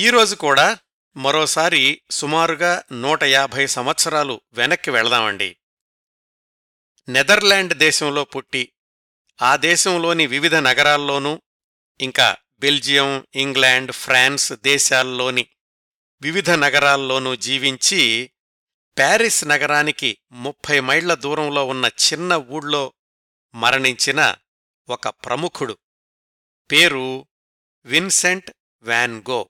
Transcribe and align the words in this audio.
ఈరోజు 0.00 0.34
కూడా 0.34 0.78
మరోసారి 1.16 2.02
సుమారుగా 2.10 2.82
నూట 2.92 3.22
యాభై 3.22 3.66
సంవత్సరాలు 3.66 4.40
వెనక్కి 4.52 4.90
వెళదామండి. 4.90 5.56
నెదర్లాండ్ 7.08 7.74
దేశంలో 7.74 8.24
పుట్టి 8.24 8.72
ఆ 9.42 9.56
దేశంలోని 9.56 10.26
వివిధ 10.26 10.54
నగరాల్లోనూ 10.54 11.42
ఇంకా 12.00 12.36
బెల్జియం 12.58 13.26
ఇంగ్లాండ్ 13.34 13.92
ఫ్రాన్స్ 13.92 14.52
దేశాల్లోని 14.52 15.46
వివిధ 16.22 16.50
నగరాల్లోనూ 16.50 17.36
జీవించి 17.36 18.30
ప్యారిస్ 18.98 19.48
నగరానికి 19.48 20.18
ముప్పై 20.32 20.80
మైళ్ళ 20.80 21.14
దూరంలో 21.14 21.64
ఉన్న 21.64 21.86
చిన్న 21.86 22.34
ఊళ్ళో 22.34 22.92
మరణించిన 23.54 24.36
ఒక 24.88 25.08
ప్రముఖుడు. 25.08 25.78
పేరు 26.72 27.26
విన్సెంట్ 27.84 28.50
వ్యాన్ 28.82 29.22
గో. 29.30 29.49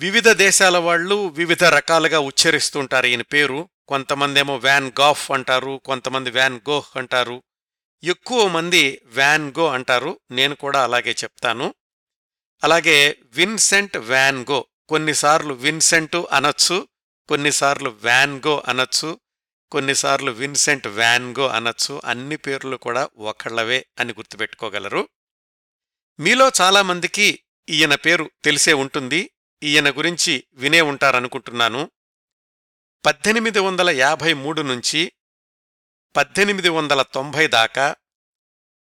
వివిధ 0.00 0.28
దేశాల 0.28 0.78
వాళ్ళు 0.78 1.26
వివిధ 1.26 1.64
రకాలుగా 1.64 2.18
ఉచ్చరిస్తుంటారు. 2.18 3.06
ఈయన 3.06 3.22
పేరు 3.22 3.68
కొంతమందేమో 3.88 4.56
వ్యాన్ 4.56 4.92
గాఫ్ 5.00 5.30
అంటారు 5.30 5.80
కొంతమంది 5.84 6.30
వ్యాన్ 6.30 6.60
గోహ్ 6.68 6.98
అంటారు. 6.98 7.42
ఎక్కువ 8.04 8.48
మంది 8.48 9.00
వ్యాన్ 9.04 9.52
గో 9.58 9.68
అంటారు. 9.68 10.20
నేను 10.30 10.54
కూడా 10.54 10.84
అలాగే 10.84 11.10
చెప్తాను. 11.10 11.74
అలాగే 12.64 13.16
విన్సెంట్ 13.32 13.96
వ్యాన్ 13.96 14.46
గో 14.50 14.66
కొన్నిసార్లు 14.88 15.54
విన్సెంట్ 15.54 16.16
అనొచ్చు 16.32 16.88
కొన్నిసార్లు 17.28 17.90
వ్యాన్ 18.02 18.40
గో 18.46 18.62
అనొచ్చు 18.68 19.20
కొన్నిసార్లు 19.70 20.30
విన్సెంట్ 20.30 20.86
వ్యాన్ 20.86 21.34
గో 21.38 21.46
అనొచ్చు. 21.46 22.00
అన్ని 22.04 22.36
పేర్లు 22.36 22.76
కూడా 22.76 23.08
ఒకళ్ళవే 23.16 23.86
అని 23.98 24.12
గుర్తుపెట్టుకోగలరు. 24.12 25.08
మీలో 26.20 26.50
చాలామందికి 26.60 27.40
ఈయన 27.68 27.94
పేరు 27.94 28.30
తెలిసే 28.44 28.72
ఉంటుంది. 28.72 29.30
ఈయన 29.62 29.90
గురించి 29.90 30.44
వినే 30.54 30.80
ఉంటారనుకుంటున్నాను. 30.80 31.90
పద్దెనిమిది 33.06 33.58
వందల 33.58 33.90
యాభై 33.90 34.32
మూడు 34.32 34.62
నుంచి 34.62 35.12
పద్దెనిమిది 36.16 36.68
వందల 36.68 37.02
తొంభై 37.02 37.46
దాకా 37.46 37.96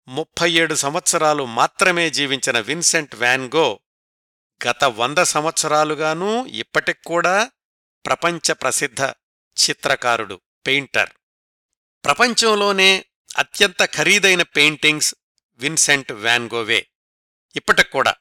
ముప్పై 0.07 0.51
ఏడు 0.51 0.75
సంవత్సరాలు 0.75 1.45
మాత్రమే 1.45 2.09
జీవించిన 2.09 2.59
విన్సెంట్ 2.59 3.15
వ్యాన్గో 3.15 3.79
గత 4.69 4.83
వంద 4.83 5.17
సంవత్సరాలుగానూ 5.17 6.45
ఇప్పటిక్కూడా 6.45 7.51
ప్రపంచ 8.05 8.53
ప్రసిద్ధ 8.53 9.01
చిత్రకారుడు 9.57 10.41
పెయింటర్. 10.67 11.09
ప్రపంచంలోనే 12.05 13.05
అత్యంత 13.37 13.85
ఖరీదైన 13.85 14.41
పెయింటింగ్స్ 14.41 15.15
విన్సెంట్ 15.57 16.11
వ్యాన్గోవే 16.11 16.87
ఇప్పటిక్కూడా 17.55 18.15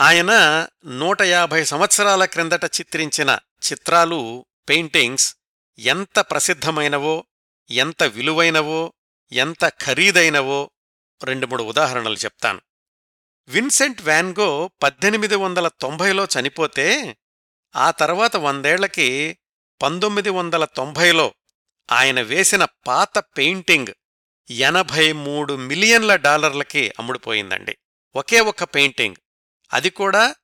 ఆయన 0.00 0.66
నూట 0.86 1.22
యాభై 1.22 1.64
సంవత్సరాల 1.64 2.24
క్రిందట 2.24 2.64
చిత్రించిన 2.64 3.38
చిత్రాలు 3.72 4.46
పెయింటింగ్స్ 4.68 5.36
ఎంత 5.78 6.20
ప్రసిద్ధమైనవో 6.20 7.24
ఎంత 7.70 8.02
విలువైనవో 8.02 8.92
ఎంత 9.32 9.68
ఖరీదైనవో 9.68 10.70
రెండు 11.24 11.46
మూడు 11.46 11.62
ఉదాహరణలు 11.62 12.14
చెప్తాను. 12.14 12.60
విన్సెంట్ 13.48 14.02
వ్యాన్గో 14.02 14.70
పద్దెనిమిది 14.82 15.36
వందల 15.36 15.68
తొంభైలో 15.68 16.28
చనిపోతే 16.40 17.16
ఆ 17.76 17.90
తర్వాత 17.90 18.36
వందేళ్ళకి 18.36 19.38
పంతొమ్మిది 19.82 20.30
వందల 20.30 20.64
తొంభైలో 20.64 21.34
ఆయన 21.92 22.20
వేసిన 22.20 22.66
పాత 22.86 23.18
పెయింటింగ్ 23.18 23.86
ఎనభై 24.50 25.12
మూడు 25.12 25.56
మిలియన్ల 25.56 26.16
డాలర్లకి 26.16 26.92
అమ్ముడుపోయిందండి. 26.98 27.76
ఒకే 28.16 28.40
ఒక 28.40 28.64
పెయింటింగ్. 28.64 29.16
అది 29.72 29.90
కూడా 29.90 30.34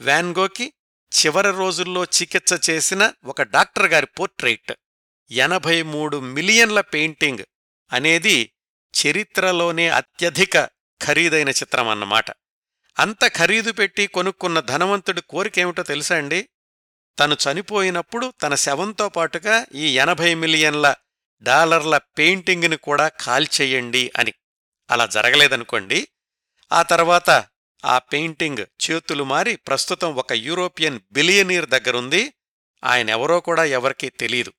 వ్యాన్గోకి 0.00 0.72
చివరి 1.14 1.50
రోజుల్లో 1.50 2.04
చికిత్స 2.04 2.70
చేసిన 2.70 3.12
ఒక 3.24 3.42
డాక్టర్ 3.42 3.86
గారి 3.86 4.06
పోర్ట్రైట్. 4.06 4.72
ఎనభై 5.30 5.82
మూడు 5.82 6.20
మిలియన్ల 6.20 6.80
పెయింటింగ్ 6.80 7.38
అనేది 7.92 8.52
చరిత్రలోనే 8.94 9.88
అత్యధిక 9.88 10.68
ఖరీదైన 11.02 11.48
చిత్రం 11.48 11.88
అన్నమాట. 11.88 12.30
అంత 12.98 13.26
ఖరీదు 13.26 13.72
పెట్టి 13.72 14.06
కొనుక్కున్న 14.06 14.60
ధనవంతుడి 14.60 15.22
కోరికేమిటో 15.22 15.82
తెలుసా 15.82 16.16
అండి? 16.16 16.48
తను 17.18 17.36
చనిపోయినప్పుడు 17.36 18.32
తన 18.42 18.54
శవంతో 18.54 19.08
పాటుగా 19.08 19.66
ఈ 19.74 19.98
ఎనభై 19.98 20.34
మిలియన్ల 20.34 20.94
డాలర్ల 21.42 21.98
పెయింటింగ్ని 21.98 22.76
కూడా 22.76 23.08
కాల్చేయండి 23.08 24.12
అని. 24.16 24.32
అలా 24.90 25.06
జరగలేదనుకోండి 25.06 26.08
ఆ 26.72 26.82
తర్వాత 26.82 27.46
ఆ 27.84 27.98
పెయింటింగ్ 27.98 28.90
చేతులు 28.90 29.24
మారి 29.24 29.56
ప్రస్తుతం 29.56 30.14
ఒక 30.14 30.32
యూరోపియన్ 30.32 31.00
బిలియనీర్ 31.12 31.66
దగ్గరుంది. 31.66 32.32
ఆయనెవరో 32.84 33.40
కూడా 33.40 33.64
ఎవరికీ 33.64 34.08
తెలీదు. 34.08 34.52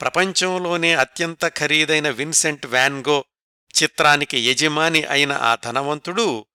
ప్రపంచంలోనే 0.00 0.94
అత్యంత 0.94 1.48
ఖరీదైన 1.48 2.10
విన్సెంట్ 2.10 2.66
వ్యాన్గో 2.66 3.24
చిత్రానికి 3.82 4.50
యజమాని 4.50 5.04
అయిన 5.04 5.32
ఆ 5.32 5.56
ధనవంతుడు 5.64 6.46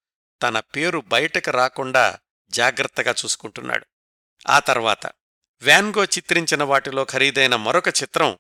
తన 0.42 0.60
పేరు 0.60 1.00
బయటకు 1.00 1.52
రాకుండా 1.52 2.20
జాగ్రత్తగా 2.50 3.16
చూసుకుంటున్నాడు. 3.26 3.86
ఆ 4.50 4.60
తర్వాత 4.60 5.06
వ్యాన్గో 5.62 6.06
చిత్రించిన 6.06 6.64
వాటిలో 6.64 7.06
ఖరీదైన 7.06 7.56
మరొక 7.56 7.88
చిత్రం 7.88 8.38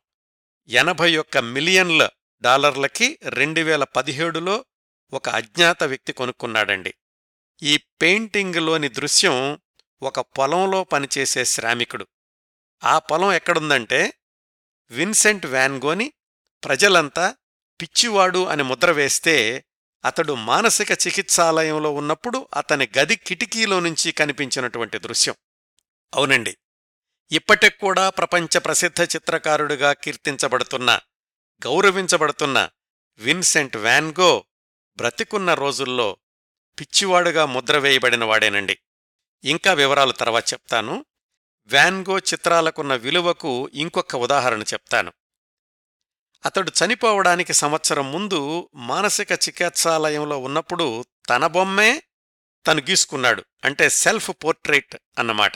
ఎనభై 0.67 1.17
ఒక్క 1.17 1.37
మిలియన్ల 1.37 2.09
డాలర్లకి 2.41 3.19
రెండు 3.23 3.61
వేల 3.61 3.83
పదిహేడులో 3.83 4.65
ఒక 5.13 5.29
అజ్ఞాత 5.29 5.83
వ్యక్తి 5.83 6.13
కొనుక్కున్నాడండి. 6.13 6.93
ఈ 7.61 7.77
పెయింటింగ్లోని 7.77 8.89
దృశ్యం 8.89 9.61
ఒక 10.01 10.19
పొలంలో 10.19 10.83
పనిచేసే 10.83 11.45
శ్రామికుడు. 11.45 12.07
ఆ 12.83 12.99
పొలం 12.99 13.33
ఎక్కడుందంటే 13.33 14.13
విన్సెంట్ 14.91 15.45
వ్యాన్గోని 15.45 16.13
ప్రజలంతా 16.63 17.35
పిచ్చివాడు 17.81 18.45
అని 18.45 18.63
ముద్ర 18.63 18.91
వేస్తే 18.91 19.65
అతడు 20.05 20.33
మానసిక 20.33 20.91
చికిత్సాలయంలో 20.91 21.91
ఉన్నప్పుడు 21.91 22.47
అతని 22.55 22.89
గది 22.99 23.15
కిటికీలో 23.15 23.79
నుంచి 23.79 24.11
కనిపించినటువంటి 24.11 24.99
దృశ్యం. 24.99 25.35
అవునండి. 26.15 26.57
ఇప్పటిక్కూడా 27.31 28.09
ప్రపంచ 28.09 28.57
ప్రసిద్ధ 28.57 29.01
చిత్రకారుడిగా 29.01 29.93
కీర్తించబడుతున్న 29.93 30.99
గౌరవించబడుతున్న 31.65 32.69
విన్సెంట్ 33.17 33.77
వ్యాన్గో 33.77 34.45
బ్రతికున్న 34.97 35.53
రోజుల్లో 35.53 36.17
పిచ్చివాడుగా 36.79 37.45
ముద్ర 37.45 37.77
వేయబడిన 37.77 38.23
వాడేనండి. 38.23 38.79
ఇంకా 39.43 39.73
వివరాలు 39.73 40.11
తర్వాత 40.11 40.53
చెప్తాను. 40.53 41.05
వ్యాన్గో 41.65 42.19
చిత్రాలకున్న 42.19 42.95
విలువకు 42.95 43.69
ఇంకొక 43.73 44.15
ఉదాహరణ 44.15 44.61
చెప్తాను. 44.61 45.13
అతడు 46.45 46.71
చనిపోవడానికి 46.85 47.53
సంవత్సరం 47.53 48.11
ముందు 48.11 48.69
మానసిక 48.75 49.31
చికిత్సాలయంలో 49.31 50.37
ఉన్నప్పుడు 50.37 51.05
తన 51.29 51.47
బొమ్మే 51.47 52.03
తను 52.67 52.81
గీసుకున్నాడు. 52.81 53.45
అంటే 53.63 53.89
సెల్ఫ్ 53.89 54.31
పోర్ట్రేట్ 54.43 54.95
అన్నమాట. 55.17 55.51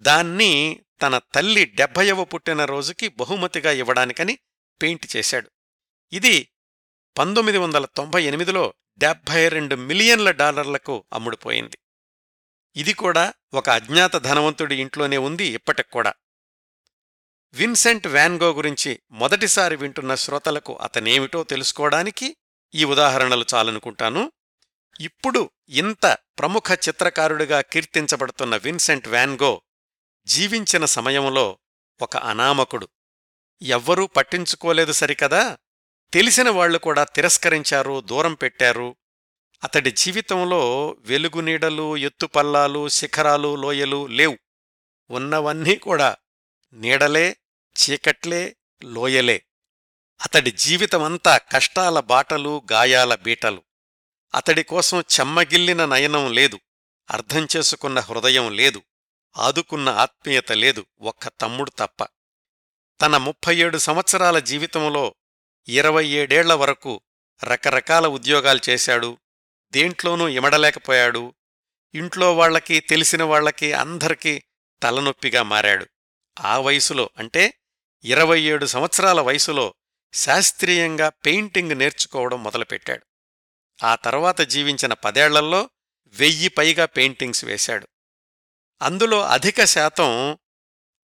దాన్ని 0.00 0.80
తన 1.02 1.18
తల్లి 1.18 1.64
డెబ్బయవ 1.64 2.24
పుట్టినరోజుకి 2.24 3.08
బహుమతిగా 3.08 3.70
ఇవ్వడానికని 3.70 4.38
పెయింట్ 4.82 5.16
చేశాడు. 5.16 5.50
ఇది 6.12 6.49
పంతొమ్మిది 7.18 7.58
వందల 7.58 7.84
తొంభై 7.84 8.24
ఎనిమిదిలో 8.24 8.74
డెబ్బై 8.98 9.48
రెండు 9.48 9.74
మిలియన్ల 9.74 10.30
డాలర్లకు 10.30 11.04
అమ్ముడుపోయింది. 11.12 11.78
ఇది 12.76 12.92
కూడా 12.92 13.34
ఒక 13.54 13.70
అజ్ఞాత 13.70 14.16
ధనవంతుడి 14.16 14.80
ఇంట్లోనే 14.80 15.18
ఉంది 15.18 15.44
ఇప్పటిక్కూడా 15.44 16.14
విన్సెంట్ 17.54 18.06
వ్యాన్గో 18.06 18.52
గురించి 18.52 19.00
మొదటిసారి 19.10 19.76
వింటున్న 19.76 20.14
శ్రోతలకు 20.14 20.76
అతనేమిటో 20.76 21.42
తెలుసుకోవడానికి 21.42 22.36
ఈ 22.74 22.84
ఉదాహరణలు 22.84 23.44
చాలనుకుంటాను. 23.54 24.32
ఇప్పుడు 25.00 25.50
ఇంత 25.68 26.18
ప్రముఖ 26.38 26.64
చిత్రకారుడిగా 26.88 27.60
కీర్తించబడుతున్న 27.60 28.56
విన్సెంట్ 28.56 29.08
వ్యాన్గో 29.08 29.62
జీవించిన 30.26 30.84
సమయంలో 30.84 31.58
ఒక 32.02 32.16
అనామకుడు. 32.16 32.88
ఎవ్వరూ 33.62 34.06
పట్టించుకోలేదు 34.06 34.92
సరికదా? 34.92 35.58
తెలిసిన 36.14 36.50
వాళ్ళు 36.50 36.78
కూడా 36.78 37.04
తిరస్కరించారు 37.04 38.00
దూరం 38.00 38.34
పెట్టారు. 38.34 38.96
అతడి 39.64 39.90
జీవితంలో 39.90 40.96
వెలుగునీడలు 40.98 41.96
ఎత్తుపల్లాలు 41.96 42.88
శిఖరాలు 42.88 43.54
లోయలు 43.54 44.06
లేవు. 44.06 44.38
ఉన్నవన్నీ 45.10 45.76
కూడా 45.76 46.16
నీడలే 46.72 47.36
చీకట్లే 47.80 48.56
లోయలే. 48.84 49.44
అతడి 50.24 50.50
జీవితమంతా 50.50 51.36
కష్టాల 51.36 52.00
బాటలు 52.00 52.62
గాయాల 52.72 53.14
బీటలు. 53.14 53.62
అతడి 54.34 54.62
కోసం 54.62 55.00
చెమ్మగిల్లిన 55.00 55.84
నయనం 55.84 56.32
లేదు. 56.32 56.60
అర్థం 57.10 57.48
చేసుకున్న 57.56 58.00
హృదయం 58.00 58.52
లేదు. 58.52 58.82
ఆదుకున్న 59.36 59.88
ఆత్మీయత 59.88 60.52
లేదు. 60.52 60.86
ఒక్క 61.00 61.28
తమ్ముడు 61.28 61.70
తప్ప. 61.78 62.04
తన 63.00 63.16
ముప్పై 63.16 63.56
ఏడు 63.56 63.78
సంవత్సరాల 63.78 64.38
జీవితంలో 64.38 65.14
ఇరవై 65.70 66.06
ఏడేళ్ళ 66.06 66.52
వరకు 66.52 67.00
రకరకాల 67.44 68.06
ఉద్యోగాలు 68.06 68.60
చేశాడు. 68.70 69.18
దేంట్లోనూ 69.70 70.28
ఇమడలేకపోయాడు. 70.28 71.34
ఇంట్లో 71.94 72.36
వాళ్ళకి 72.36 72.80
తెలిసిన 72.80 73.22
వాళ్ళకి 73.22 73.72
అందరికీ 73.72 74.42
తలనొప్పిగా 74.82 75.42
మారాడు. 75.42 75.86
ఆ 76.40 76.58
వయసులో 76.58 77.10
అంటే 77.18 77.54
ఇరవై 78.04 78.40
ఏడు 78.40 78.66
సంవత్సరాల 78.66 79.20
వయసులో 79.20 79.74
శాస్త్రీయంగా 80.14 81.08
పెయింటింగ్ 81.08 81.78
నేర్చుకోవడం 81.78 82.42
మొదలుపెట్టాడు. 82.42 83.06
ఆ 83.84 83.94
తర్వాత 83.94 84.40
జీవించిన 84.40 84.92
పదేళ్ళలో 84.92 85.70
వెయ్యి 86.06 86.48
పైగా 86.48 86.84
పెయింటింగ్స్ 86.84 87.44
వేశాడు. 87.44 87.88
అందులో 88.82 89.26
అధిక 89.26 89.64
శాతం 89.64 90.38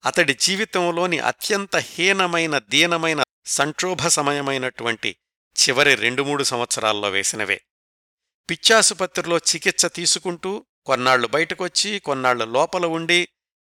అతడి 0.06 0.35
జీవితంలోని 0.35 1.19
అత్యంత 1.19 1.76
హీనమైన 1.76 2.58
దీనమైన 2.58 3.23
సంక్షోభ 3.47 4.06
సమయమైనటువంటి 4.06 5.17
చివరి 5.62 5.94
రెండు 5.94 6.23
మూడు 6.23 6.43
సంవత్సరాల్లో 6.43 7.11
వేసినవే. 7.11 7.61
పిచ్చాసుపత్రిలో 8.50 9.38
చికిత్స 9.38 9.87
తీసుకుంటూ 9.87 10.67
కొన్నాళ్ళు 10.87 11.26
బయటకొచ్చి 11.26 11.99
కొన్నాళ్ళు 11.99 12.44
లోపల 12.44 12.87
ఉండి 12.87 13.29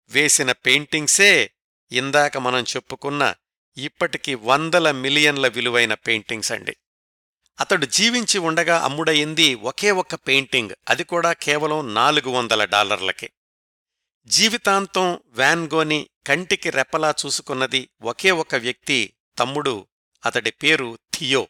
వేసిన 0.10 0.52
పెయింటింగ్సే 0.52 1.52
ఇందాక 1.92 2.38
మనం 2.38 2.64
చెప్పుకున్న 2.64 3.36
ఇప్పటికి 3.78 4.36
వందల 4.36 4.92
మిలియన్ల 4.92 5.48
విలువైన 5.48 5.94
పెయింటింగ్స్ 5.94 6.52
అండి. 6.52 6.78
అతడు 7.60 7.86
జీవించి 7.86 8.38
ఉండగా 8.38 8.80
అమ్ముడయింది 8.80 9.56
ఒకే 9.56 9.92
ఒక్క 9.92 10.16
పెయింటింగ్. 10.16 10.70
అది 10.90 11.04
కూడా 11.04 11.34
కేవలం 11.34 11.94
నాలుగు 11.94 12.30
వందల 12.30 12.66
డాలర్లకే. 12.66 13.30
జీవితాంతం 14.28 15.20
వ్యాన్గోని 15.28 16.10
కంటికి 16.28 16.70
రెప్పలా 16.70 17.14
చూసుకున్నది 17.26 17.90
ఒకే 18.02 18.32
ఒక 18.32 18.56
వ్యక్తి 18.56 19.14
తమ్ముడు. 19.38 19.88
అతడి 20.26 20.52
పేరు 20.52 20.98
థియో. 21.14 21.48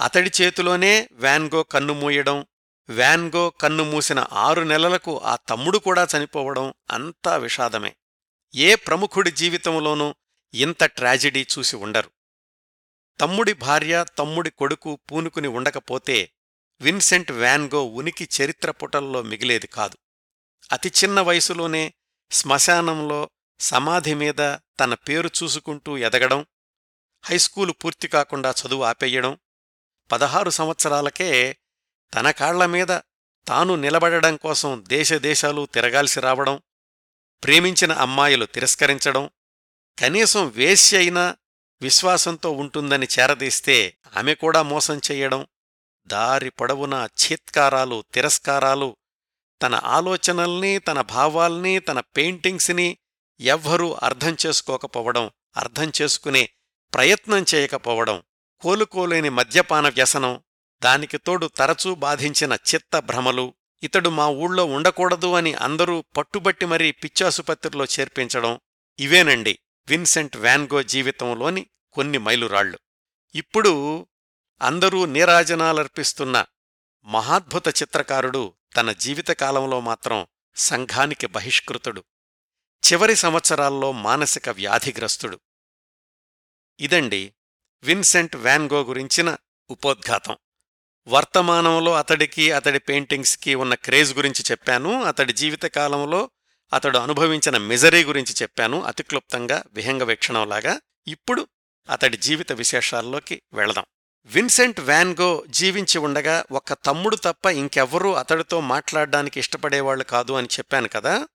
అతడి 0.00 0.30
చేతిలోనే 0.42 1.08
వ్యాన్గో 1.12 1.62
కన్ను 1.62 1.94
మూయడం 1.94 2.46
వ్యాన్గో 2.88 3.50
కన్ను 3.50 3.84
మూసిన 3.84 4.26
ఆరు 4.32 4.62
నెలలకు 4.62 5.18
ఆ 5.18 5.36
తమ్ముడు 5.36 5.78
కూడా 5.78 6.06
చనిపోవడం 6.16 6.74
అంతా 6.90 7.36
విషాదమే. 7.36 7.96
ఏ 8.54 8.74
ప్రముఖుడి 8.74 9.30
జీవితంలోనూ 9.30 10.14
ఇంత 10.54 10.84
ట్రాజెడీ 10.84 11.46
చూసి 11.58 11.76
ఉండరు. 11.76 12.10
తమ్ముడి 13.20 13.52
భార్య 13.52 14.04
తమ్ముడి 14.18 14.50
కొడుకు 14.50 14.98
పూనుకుని 15.10 15.48
ఉండకపోతే 15.48 16.32
విన్సెంట్ 16.80 17.32
వ్యాన్గో 17.32 17.84
ఉనికి 17.84 18.28
చరిత్ర 18.40 18.70
పుటల్లో 18.70 19.22
మిగిలేది 19.22 19.66
కాదు. 19.66 19.96
అతి 20.72 20.88
చిన్న 20.88 21.20
వయసులోనే 21.20 21.94
శ్మశానంలో 22.30 23.30
సమాధి 23.60 24.14
మీద 24.14 24.40
తన 24.80 24.94
పేరు 24.94 25.30
చూసుకుంటూ 25.42 25.96
ఎదగడం 25.96 26.46
హైస్కూలు 27.24 27.72
పూర్తి 27.72 28.08
కాకుండా 28.08 28.50
చదువు 28.50 28.84
ఆపేయడం 28.84 29.38
పదహారు 30.10 30.50
సంవత్సరాలకే 30.50 31.58
తన 32.12 32.30
కాళ్ళ 32.30 32.66
మీద 32.66 32.92
తాను 33.46 33.76
నిలబడడం 33.76 34.36
కోసం 34.36 34.84
దేశదేశాలు 34.88 35.66
తిరగాల్సి 35.66 36.20
రావడం 36.20 36.62
ప్రేమించిన 37.42 37.92
అమ్మాయిలు 37.92 38.46
తిరస్కరించడం 38.46 39.30
కనీసం 39.98 40.52
వేశ్య 40.56 40.98
అయినా 40.98 41.36
విశ్వాసంతో 41.82 42.50
ఉంటుందని 42.50 43.06
చేరదీస్తే 43.18 43.94
ఆమె 44.16 44.34
కూడా 44.34 44.62
మోసం 44.62 45.00
చెయ్యడం 45.10 45.46
దారి 46.10 46.50
పొడవునా 46.50 47.08
చీత్కారాలు 47.20 48.04
తిరస్కారాలు 48.12 48.96
తన 49.60 49.74
ఆలోచనల్ని 49.90 50.78
తన 50.78 51.00
భావాల్ని 51.10 51.78
తన 51.78 52.00
పెయింటింగ్స్ని 52.16 52.88
ఎవ్వరూ 53.40 53.88
అర్థం 54.02 54.34
చేసుకోకపోవడం 54.46 55.30
అర్థం 55.56 55.88
చేసుకునే 56.00 56.42
ప్రయత్నం 56.92 57.42
చేయకపోవడం 57.54 58.16
కోలుకోలేని 58.62 59.30
మద్యపాన 59.30 59.88
వ్యసనం 59.88 60.34
దానికి 60.82 61.18
తోడు 61.18 61.46
తరచూ 61.56 61.90
బాధించిన 61.94 62.52
చిత్త 62.66 62.98
భ్రమలు 63.00 63.46
ఇతడు 63.82 64.10
మా 64.10 64.26
ఊళ్ళో 64.26 64.64
ఉండకూడదు 64.66 65.30
అని 65.34 65.54
అందరూ 65.54 65.96
పట్టుబట్టి 66.16 66.66
మరీ 66.66 66.88
పిచ్చాసుపత్రిలో 66.92 67.84
చేర్పించడం 67.84 68.52
ఇవేనండి 68.98 69.54
విన్సెంట్ 69.88 70.36
వ్యాన్గో 70.36 70.82
జీవితంలోని 70.82 71.62
కొన్ని 71.96 72.18
మైలురాళ్ళు 72.18 72.78
ఇప్పుడు 73.34 73.72
అందరూ 74.60 75.00
నీరాజనాలర్పిస్తున్న 75.06 76.36
మహాద్భుత 77.06 77.68
చిత్రకారుడు 77.82 78.42
తన 78.76 78.92
జీవితకాలంలో 78.92 79.80
మాత్రం 79.80 80.26
సంఘానికి 80.56 81.26
బహిష్కృతుడు. 81.26 82.04
చివరి 82.92 83.16
సంవత్సరాల్లో 83.16 83.92
మానసిక 83.92 84.48
వ్యాధిగ్రస్తుడు. 84.48 85.40
ఇదండి 86.80 87.34
విన్సెంట్ 87.82 88.36
వ్యాన్గో 88.36 88.82
గురించిన 88.82 89.36
ఉపోద్ఘాతం. 89.70 90.36
వర్తమానంలో 91.06 91.92
అతడికి 91.94 92.52
అతడి 92.52 92.78
పెయింటింగ్స్కి 92.78 93.54
ఉన్న 93.54 93.74
క్రేజ్ 93.74 94.16
గురించి 94.16 94.44
చెప్పాను 94.50 95.02
అతడి 95.02 95.32
జీవితకాలంలో 95.32 96.30
అతడు 96.72 96.98
అనుభవించిన 96.98 97.56
మిజరీ 97.56 98.04
గురించి 98.04 98.34
చెప్పాను 98.42 98.82
అతిక్లుప్తంగా 98.82 99.64
విహంగవీక్షణంలాగా 99.72 100.80
ఇప్పుడు 101.06 101.48
అతడి 101.90 102.16
జీవిత 102.16 102.52
విశేషాల్లోకి 102.52 103.42
వెళదాం. 103.52 103.84
విన్సెంట్ 104.26 104.80
వ్యాన్గో 104.80 105.44
జీవించి 105.48 105.98
ఉండగా 105.98 106.44
ఒక్క 106.52 106.72
తమ్ముడు 106.72 107.16
తప్ప 107.16 107.46
ఇంకెవ్వరూ 107.46 108.12
అతడితో 108.12 108.60
మాట్లాడ్డానికి 108.60 109.40
ఇష్టపడేవాళ్ళు 109.40 110.04
కాదు 110.04 110.32
అని 110.32 110.46
చెప్పాను 110.46 110.88
కదా. 110.88 111.28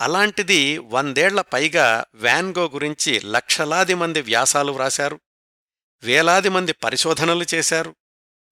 అలాంటిది 0.00 0.78
వందేళ్ళ 0.78 1.40
పైగా 1.40 2.04
వ్యాన్గో 2.14 2.68
గురించి 2.68 3.20
లక్షలాది 3.20 3.94
మంది 3.94 4.20
వ్యాసాలు 4.20 4.72
వ్రాశారు. 4.72 5.20
వేలాది 6.02 6.48
మంది 6.48 6.72
పరిశోధనలు 6.72 7.44
చేశారు. 7.54 7.94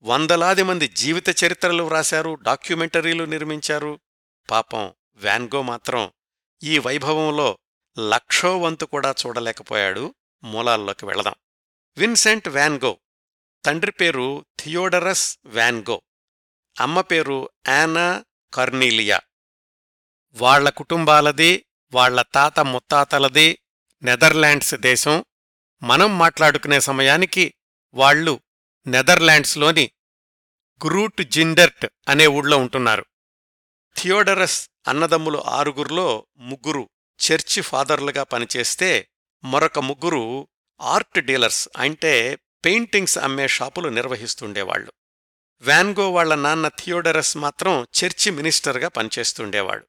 వందలాది 0.03 0.63
మంది 0.63 0.89
జీవిత 0.89 1.45
చరిత్రలు 1.45 1.83
వ్రాశారు. 1.83 2.35
డాక్యుమెంటరీలు 2.35 3.25
నిర్మించారు. 3.25 4.01
పాపం 4.51 4.93
వ్యాన్గో 5.15 5.63
మాత్రం 5.63 6.13
ఈ 6.63 6.79
వైభవంలో 6.79 7.59
లక్షో 7.99 8.59
వంతు 8.59 8.85
కూడా 8.85 9.15
చూడలేకపోయాడు. 9.27 10.15
మూలాల్లోకి 10.45 11.07
వెళదాం. 11.07 11.35
విన్సెంట్ 11.97 12.49
వ్యాన్గో 12.49 12.99
తండ్రి 13.65 13.93
పేరు 13.93 14.45
థియోడరస్ 14.61 15.39
వ్యాన్గో 15.45 16.03
అమ్మ 16.81 17.01
పేరు 17.01 17.51
యానా 17.69 18.25
కర్నీలియా. 18.55 19.21
వాళ్ళ 20.33 20.69
కుటుంబాలది 20.69 21.67
వాళ్ళ 21.93 22.23
తాత 22.23 22.61
ముత్తాతలది 22.61 23.59
నెదర్లాండ్స్ 24.03 24.75
దేశం. 24.75 25.25
మనం 25.83 26.19
మాట్లాడుకునే 26.19 26.81
సమయానికి 26.81 27.55
వాళ్ళు 27.95 28.41
నెదర్లాండ్స్లోని 28.87 29.91
గ్రూట్ 30.87 31.23
జిండర్ట్ 31.23 31.87
అనే 32.09 32.27
ఊళ్ళో 32.27 32.57
ఉంటున్నారు. 32.57 33.07
థియోడరస్ 33.97 34.69
అన్నదమ్ములు 34.89 35.39
ఆరుగురులో 35.39 36.27
ముగ్గురు 36.39 36.91
చర్చి 37.21 37.63
ఫాదర్లుగా 37.63 38.23
పనిచేస్తే 38.23 39.09
మరొక 39.45 39.79
ముగ్గురు 39.79 40.49
ఆర్ట్ 40.81 41.19
డీలర్స్ 41.19 41.69
అంటే 41.77 42.39
పెయింటింగ్స్ 42.65 43.19
అమ్మే 43.19 43.49
షాపులు 43.49 43.89
నిర్వహిస్తుండేవాళ్ళు 43.89 44.93
వ్యాన్గో 45.61 46.13
వాళ్ళ 46.13 46.35
నాన్న 46.35 46.69
థియోడరస్ 46.69 47.37
మాత్రం 47.37 47.83
చర్చి 47.83 48.31
మినిస్టర్గా 48.31 48.89
పనిచేస్తుండేవాడు. 48.89 49.87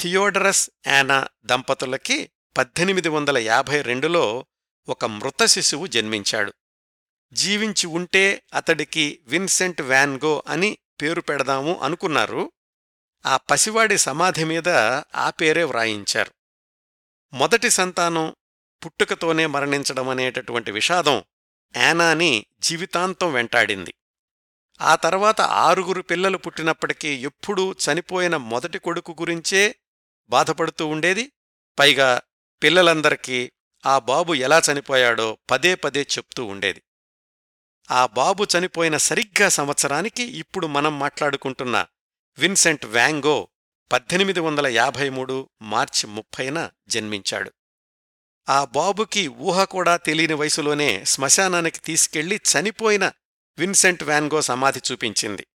థియోడరస్ 0.00 0.70
యానా 0.86 1.28
దంపతులకి 1.44 2.30
పద్దెనిమిది 2.56 3.08
వందల 3.08 3.38
యాభై 3.38 3.82
రెండులో 3.82 4.46
ఒక 4.88 5.04
మృత 5.04 5.44
శిశువు 5.44 5.86
జన్మించాడు. 5.86 6.54
జీవించి 7.32 7.86
ఉంటే 7.86 8.42
అతడికి 8.54 9.20
విన్సెంట్ 9.26 9.82
వ్యాన్గో 9.82 10.42
అని 10.46 10.78
పేరు 11.02 11.20
పెడదాము 11.20 11.80
అనుకున్నారు. 11.82 12.52
ఆ 13.26 13.36
పసివాడి 13.36 13.98
సమాధి 13.98 14.44
మీద 14.44 14.68
ఆ 15.14 15.30
పేరే 15.30 15.64
వ్రాయించారు. 15.64 16.34
మొదటి 17.32 17.70
సంతానం 17.70 18.36
పుట్టుకతోనే 18.84 19.46
మరణించడమనేటటువంటి 19.46 20.72
విషాదం 20.72 21.24
యానాని 21.76 22.46
జీవితాంతం 22.60 23.32
వెంటాడింది. 23.32 23.94
ఆ 24.80 24.94
తర్వాత 24.94 25.40
ఆరుగురు 25.40 26.02
పిల్లలు 26.02 26.38
పుట్టినప్పటికీ 26.38 27.08
ఎప్పుడూ 27.08 27.72
చనిపోయిన 27.72 28.36
మొదటి 28.36 28.78
కొడుకు 28.78 29.16
గురించే 29.20 29.76
బాధపడుతూ 30.30 30.86
ఉండేది. 30.86 31.32
పైగా 31.78 32.20
పిల్లలందరికీ 32.62 33.52
ఆ 33.86 33.98
బాబు 33.98 34.34
ఎలా 34.34 34.62
చనిపోయాడో 34.72 35.38
పదే 35.50 35.74
పదే 35.74 36.02
చెప్తూ 36.02 36.44
ఉండేది. 36.44 36.82
ఆ 37.90 38.06
బాబు 38.06 38.46
చనిపోయిన 38.58 38.96
సరిగ్గా 38.96 39.48
సంవత్సరానికి 39.48 40.22
ఇప్పుడు 40.22 40.66
మనం 40.66 40.98
మాట్లాడుకుంటున్న 40.98 41.86
విన్సెంట్ 42.38 42.86
వ్యాంగో 42.86 43.48
పద్దెనిమిది 43.92 44.40
వందల 44.40 44.66
యాభై 44.66 45.08
మూడు 45.08 45.48
మార్చి 45.62 46.06
ముప్పైన 46.06 46.70
జన్మించాడు. 46.88 47.52
ఆ 48.50 48.64
బాబుకి 48.64 49.28
ఊహ 49.28 49.64
కూడా 49.64 49.96
తెలియని 49.96 50.34
వయసులోనే 50.34 51.04
శ్మశానానికి 51.04 51.80
తీసుకెళ్ళి 51.80 52.40
చనిపోయిన 52.50 53.12
విన్సెంట్ 53.58 54.02
వ్యాన్గో 54.02 54.40
సమాధి 54.40 54.80
చూపించింది. 54.92 55.46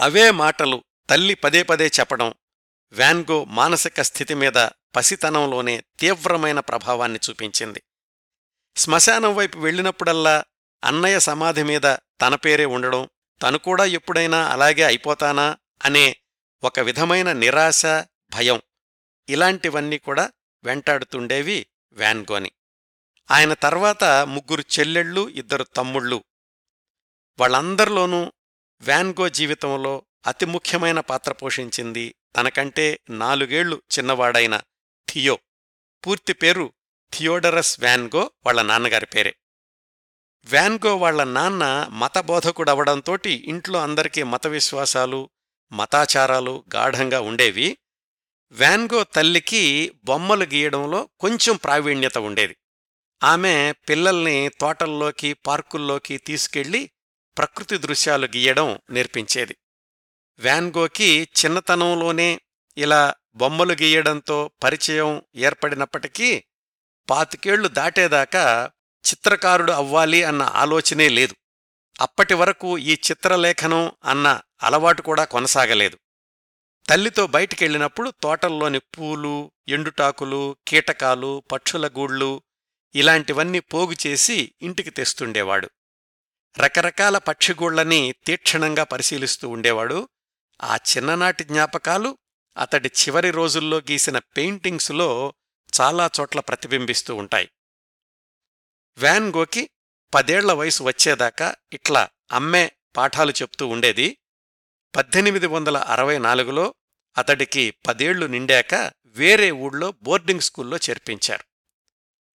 అవే 0.00 0.30
మాటలు 0.30 0.84
తల్లి 1.10 1.34
పదే 1.34 1.62
పదే 1.62 1.86
చెప్పడం 1.86 2.34
వ్యాన్గో 2.92 3.44
మానసిక 3.44 4.00
స్థితి 4.00 4.34
మీద 4.34 4.58
పసితనంలోనే 4.96 5.84
తీవ్రమైన 5.98 6.60
ప్రభావాన్ని 6.60 7.20
చూపించింది. 7.30 7.80
శ్మశానం 8.76 9.34
వైపు 9.34 9.58
వెళ్ళినప్పుడల్లా 9.58 10.44
అన్నయ్య 10.82 11.20
సమాధి 11.20 11.62
మీద 11.62 11.86
తన 12.20 12.34
పేరే 12.34 12.64
ఉండడం 12.64 13.08
తను 13.40 13.58
కూడా 13.58 13.84
ఎప్పుడైనా 13.84 14.52
అలాగే 14.52 14.82
అయిపోతానా 14.82 15.46
అనే 15.84 16.16
ఒక 16.62 16.80
విధమైన 16.80 17.32
నిరాశ 17.32 17.86
భయం 18.34 18.58
ఇలాంటివన్నీ 19.28 19.98
కూడా 19.98 20.24
వెంటాడుతుండేవి 20.64 21.66
వ్యాన్గోని 21.92 22.50
ఆయన 23.30 23.54
తర్వాత 23.54 24.04
ముగ్గురు 24.04 24.64
చెల్లెళ్ళు 24.78 25.28
ఇద్దరు 25.28 25.64
తమ్ముళ్ళు. 25.64 26.24
వాళ్ళందరిలోనూ 27.40 28.32
వ్యాన్గో 28.80 29.28
జీవితంలో 29.28 30.04
అతి 30.26 30.46
ముఖ్యమైన 30.46 31.00
పాత్ర 31.00 31.32
పోషించింది 31.32 32.14
తనకంటే 32.36 33.00
నాలుగేళ్ళు 33.10 33.82
చిన్నవాడైన 33.98 34.60
థియో. 35.08 35.38
పూర్తి 36.06 36.32
పేరు 36.32 36.72
థియోడరస్ 37.12 37.80
వ్యాన్గో 37.80 38.30
వాళ్ళ 38.46 38.62
నాన్నగారి 38.62 39.06
పేరే. 39.06 39.36
వ్యాన్గో 40.44 40.96
వాళ్ళ 40.96 41.24
నాన్న 41.24 41.86
మతబోధకుడవడంతోటి 41.90 43.30
ఇంట్లో 43.30 43.82
అందరికీ 43.82 44.22
మత 44.22 44.46
విశ్వాసాలు 44.46 45.30
మతాచారాలు 45.72 46.64
గాఢంగా 46.74 47.20
ఉండేవి. 47.20 47.78
వ్యాన్గో 48.52 49.04
తల్లికి 49.04 49.92
బొమ్మలు 50.04 50.44
గీయడంలో 50.44 51.08
కొంచెం 51.20 51.56
ప్రావీణ్యత 51.56 52.18
ఉండేది. 52.18 52.56
ఆమె 53.22 53.72
పిల్లల్ని 53.88 54.48
తోటల్లోకి 54.48 55.32
పార్కుల్లోకి 55.32 56.18
తీసుకెళ్ళి 56.18 56.90
ప్రకృతి 57.38 57.78
దృశ్యాలు 57.78 58.26
గీయడం 58.26 58.78
నేర్పించేది. 58.90 59.56
వ్యాన్గోకి 60.38 61.28
చిన్నతనంలోనే 61.44 62.40
ఇలా 62.76 63.14
బొమ్మలు 63.34 63.72
గీయడంతో 63.72 64.50
పరిచయం 64.62 65.22
ఏర్పడినప్పటికీ 65.36 66.44
పాతికేళ్ళు 67.10 67.68
దాటేదాకా 67.68 68.70
చిత్రకారుడు 69.10 69.72
అవ్వాలి 69.72 70.24
అన్న 70.24 70.42
ఆలోచనే 70.42 71.08
లేదు. 71.08 71.34
అప్పటి 72.00 72.34
వరకు 72.34 72.78
ఈ 72.78 72.92
చిత్రలేఖనం 72.92 73.92
అన్న 74.04 74.40
అలవాటు 74.62 75.02
కూడా 75.02 75.24
కొనసాగలేదు. 75.24 75.98
తల్లితో 76.90 77.26
బయటికెళ్ళినప్పుడు 77.26 78.12
తోటల్లోని 78.22 78.78
పూలు 78.78 79.52
ఎండుటాకులు 79.68 80.56
కీటకాలు 80.68 81.42
పక్షుల 81.52 81.88
గూళ్ళు 81.88 82.42
ఇలాంటివన్నీ 82.94 83.60
పోగు 83.60 83.94
చేసి 84.06 84.54
ఇంటికి 84.62 84.90
తెస్తుండేవాడు. 84.90 85.70
రకరకాల 86.58 87.18
పక్షిగూళ్ళని 87.18 88.14
తీక్షణంగా 88.26 88.84
పరిశీలిస్తూ 88.84 89.48
ఉండేవాడు. 89.48 90.08
ఆ 90.62 90.76
చిన్ననాటి 90.76 91.44
జ్ఞాపకాలు 91.44 92.18
అతడి 92.56 92.88
చివరి 92.88 93.30
రోజుల్లో 93.30 93.78
గీసిన 93.78 94.18
పెయింటింగ్స్లో 94.18 95.34
చాలా 95.80 96.10
చోట్ల 96.20 96.40
ప్రతిబింబిస్తూ 96.40 97.14
ఉంటాయి. 97.14 97.48
వ్యాన్గోకి 98.98 99.70
పదేళ్ళ 100.14 100.52
వయసు 100.52 100.82
వచ్చేదాకా 100.82 101.54
ఇట్లా 101.72 102.08
అమ్మే 102.32 102.72
పాఠాలు 102.96 103.30
చెప్తూ 103.30 103.68
ఉండేది. 103.68 104.16
పద్దెనిమిది 104.96 105.46
వందల 105.46 105.76
అరవై 105.76 106.18
నాలుగులో 106.18 106.74
అతడికి 107.18 107.74
పదేళ్ళు 107.88 108.26
నిండాక 108.26 108.92
వేరే 109.06 109.50
ఊళ్ళో 109.50 109.94
బోర్డింగ్ 110.02 110.40
స్కూల్లో 110.40 110.76
చేర్పించారు. 110.76 111.44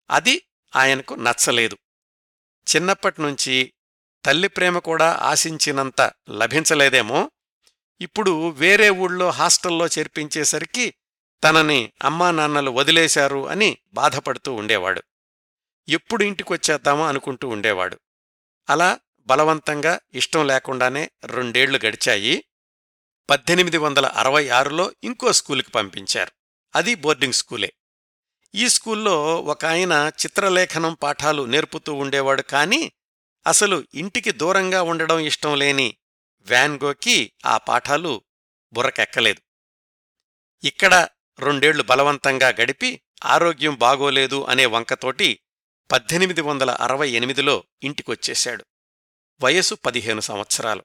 అది 0.09 0.41
ఆయనకు 0.75 1.13
నచ్చలేదు. 1.13 1.77
చిన్నప్పటినుంచి 2.75 3.73
తల్లి 4.25 4.47
ప్రేమ 4.47 4.79
కూడా 4.79 5.19
ఆశించినంత 5.21 6.11
లభించలేదేమో 6.29 7.31
ఇప్పుడు 8.01 8.49
వేరే 8.49 8.89
ఊళ్ళో 8.89 9.29
హాస్టల్లో 9.29 9.87
చేర్పించేసరికి 9.87 10.93
తనని 11.43 11.91
అమ్మా 12.03 12.31
నాన్నలు 12.31 12.71
వదిలేశారు 12.71 13.47
అని 13.47 13.77
బాధపడుతూ 13.93 14.53
ఉండేవాడు. 14.53 15.03
ఎప్పుడు 15.89 16.23
ఇంటికొచ్చేద్దామా 16.23 17.09
అనుకుంటూ 17.09 17.47
ఉండేవాడు. 17.47 17.99
అలా 18.69 18.99
బలవంతంగా 19.19 19.99
ఇష్టం 20.13 20.47
లేకుండానే 20.47 21.11
రెండేళ్ళు 21.25 21.79
గడిచాయి. 21.85 22.43
పద్దెనిమిది 23.29 23.77
వందల 23.77 24.05
అరవై 24.05 24.49
ఆరులో 24.49 24.91
ఇంకో 25.03 25.33
స్కూలుకి 25.33 25.71
పంపించారు. 25.71 26.31
అది 26.75 26.95
బోర్డింగ్ 26.95 27.33
స్కూలే. 27.33 27.73
ఈ 28.55 28.69
స్కూల్లో 28.69 29.41
ఒక 29.41 29.65
ఆయన 29.65 30.11
చిత్రలేఖనం 30.25 30.93
పాఠాలు 30.93 31.43
నేర్పుతూ 31.43 31.93
ఉండేవాడు 31.93 32.41
కాని 32.41 32.91
అసలు 33.47 33.85
ఇంటికి 33.93 34.31
దూరంగా 34.31 34.81
ఉండడం 34.81 35.19
ఇష్టం 35.19 35.55
లేని 35.55 35.97
వ్యాన్గోకి 36.41 37.33
ఆ 37.45 37.57
పాఠాలు 37.57 38.21
బుర్రకెక్కలేదు. 38.73 39.41
ఇక్కడ 40.67 41.07
రెండేళ్ళు 41.39 41.83
బలవంతంగా 41.83 42.47
గడిపి 42.47 43.01
ఆరోగ్యం 43.25 43.75
బాగోలేదు 43.75 44.43
అనే 44.43 44.65
వంకతోటి 44.65 45.39
పద్దెనిమిది 45.91 46.41
వందల 46.41 46.71
అరవై 46.71 47.09
ఎనిమిదిలో 47.09 47.63
ఇంటికొచ్చేశాడు. 47.83 48.65
వయసు 49.41 49.75
పదిహేను 49.75 50.21
సంవత్సరాలు. 50.21 50.83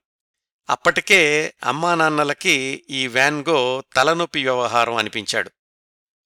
అప్పటికే 0.69 1.55
అమ్మానాన్నలకి 1.65 2.85
ఈ 2.91 3.07
వ్యాన్గో 3.07 3.85
తలనొప్పి 3.97 4.43
వ్యవహారం 4.43 4.97
అనిపించాడు. 4.97 5.51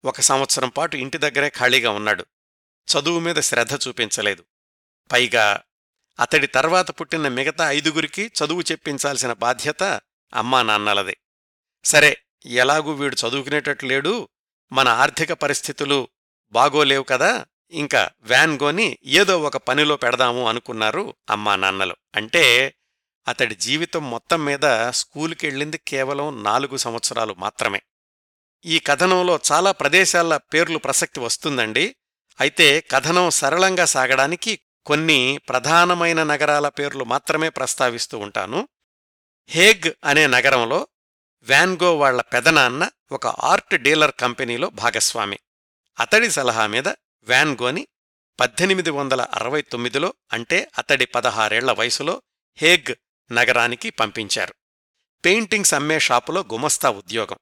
ఒక 0.05 0.21
సంవత్సరం 0.21 0.69
పాటు 0.69 0.97
ఇంటి 0.97 1.19
దగ్గరే 1.19 1.49
ఖాళీగా 1.49 1.91
ఉన్నాడు. 1.91 2.27
చదువు 2.89 3.21
మీద 3.21 3.37
శ్రద్ధ 3.37 3.89
చూపించలేదు. 3.89 4.45
పైగా 5.13 5.61
అతడి 6.21 6.47
తర్వాత 6.47 6.91
పుట్టిన 6.91 7.29
మిగతా 7.29 7.71
ఐదుగురికి 7.71 8.31
చదువు 8.45 8.61
చెప్పించాల్సిన 8.61 9.33
బాధ్యత 9.33 9.83
అమ్మా 10.35 10.63
నాన్నలదే 10.63 11.17
సరే 11.85 12.17
ఎలాగూ 12.47 12.93
వీడు 12.93 13.17
చదువుకునేటట్లు 13.17 13.89
లేడు. 13.89 14.29
మన 14.73 14.89
ఆర్థిక 14.89 15.33
పరిస్థితులు 15.33 16.09
బాగోలేవు 16.53 17.03
కదా 17.03 17.47
ఇంకా 17.71 18.11
వ్యాన్గోని 18.21 18.99
ఏదో 19.05 19.41
ఒక 19.41 19.57
పనిలో 19.57 19.97
పెడదాము 19.97 20.49
అనుకున్నారు 20.49 21.15
అమ్మా 21.31 21.57
నాన్నలు 21.57 21.97
అంటే 22.15 22.75
అతడి 23.29 23.55
జీవితం 23.55 24.11
మొత్తం 24.11 24.45
మీద 24.45 24.91
స్కూలుకెళ్ళింది 24.91 25.79
కేవలం 25.79 26.45
నాలుగు 26.45 26.77
సంవత్సరాలు 26.77 27.35
మాత్రమే. 27.35 27.83
ఈ 28.65 28.79
కథనంలో 28.79 29.41
చాలా 29.53 29.73
ప్రదేశాల 29.73 30.37
పేర్లు 30.37 30.79
ప్రసక్తి 30.79 31.21
వస్తుందండి. 31.21 31.97
అయితే 32.41 32.81
కథనం 32.81 33.31
సరళంగా 33.31 33.85
సాగడానికి 33.85 34.61
కొన్ని 34.87 35.39
ప్రధానమైన 35.49 36.23
నగరాల 36.23 36.69
పేర్లు 36.69 37.05
మాత్రమే 37.05 37.49
ప్రస్తావిస్తూ 37.49 38.19
ఉంటాను. 38.19 38.69
హేగ్ 39.49 39.93
అనే 40.05 40.27
నగరంలో 40.27 40.87
వ్యాన్గో 41.43 41.99
వాళ్ళ 41.99 42.23
పెదనాన్న 42.23 42.91
ఒక 43.13 43.27
ఆర్ట్ 43.27 43.75
డీలర్ 43.75 44.13
కంపెనీలో 44.21 44.71
భాగస్వామి. 44.71 45.39
అతడి 46.01 46.31
సలహా 46.31 46.67
మీద 46.67 46.89
వ్యాన్గోని 47.23 47.87
పద్దెనిమిది 48.41 48.91
వందల 48.91 49.23
అరవై 49.23 49.63
తొమ్మిదిలో 49.63 50.15
అంటే 50.33 50.71
అతడి 50.79 51.07
పదహారేళ్ళ 51.07 51.73
వయసులో 51.73 52.23
హేగ్ 52.57 52.95
నగరానికి 53.33 53.91
పంపించారు. 53.91 54.55
పెయింటింగ్స్ 55.25 55.75
అమ్మే 55.75 56.01
షాపులో 56.01 56.45
గుమస్తా 56.53 56.91
ఉద్యోగం. 56.91 57.39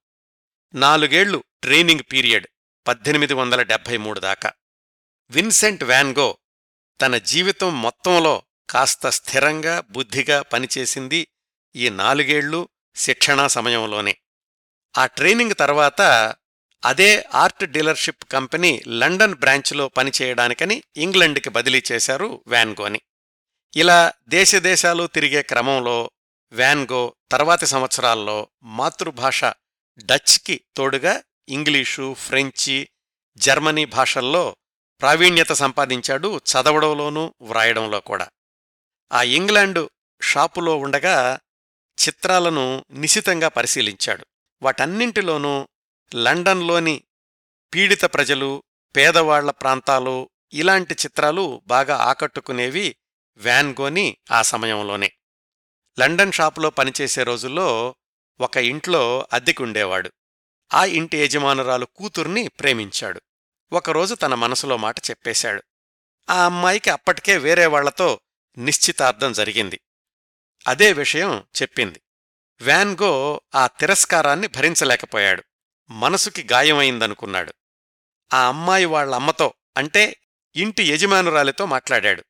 నాలుగేళ్ళు 0.75 1.45
ట్రైనింగ్ 1.63 2.01
పీరియడ్ 2.13 2.47
పద్దెనిమిది 2.87 3.35
వందల 3.35 3.63
డెబ్భై 3.63 3.97
మూడు 3.97 4.21
దాకా. 4.21 4.53
విన్సెంట్ 5.31 5.85
వ్యాన్గో 5.85 6.39
తన 7.01 7.19
జీవితం 7.19 7.83
మొత్తంలో 7.83 8.43
కాస్త 8.71 9.09
స్థిరంగా 9.09 9.81
బుద్ధిగా 9.81 10.43
పనిచేసింది 10.43 11.29
ఈ 11.77 11.89
నాలుగేళ్ళు 11.89 12.69
శిక్షణా 12.97 13.47
సమయంలోనే. 13.47 14.17
ఆ 14.99 15.07
ట్రైనింగ్ 15.07 15.53
తర్వాత 15.59 16.01
అదే 16.85 17.25
ఆర్ట్ 17.35 17.65
డీలర్షిప్ 17.65 18.25
కంపెనీ 18.25 18.83
లండన్ 18.89 19.35
బ్రాంచ్లో 19.35 19.89
పనిచేయడానికని 19.89 20.83
ఇంగ్లండ్కి 20.97 21.51
బదిలీ 21.51 21.83
చేశారు 21.93 22.45
వ్యాన్గోని 22.47 23.01
ఇలా 23.77 24.13
దేశదేశాలు 24.29 25.07
తిరిగే 25.07 25.43
క్రమంలో 25.43 26.11
వ్యాన్గో 26.53 27.15
తర్వాతి 27.33 27.67
సంవత్సరాల్లో 27.67 28.49
మాతృభాష 28.63 29.45
డచ్కి 29.99 30.65
తోడుగా 30.77 31.23
ఇంగ్లీషు 31.49 32.15
ఫ్రెంచి 32.15 32.89
జర్మనీ 33.37 33.85
భాషల్లో 33.85 34.57
ప్రావీణ్యత 35.01 35.53
సంపాదించాడు 35.53 36.41
చదవడంలోనూ 36.53 37.35
వ్రాయడంలో 37.43 38.01
కూడా. 38.01 38.29
ఆ 39.13 39.23
ఇంగ్లాండు 39.23 39.91
షాపులో 40.23 40.77
ఉండగా 40.77 41.41
చిత్రాలను 41.99 42.85
నిశితంగా 42.93 43.49
పరిశీలించాడు. 43.49 44.27
వాటన్నింటిలోనూ 44.63 45.69
లండన్లోని 46.15 47.03
పీడిత 47.75 48.05
ప్రజలు 48.05 48.63
పేదవాళ్ళ 48.97 49.51
ప్రాంతాలు 49.51 50.31
ఇలాంటి 50.53 50.95
చిత్రాలు 50.95 51.63
బాగా 51.67 51.97
ఆకట్టుకునేవి 51.97 52.97
వ్యాన్గోని 53.37 54.17
ఆ 54.31 54.43
సమయంలోనే. 54.43 55.13
లండన్ 56.01 56.33
షాపులో 56.33 56.71
పనిచేసే 56.71 57.23
రోజుల్లో 57.23 57.95
ఒక 58.41 58.57
ఇంట్లో 58.57 59.29
అద్దెకుండేవాడు. 59.33 60.13
ఆ 60.75 60.85
ఇంటి 60.85 61.19
యజమానురాలు 61.19 61.85
కూతుర్ని 61.85 62.49
ప్రేమించాడు. 62.49 63.21
ఒకరోజు 63.73 64.15
తన 64.15 64.35
మనసులో 64.35 64.77
మాట 64.77 64.99
చెప్పేశాడు. 64.99 65.63
ఆ 66.31 66.45
అమ్మాయికి 66.45 66.91
అప్పటికే 66.91 67.37
వేరే 67.37 67.67
వాళ్ళతో 67.67 68.21
నిశ్చితార్థం 68.59 69.33
జరిగింది. 69.33 69.81
అదే 70.69 70.93
విషయం 70.93 71.45
చెప్పింది. 71.63 72.03
వ్యాన్గో 72.61 73.41
ఆ 73.55 73.67
తిరస్కారాన్ని 73.67 74.47
భరించలేకపోయాడు. 74.47 75.45
మనసుకి 75.91 76.49
గాయమైందనుకున్నాడు. 76.53 77.55
ఆ 78.35 78.49
అమ్మాయి 78.49 78.85
వాళ్ళ 78.85 79.15
అమ్మతో 79.15 79.55
అంటే 79.77 80.17
ఇంటి 80.57 80.83
యజమానురాలితో 80.83 81.67
మాట్లాడాడు. 81.67 82.25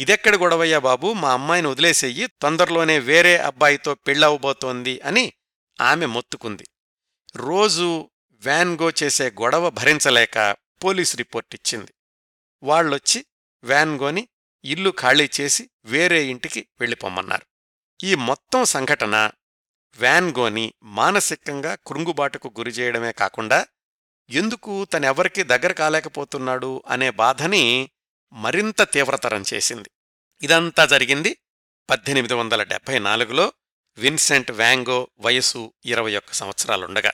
ఇదెక్కడి 0.00 0.36
గొడవయ్యా 0.36 0.78
బాబు? 0.78 1.12
మా 1.12 1.32
అమ్మాయిని 1.32 1.68
వదిలేసేయి 1.68 2.26
తొందరలోనే 2.26 2.98
వేరే 2.98 3.36
అబ్బాయితో 3.36 3.94
పెళ్ళవబోతోంది 3.94 5.00
అని 5.00 5.32
ఆమె 5.80 6.06
మొత్తుకుంది. 6.06 6.68
రోజు 7.36 8.10
వ్యాన్గో 8.32 8.92
చేసే 9.02 9.30
గొడవ 9.30 9.70
భరించలేక 9.70 10.56
పోలీస్ 10.84 11.16
రిపోర్ట్ 11.16 11.54
ఇచ్చింది. 11.54 11.94
వాళ్ళొచ్చి 12.62 13.26
వ్యాన్గోని 13.64 14.28
ఇల్లు 14.64 14.92
ఖాళీ 14.98 15.30
చేసి 15.40 15.70
వేరే 15.84 16.24
ఇంటికి 16.24 16.68
వెళ్ళిపోమన్నారు. 16.80 17.46
ఈ 18.04 18.14
మొత్తం 18.14 18.64
సంఘటన 18.64 19.30
వ్యాన్గోని 19.98 20.74
మానసికంగా 20.82 21.74
కృంగుబాటుకు 21.86 22.54
గురిచేయడమే 22.58 23.12
కాకుండా 23.12 23.66
ఎందుకు 24.30 24.84
తనెవరికీ 24.84 25.42
దగ్గర 25.42 25.72
కాలేకపోతున్నాడు 25.72 26.82
అనే 26.88 27.10
బాధని 27.10 27.90
మరింత 28.32 28.82
తీవ్రతరం 28.82 29.44
చేసింది. 29.54 29.90
ఇదంతా 30.42 30.86
జరిగింది 30.86 31.36
పద్దెనిమిది 31.90 32.34
వందల 32.34 32.62
డెబ్బై 32.62 32.98
నాలుగులో 32.98 33.52
విన్సెంట్ 33.98 34.50
వ్యాంగో 34.50 35.10
వయసు 35.18 35.72
ఇరవై 35.84 36.16
ఒక్క 36.16 36.32
సంవత్సరాలుండగా. 36.32 37.12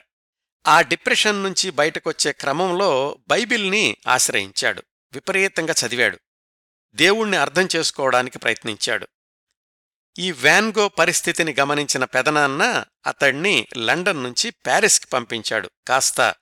ఆ 0.67 0.81
డిప్రెషన్ 0.81 1.43
నుంచి 1.43 1.69
బయటకొచ్చే 1.69 2.31
క్రమంలో 2.31 3.17
బైబిల్ని 3.27 3.97
ఆశ్రయించాడు. 4.07 4.83
విపరీతంగా 5.13 5.73
చదివాడు. 5.85 6.19
దేవుణ్ణి 6.93 7.37
అర్థం 7.37 7.67
చేసుకోవడానికి 7.75 8.39
ప్రయత్నించాడు. 8.39 9.07
ఈ 10.19 10.31
వ్యాన్గో 10.31 10.87
పరిస్థితిని 10.87 11.55
గమనించిన 11.59 12.05
పెదనాన్న 12.05 12.85
అతణ్ణి 13.07 13.67
లండన్ 13.77 14.23
నుంచి 14.23 14.49
ప్యారిస్కి 14.49 15.07
పంపించాడు. 15.07 15.69
కాస్త 15.87 16.35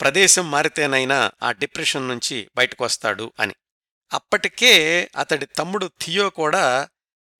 ప్రదేశం 0.00 0.50
మారితేనైనా 0.50 1.30
ఆ 1.42 1.52
డిప్రెషన్ 1.52 2.08
నుంచి 2.08 2.48
బయటకొస్తాడు 2.56 3.32
అని. 3.40 3.54
అప్పటికే 4.12 5.10
అతడి 5.16 5.46
తమ్ముడు 5.46 5.90
థియో 6.00 6.30
కూడా 6.30 6.88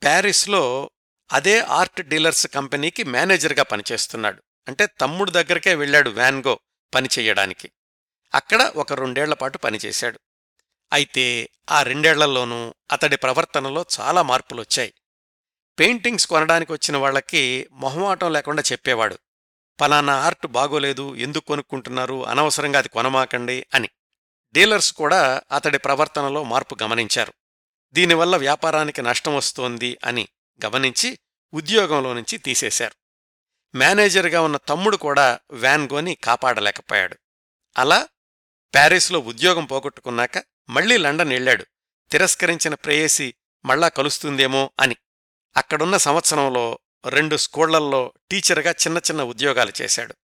ప్యారిస్లో 0.03 0.91
అదే 1.33 1.61
ఆర్ట్ 1.61 2.03
డీలర్స్ 2.03 2.47
కంపెనీకి 2.47 3.05
మేనేజర్గా 3.05 3.63
పనిచేస్తున్నాడు. 3.63 4.43
అంటే 4.69 4.87
తమ్ముడు 4.87 5.31
దగ్గరకే 5.31 5.75
వెళ్ళాడు 5.75 6.11
వ్యాన్గో 6.11 6.61
పనిచేయడానికి 6.95 7.71
అక్కడ 8.35 8.73
ఒక 8.77 8.93
రెండేళ్ళ 8.93 9.35
పాటు 9.35 9.59
పనిచేశాడు 9.59 10.21
అయితే 10.93 11.51
ఆ 11.71 11.83
రెండేళ్ళలోనూ 11.83 12.75
అతడి 12.93 13.17
ప్రవర్తనలో 13.17 13.87
చాలా 14.01 14.23
మార్పులొచ్చాయి. 14.23 14.95
పెయింటింగ్స్ 15.79 16.27
కొనడానికి 16.27 16.73
వచ్చిన 16.73 16.97
వాళ్ళకి 16.97 17.69
మొహమాటం 17.73 18.33
లేకుండా 18.33 18.63
చెప్పేవాడు. 18.73 19.19
పలానా 19.81 20.21
ఆర్ట్ 20.21 20.47
బాగోలేదు 20.47 21.15
ఎందుకు 21.15 21.45
కొనుక్కుంటున్నారు 21.45 22.27
అనవసరంగా 22.27 22.79
అది 22.79 22.89
కొనమాకండి 22.89 23.67
అని. 23.75 23.89
డీలర్స్ 24.53 24.93
కూడా 24.93 25.43
అతడి 25.53 25.79
ప్రవర్తనలో 25.79 26.43
మార్పు 26.43 26.77
గమనించారు. 26.83 27.33
దీనివల్ల 27.93 28.37
వ్యాపారానికి 28.37 29.03
నష్టం 29.03 29.37
వస్తోంది 29.37 29.99
అని 30.05 30.29
గమనించి 30.65 31.19
ఉద్యోగంలో 31.55 32.15
నుంచి 32.15 32.39
తీసేశారు. 32.39 32.95
మేనేజర్గా 33.75 34.41
ఉన్న 34.41 34.57
తమ్ముడు 34.57 34.97
కూడా 34.97 35.41
వ్యాన్గోని 35.51 36.15
కాపాడలేకపోయాడు. 36.15 37.17
అలా 37.79 38.09
ప్యారిస్లో 38.75 39.19
ఉద్యోగం 39.19 39.65
పోగొట్టుకున్నాక 39.65 40.45
మళ్ళీ 40.69 40.97
లండన్ 40.97 41.29
వెళ్ళాడు 41.29 41.67
తిరస్కరించిన 42.11 42.75
ప్రేయసి 42.75 43.35
మళ్ళా 43.65 43.89
కలుస్తుందేమో 43.89 44.71
అని. 44.81 44.97
అక్కడున్న 45.57 45.97
సంవత్సరంలో 45.97 46.79
రెండు 47.09 47.37
స్కూళ్ళల్లో 47.37 48.13
టీచర్గా 48.31 48.71
చిన్న 48.71 48.99
చిన్న 48.99 49.23
ఉద్యోగాలు 49.23 49.73
చేశాడు. 49.83 50.15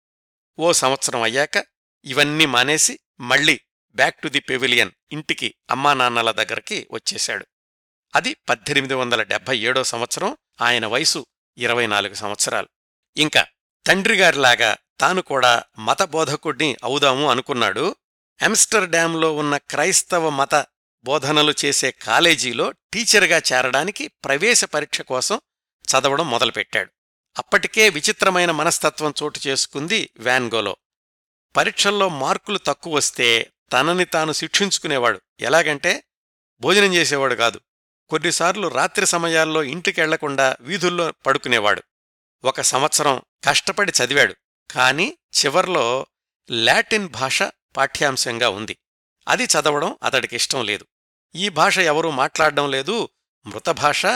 ఓ 0.58 0.72
సంవత్సరం 0.72 1.22
అయ్యాక 1.22 1.64
ఇవన్నీ 2.04 2.46
మానేసి 2.46 2.98
మళ్ళీ 3.20 3.60
బ్యాక్ 3.94 4.16
టు 4.16 4.28
ది 4.28 4.40
పెవిలియన్ 4.40 4.90
ఇంటికి 5.12 5.54
అమ్మా 5.70 5.94
నాన్నల 5.94 6.30
దగ్గరికి 6.30 6.88
వచ్చేశాడు. 6.90 7.46
అది 8.14 8.34
పద్దెనిమిది 8.34 8.94
వందల 8.94 9.22
డెబ్బై 9.22 9.58
ఏడో 9.58 9.84
సంవత్సరం 9.84 10.36
ఆయన 10.62 10.86
వయసు 10.86 11.26
ఇరవై 11.58 11.86
నాలుగు 11.86 12.14
సంవత్సరాలు. 12.14 12.68
ఇంకా 13.16 13.46
తండ్రిగారిలాగా 13.86 14.76
తాను 15.00 15.22
కూడా 15.22 15.62
మత 15.78 16.02
బోధకుడిని 16.02 16.76
అవుదాము 16.84 17.30
అనుకున్నాడు. 17.30 17.96
ఆమ్స్టర్డామ్లో 18.44 19.36
ఉన్న 19.36 19.56
క్రైస్తవ 19.56 20.30
మత 20.30 20.66
బోధనలు 21.04 21.54
చేసే 21.64 21.90
కాలేజీలో 21.90 22.72
టీచర్గా 22.92 23.42
చేరడానికి 23.52 24.08
ప్రవేశ 24.08 24.64
పరీక్ష 24.64 25.00
కోసం 25.00 25.40
చదవడం 25.76 26.30
మొదలుపెట్టాడు. 26.30 26.90
అప్పటికే 27.38 27.88
విచిత్రమైన 27.88 28.50
మనస్తత్వం 28.50 29.14
చోటు 29.22 29.40
చేసుకుంది 29.46 30.10
వ్యాన్గోలో. 30.18 30.76
పరీక్షల్లో 31.56 32.08
మార్కులు 32.08 32.58
తక్కువస్తే 32.58 33.50
తనని 33.72 34.04
తాను 34.04 34.32
శిక్షించుకునేవాడు. 34.32 35.20
ఎలాగంటే 35.40 36.04
భోజనం 36.60 36.94
చేసేవాడు 36.94 37.34
కాదు. 37.34 37.60
కొన్నిసార్లు 38.08 38.68
రాత్రి 38.68 39.06
సమయాల్లో 39.06 39.64
ఇంటికెళ్ళకుండా 39.64 40.56
వీధుల్లో 40.60 41.12
పడుకునేవాడు. 41.26 41.82
ఒక 42.44 42.60
సంవత్సరం 42.60 43.22
కష్టపడి 43.44 43.92
చదివాడు. 44.04 44.34
కాని 44.70 45.18
చివర్లో 45.44 46.06
లాటిన్ 46.50 47.08
భాష 47.08 47.42
పాఠ్యాంశంగా 47.76 48.48
ఉంది. 48.48 48.76
అది 49.28 49.44
చదవడం 49.44 49.96
అతడికిష్టం 50.02 50.64
లేదు. 50.64 50.86
ఈ 51.34 51.48
భాష 51.48 51.78
ఎవరూ 51.78 52.10
మాట్లాడడం 52.10 52.70
లేదు. 52.70 53.08
మృతభాష 53.46 54.06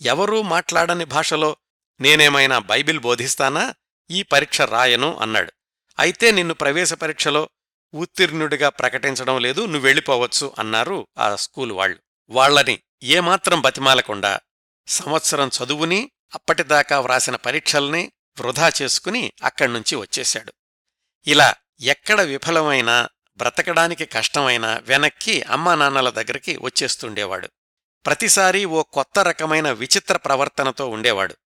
ఎవరూ 0.00 0.42
మాట్లాడని 0.42 1.04
భాషలో 1.04 1.56
నేనేమైనా 2.00 2.58
బైబిల్ 2.58 3.00
బోధిస్తానా? 3.00 3.74
ఈ 4.10 4.22
పరీక్ష 4.22 4.60
రాయను 4.60 5.16
అన్నాడు. 5.16 5.52
అయితే 5.98 6.30
నిన్ను 6.30 6.54
ప్రవేశ 6.54 6.92
పరీక్షలో 6.92 7.48
ఉత్తీర్ణుడిగా 7.94 8.68
ప్రకటించడం 8.68 9.40
లేదు 9.40 9.60
నువ్వు 9.60 9.80
వెళ్ళిపోవచ్చు 9.80 10.52
అన్నారు 10.58 11.06
ఆ 11.18 11.36
స్కూల్ 11.36 11.72
వాళ్ళు. 11.72 11.98
వాళ్ళని 12.28 12.80
ఏమాత్రం 13.02 13.60
బతిమాలకుండా 13.60 14.40
సంవత్సరం 14.88 15.50
చదువుని 15.62 16.10
అప్పటిదాకా 16.34 17.00
వ్రాసిన 17.00 17.36
పరీక్షల్ని 17.36 18.12
వృధా 18.40 18.72
చేసుకుని 18.82 19.32
అక్కడ్నుంచి 19.42 19.96
వచ్చేశాడు. 19.96 20.52
ఇలా 21.26 21.54
ఎక్కడ 21.80 22.20
విఫలమైనా 22.20 23.08
బ్రతకడానికి 23.36 24.06
కష్టమైనా 24.06 24.78
వెనక్కి 24.82 25.42
అమ్మా 25.42 25.74
నాన్నల 25.74 26.10
దగ్గరికి 26.10 26.58
వచ్చేస్తుండేవాడు. 26.62 27.48
ప్రతిసారీ 28.06 28.64
ఓ 28.64 28.82
కొత్త 28.82 29.18
రకమైన 29.18 29.70
విచిత్ర 29.70 30.16
ప్రవర్తనతో 30.16 30.88
ఉండేవాడు. 30.88 31.36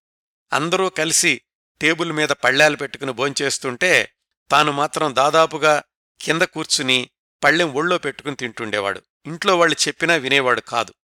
అందరూ 0.52 0.88
కలిసి 0.88 1.40
టేబుల్ 1.80 2.12
మీద 2.12 2.28
పళ్ళాలు 2.28 2.76
పెట్టుకుని 2.76 3.12
భోంచేస్తుంటే 3.12 4.12
తాను 4.50 4.72
మాత్రం 4.72 5.16
దాదాపుగా 5.16 5.82
కింద 6.20 6.42
కూర్చుని 6.42 7.10
పళ్ళెం 7.44 7.74
ఒళ్ళో 7.74 7.98
పెట్టుకుని 7.98 8.36
తింటుండేవాడు. 8.36 9.02
ఇంట్లో 9.26 9.58
వాళ్ళు 9.58 9.76
చెప్పినా 9.88 10.14
వినేవాడు 10.14 10.60
కాదు. 10.60 10.94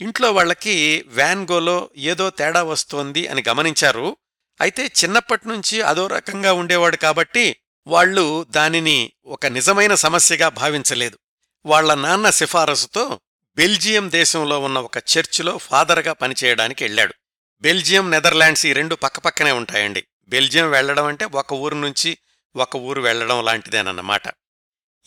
ఇంట్లో 0.00 0.32
వాళ్ళకి 0.32 1.04
వ్యాన్గోలో 1.06 1.90
ఏదో 1.96 2.30
తేడా 2.30 2.62
వస్తోంది 2.62 3.26
అని 3.26 3.44
గమనించారు. 3.48 4.16
అయితే 4.60 4.86
చిన్నప్పటినుంచి 4.86 5.82
అదో 5.82 6.06
రకంగా 6.06 6.52
ఉండేవాడు 6.52 6.96
కాబట్టి 6.96 7.56
వాళ్ళు 7.86 8.46
దానిని 8.50 9.12
ఒక 9.24 9.46
నిజమైన 9.46 9.94
సమస్యగా 9.94 10.48
భావించలేదు. 10.48 11.18
వాళ్ళ 11.66 11.94
నాన్న 11.94 12.30
సిఫారసుతో 12.30 13.20
బెల్జియం 13.54 14.10
దేశంలో 14.10 14.60
ఉన్న 14.60 14.78
ఒక 14.78 14.98
చర్చిలో 14.98 15.58
ఫాదర్గా 15.58 16.12
పనిచేయడానికి 16.12 16.84
వెళ్ళాడు. 16.84 17.14
బెల్జియం 17.60 18.10
నెదర్లాండ్స్ 18.10 18.66
ఈ 18.66 18.72
రెండు 18.72 18.94
పక్కపక్కనే 18.94 19.52
ఉంటాయండి. 19.52 20.04
బెల్జియం 20.28 20.70
వెళ్ళడం 20.70 21.04
అంటే 21.04 21.24
ఒక 21.24 21.52
ఊరు 21.52 21.74
నుంచి 21.74 22.18
ఒక 22.56 22.76
ఊరు 22.76 23.00
వెళ్ళడం 23.00 23.44
లాంటిదేనన్నమాట. 23.44 24.22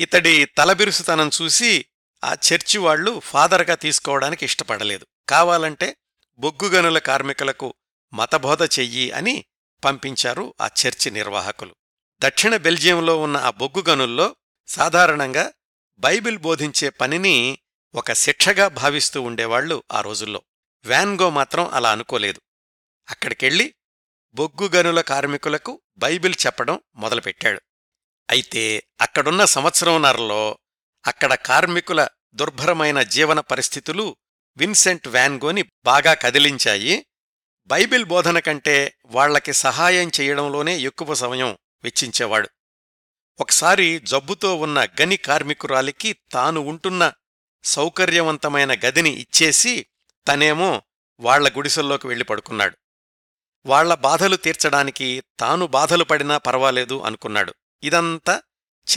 ఇతడి 0.01 0.45
తలబిరుసుతనం 0.45 1.31
చూసి 1.41 1.85
ఆ 2.23 2.33
చర్చి 2.33 2.77
వాళ్ళు 2.77 3.19
ఫాదర్గా 3.19 3.75
తీసుకోవడానికి 3.75 4.45
ఇష్టపడలేదు. 4.45 5.07
కావాలంటే 5.29 5.97
బొగ్గుగనుల 6.37 6.99
కార్మికులకు 6.99 7.73
మతబోధ 8.13 8.63
చెయ్యి 8.63 9.11
అని 9.11 9.45
పంపించారు 9.83 10.55
ఆ 10.61 10.69
చర్చి 10.87 11.11
నిర్వాహకులు. 11.11 11.75
దక్షిణ 12.23 12.55
బెల్జియంలో 12.55 13.19
ఉన్న 13.21 13.37
ఆ 13.37 13.49
బొగ్గు 13.49 13.83
గనుల్లో 13.89 14.35
సాధారణంగా 14.67 15.51
బైబిల్ 15.97 16.37
బోధించే 16.37 16.89
పనిని 16.89 17.59
ఒక 17.95 18.13
శిక్షగా 18.13 18.67
భావిస్తూ 18.67 19.21
ఉండేవాళ్ళు 19.21 19.83
ఆ 19.91 20.01
రోజుల్లో. 20.01 20.41
వ్యాన్గో 20.85 21.29
మాత్రం 21.29 21.69
అలా 21.73 21.91
అనుకోలేదు. 21.91 22.41
అక్కడికెళ్ళి 23.09 23.75
బొగ్గు 24.33 24.67
గనుల 24.67 25.01
కార్మికులకు 25.01 25.81
బైబిల్ 25.97 26.35
చెప్పడం 26.45 26.79
మొదలుపెట్టాడు. 26.95 27.61
అయితే 28.29 28.84
అక్కడున్న 29.01 29.45
సంవత్సరంన్నరలో 29.45 30.57
అక్కడ 31.07 31.34
కార్మికుల 31.34 32.07
దుర్భరమైన 32.34 33.01
జీవన 33.01 33.39
పరిస్థితులు 33.39 34.15
విన్సెంట్ 34.57 35.07
వ్యాన్గోని 35.07 35.62
బాగా 35.62 36.13
కదిలించాయి. 36.13 37.05
బైబిల్ 37.65 38.05
బోధన 38.05 38.39
కంటే 38.39 38.97
వాళ్ళకి 39.05 39.53
సహాయం 39.53 40.12
చేయడంలోనే 40.19 40.77
ఎక్కువ 40.77 41.13
సమయం 41.13 41.57
వెచ్చించేవాడు. 41.84 42.49
ఒకసారి 43.39 43.99
జబ్బుతో 43.99 44.55
ఉన్న 44.55 44.88
గని 45.01 45.17
కార్మికురాలికి 45.17 46.15
తాను 46.31 46.62
ఉంటున్న 46.62 47.13
సౌకర్యవంతమైన 47.63 48.73
గదిని 48.73 49.10
ఇచ్చేసి 49.10 49.86
తనేమో 50.27 50.81
వాళ్ళ 51.19 51.51
గుడిసెల్లోకి 51.57 52.07
వెళ్ళి 52.07 52.25
పడుకున్నాడు. 52.25 52.77
వాళ్ళ 53.65 53.93
బాధలు 53.93 54.36
తీర్చడానికి 54.36 55.23
తాను 55.39 55.67
బాధలు 55.67 56.03
పడినా 56.03 56.38
పర్వాలేదు 56.38 57.01
అనుకున్నాడు. 57.01 57.53
ఇదంతా 57.83 58.41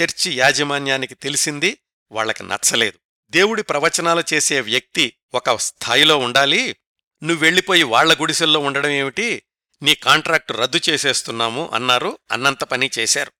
చర్చి 0.00 0.34
యాజమాన్యానికి 0.34 1.14
తెలిసింది 1.14 1.78
వాళ్ళకి 2.12 2.42
నచ్చలేదు. 2.42 2.98
దేవుడి 3.30 3.62
ప్రవచనాలు 3.62 4.22
చేసే 4.34 4.60
వ్యక్తి 4.60 5.16
ఒక 5.34 5.56
స్థాయిలో 5.56 6.18
ఉండాలి. 6.18 6.76
నువ్వెళ్ళిపోయి 7.22 7.82
వాళ్ళ 7.82 8.20
గుడిసెల్లో 8.20 8.60
ఉండడం 8.60 8.90
ఏమిటి? 8.90 9.42
నీ 9.82 9.94
కాంట్రాక్టు 9.94 10.52
రద్దు 10.52 10.80
చేసేస్తున్నాము 10.88 11.70
అన్నారు. 11.74 12.18
అన్నంత 12.32 12.64
పని 12.64 12.90
చేశారు. 12.98 13.32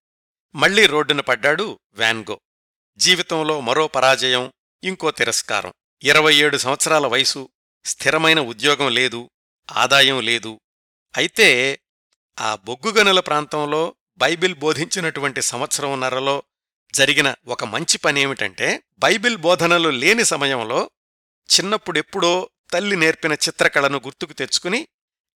మళ్ళీ 0.54 0.87
రోడ్డున 0.87 1.20
పడ్డాడు 1.20 1.80
వ్యాన్గో 1.94 2.40
జీవితంలో 2.96 3.61
మరో 3.61 3.88
పరాజయం 3.88 4.52
ఇంకో 4.85 5.11
తిరస్కారం. 5.11 5.72
ఇరవై 6.02 6.35
ఏడు 6.35 6.57
సంవత్సరాల 6.57 7.07
వయసు 7.07 7.48
స్థిరమైన 7.85 8.40
ఉద్యోగం 8.40 8.94
లేదు 8.94 9.30
ఆదాయం 9.72 10.20
లేదు. 10.20 10.61
అయితే 11.16 11.80
ఆ 12.40 12.54
బొగ్గుగనుల 12.54 13.20
ప్రాంతంలో 13.20 13.94
బైబిల్ 14.18 14.55
బోధించినటువంటి 14.55 15.42
సంవత్సరంన్నరలో 15.42 16.42
జరిగిన 16.94 17.35
ఒక 17.46 17.64
మంచి 17.64 17.98
పనేమిటంటే 17.98 18.83
బైబిల్ 18.98 19.37
బోధనలు 19.37 19.88
లేని 19.88 20.24
సమయంలో 20.24 20.90
చిన్నప్పుడెప్పుడో 21.50 22.50
తల్లి 22.72 22.96
నేర్పిన 22.96 23.33
చిత్రకళను 23.33 23.98
గుర్తుకు 23.98 24.33
తెచ్చుకుని 24.33 24.88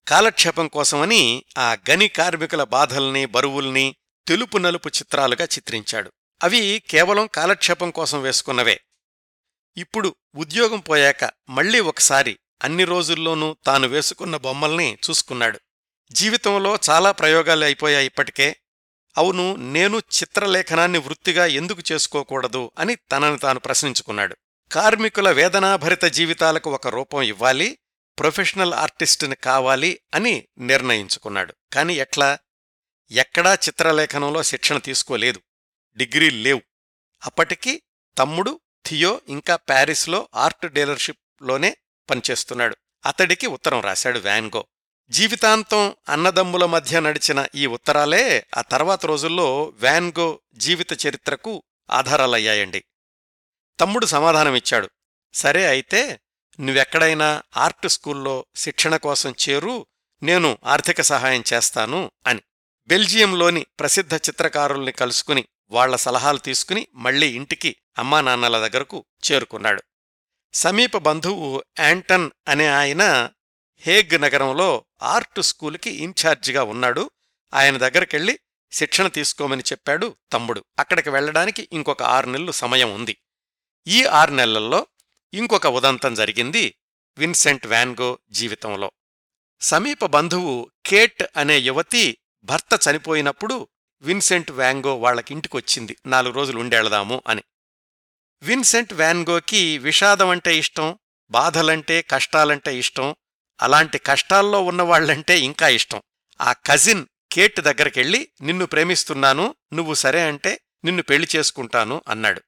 కాలక్షేపం 0.07 0.67
కోసమని 0.67 1.45
ఆ 1.57 1.77
గని 1.89 2.07
కార్మికుల 2.07 2.63
బాధల్ని 2.63 3.25
బరువుల్ని 3.25 3.95
తెలుపు 4.27 4.57
నలుపు 4.57 4.87
చిత్రాలుగా 4.87 5.45
చిత్రించాడు. 5.45 6.11
అవి 6.43 6.83
కేవలం 6.89 7.27
కాలక్షేపం 7.27 7.91
కోసం 7.91 8.21
వేసుకున్నవే. 8.21 8.81
ఇప్పుడు 9.77 10.15
ఉద్యోగం 10.35 10.79
పోయాక 10.79 11.31
మళ్ళీ 11.49 11.79
ఒకసారి 11.79 12.39
అన్ని 12.63 12.83
రోజుల్లోనూ 12.83 13.55
తాను 13.65 13.87
వేసుకున్న 13.87 14.37
బొమ్మల్ని 14.37 14.97
చూసుకున్నాడు. 15.09 15.59
జీవితంలో 16.11 16.79
చాలా 16.89 17.11
ప్రయోగాలు 17.11 17.63
అయిపోయాయి 17.63 18.05
ఇప్పటికే. 18.05 18.55
అవును 19.19 19.55
నేను 19.55 19.97
చిత్రలేఖనాన్ని 19.97 20.99
వృత్తిగా 20.99 21.45
ఎందుకు 21.45 21.81
చేసుకోకూడదు 21.91 22.71
అని 22.79 22.95
తనను 22.95 23.37
తాను 23.37 23.59
ప్రశ్నించుకున్నాడు. 23.59 24.37
కార్మికుల 24.71 25.31
వేదనాభరిత 25.31 26.05
జీవితాలకు 26.05 26.73
ఒక 26.73 26.87
రూపం 26.87 27.21
ఇవ్వాలి 27.21 27.77
ప్రొఫెషనల్ 28.19 28.73
ఆర్టిస్టుని 28.73 29.35
కావాలి 29.35 29.99
అని 30.15 30.47
నిర్ణయించుకున్నాడు. 30.57 31.53
కాని 31.73 31.93
ఎట్లా? 31.93 32.39
ఎక్కడా 33.11 33.53
చిత్రలేఖనంలో 33.53 34.43
శిక్షణ 34.43 34.77
తీసుకోలేదు. 34.77 35.41
డిగ్రీలు 35.95 36.37
లేవు. 36.37 36.61
అప్పటికి 37.25 37.81
తమ్ముడు 38.17 38.59
థియో 38.85 39.21
ఇంకా 39.27 39.55
ప్యారిస్లో 39.55 40.29
ఆర్ట్ 40.35 40.65
డీలర్షిప్లోనే 40.65 41.77
పనిచేస్తున్నాడు. 42.09 42.77
అతడికి 43.05 43.47
ఉత్తరం 43.47 43.81
రాశాడు 43.81 44.19
వ్యాన్గో 44.19 44.67
జీవితాంతం 45.11 45.95
అన్నదమ్ముల 46.09 46.65
మధ్య 46.65 46.99
నడిచిన 46.99 47.47
ఈ 47.55 47.65
ఉత్తరాలే 47.65 48.47
ఆ 48.57 48.61
తర్వాత 48.61 49.05
రోజుల్లో 49.05 49.63
వ్యాన్గో 49.63 50.39
జీవిత 50.53 51.07
చరిత్రకు 51.07 51.63
ఆధారాలయ్యాయండి. 51.91 52.83
తమ్ముడు 53.79 54.05
సమాధానమిచ్చాడు. 54.05 54.89
సరే 55.33 55.65
అయితే 55.65 56.19
నువ్వెక్కడైనా 56.59 57.43
ఆర్ట్ 57.57 57.87
స్కూల్లో 57.87 58.45
శిక్షణ 58.55 58.95
కోసం 58.95 59.35
చేరు 59.49 59.85
నేను 60.23 60.57
ఆర్థిక 60.65 61.01
సహాయం 61.01 61.43
చేస్తాను 61.53 62.11
అని. 62.27 62.41
బెల్జియంలోని 62.87 63.65
ప్రసిద్ధ 63.79 64.15
చిత్రకారుల్ని 64.15 64.91
కలుసుకుని 64.91 65.45
వాళ్ళ 65.69 65.95
సలహాలు 65.95 66.37
తీసుకుని 66.37 66.87
మళ్ళీ 66.95 67.35
ఇంటికి 67.35 67.75
అమ్మా 67.97 68.21
నాన్నల 68.21 68.67
దగ్గరకు 68.67 69.05
చేరుకున్నాడు. 69.31 69.83
సమీప 70.53 70.97
బంధువు 70.97 71.63
యాంటన్ 71.79 72.31
అనే 72.47 72.67
ఆయన 72.67 73.29
హేగ్ 73.81 74.21
నగరంలో 74.21 74.85
ఆర్ట్ 75.03 75.41
స్కూలుకి 75.41 75.89
ఇన్ఛార్జిగా 75.89 76.63
ఉన్నాడు. 76.63 77.11
ఆయన 77.53 77.77
దగ్గరికెళ్ళి 77.77 78.39
శిక్షణ 78.71 79.07
తీసుకోమని 79.07 79.61
చెప్పాడు 79.61 80.15
తమ్ముడు. 80.31 80.65
అక్కడికి 80.79 81.09
వెళ్ళడానికి 81.09 81.69
ఇంకొక 81.71 82.03
ఆరు 82.03 82.29
నెలలు 82.29 82.51
సమయం 82.51 82.93
ఉంది. 82.93 83.17
ఈ 83.87 84.05
ఆరు 84.05 84.31
నెలల్లో 84.31 84.87
ఇంకొక 85.33 85.67
ఉదంతం 85.67 86.13
జరిగింది 86.13 86.75
విన్సెంట్ 87.17 87.67
వ్యాన్గో 87.67 88.19
జీవితంలో. 88.31 88.91
సమీప 89.61 90.05
బంధువు 90.05 90.71
కేట్ 90.85 91.23
అనే 91.37 91.57
యువతి 91.57 92.17
భర్త 92.43 92.89
చనిపోయినప్పుడు 92.89 93.67
విన్సెంట్ 94.01 94.51
వ్యాంగో 94.51 94.97
వాళ్ళకింటికొచ్చింది. 94.97 95.97
నాలుగు 96.05 96.33
రోజులు 96.33 96.59
ఉండేళదాము 96.59 97.23
అని. 97.27 97.43
విన్సెంట్ 98.41 98.93
వ్యాన్గోకి 98.93 99.77
విషాదమంటే 99.77 100.57
ఇష్టం 100.57 100.99
బాధలంటే 101.29 102.01
కష్టాలంటే 102.01 102.77
ఇష్టం 102.77 103.15
అలాంటి 103.61 103.97
కష్టాల్లో 103.97 104.61
ఉన్నవాళ్ళంటే 104.61 105.39
ఇంకా 105.39 105.67
ఇష్టం. 105.67 106.01
ఆ 106.41 106.53
కజిన్ 106.53 107.05
కేట్ 107.31 107.59
దగ్గరికెళ్ళి 107.59 108.29
నిన్ను 108.41 108.65
ప్రేమిస్తున్నాను 108.65 109.55
నువ్వు 109.73 109.93
సరే 109.93 110.27
అంటే 110.27 110.61
నిన్ను 110.85 111.03
పెళ్ళి 111.03 111.27
చేసుకుంటాను 111.35 112.01
అన్నాడు. 112.07 112.41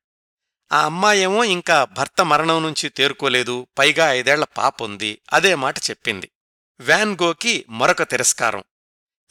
ఆ 0.72 0.86
అమ్మాయేమో 0.86 1.44
ఇంకా 1.44 1.84
భర్త 1.84 2.26
మరణం 2.26 2.64
నుంచి 2.64 2.90
తేరుకోలేదు 2.90 3.68
పైగా 3.78 4.12
ఐదేళ్ళ 4.12 4.44
పాపుంది 4.44 5.22
అదే 5.34 5.56
మాట 5.56 5.78
చెప్పింది. 5.78 6.32
వ్యాన్గోకి 6.80 7.66
మరొక 7.70 8.04
తిరస్కారం. 8.04 8.64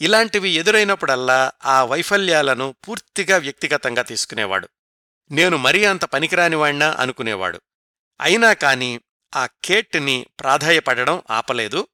ఇలాంటివి 0.01 0.51
ఎదురైనప్పుడల్లా 0.51 1.53
ఆ 1.65 1.85
వైఫల్యాలను 1.85 2.75
పూర్తిగా 2.89 3.37
వ్యక్తిగతంగా 3.37 4.03
తీసుకునేవాడు. 4.03 4.69
నేను 5.31 5.57
మరీ 5.57 5.85
అంత 5.85 6.05
పనికిరానివాణ్ణా 6.05 6.97
అనుకునేవాడు. 6.99 7.61
అయినా 8.21 8.53
కాని 8.53 9.01
ఆ 9.37 9.47
కేట్ని 9.65 10.27
ప్రాధాయపడడం 10.41 11.23
ఆపలేదు. 11.31 11.89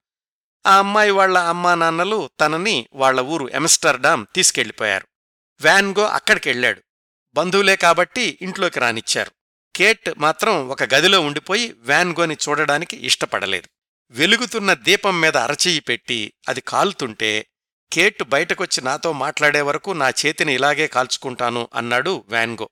ఆ 0.66 0.78
అమ్మాయి 0.78 1.10
వాళ్ళ 1.10 1.38
అమ్మా 1.38 1.74
నాన్నలు 1.74 2.30
తనని 2.40 2.86
వాళ్ళ 2.92 3.20
ఊరు 3.20 3.48
ఎమ్స్టర్డామ్ 3.48 4.26
తీసుకెళ్ళిపోయారు 4.34 5.06
వ్యాన్గో 5.60 6.06
అక్కడికెళ్ళాడు 6.06 6.82
బంధువులే 7.34 7.76
కాబట్టి 7.76 8.38
ఇంట్లోకి 8.42 8.80
రానిచ్చారు. 8.80 9.30
కేట్ 9.76 10.18
మాత్రం 10.18 10.68
ఒక 10.68 10.82
గదిలో 10.82 11.20
ఉండిపోయి 11.20 11.72
వ్యాన్గోని 11.78 12.36
చూడడానికి 12.48 12.96
ఇష్టపడలేదు. 12.96 13.68
వెలుగుతున్న 14.10 14.74
దీపం 14.74 15.20
మీద 15.20 15.36
అరచెయ్యి 15.36 15.80
పెట్టి 15.80 16.32
అది 16.48 16.60
కాలుతుంటే 16.60 17.46
కేట్ 17.92 18.22
బయటకొచ్చి 18.22 18.84
నాతో 18.84 19.12
మాట్లాడే 19.12 19.60
వరకు 19.60 19.90
నా 19.90 20.08
చేతిని 20.08 20.54
ఇలాగే 20.54 20.86
కాల్చుకుంటాను 20.86 21.68
అన్నాడు 21.74 22.24
వ్యాన్గో 22.28 22.68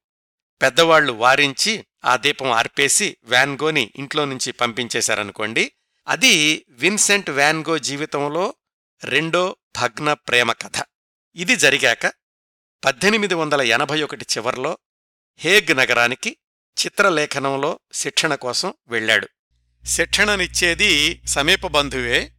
పెద్దవాళ్ళు 0.62 1.12
వారించి 1.12 1.86
ఆ 2.04 2.16
దీపం 2.16 2.50
ఆర్పేసి 2.50 3.16
వ్యాన్గోని 3.24 3.92
ఇంట్లో 3.96 4.24
నుంచి 4.24 4.52
పంపించేశారనుకోండి 4.52 5.72
అది 6.08 6.64
విన్సెంట్ 6.68 7.30
వ్యాన్గో 7.30 7.78
జీవితంలో 7.78 8.54
రెండో 9.04 9.56
భగ్న 9.82 10.12
ప్రేమ 10.12 10.52
కథ. 10.52 10.84
ఇది 11.34 11.56
జరిగాక 11.56 12.06
పద్దెనిమిది 12.84 13.34
వందల 13.34 13.62
ఎనభై 13.62 14.02
ఒకటి 14.02 14.26
చివర్లో 14.36 14.78
హేగ్ 15.36 15.76
నగరానికి 15.76 16.36
చిత్రలేఖనంలో 16.84 17.80
శిక్షణ 17.92 18.34
కోసం 18.34 18.74
వెళ్ళాడు. 18.88 19.28
శిక్షణనిచ్చేది 19.84 21.22
సమీప 21.26 21.66
బంధువే 21.66 22.32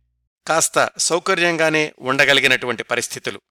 కాస్త 0.47 0.89
సౌకర్యంగానే 0.97 1.93
ఉండగలిగినటువంటి 1.99 2.84
పరిస్థితులు. 2.84 3.41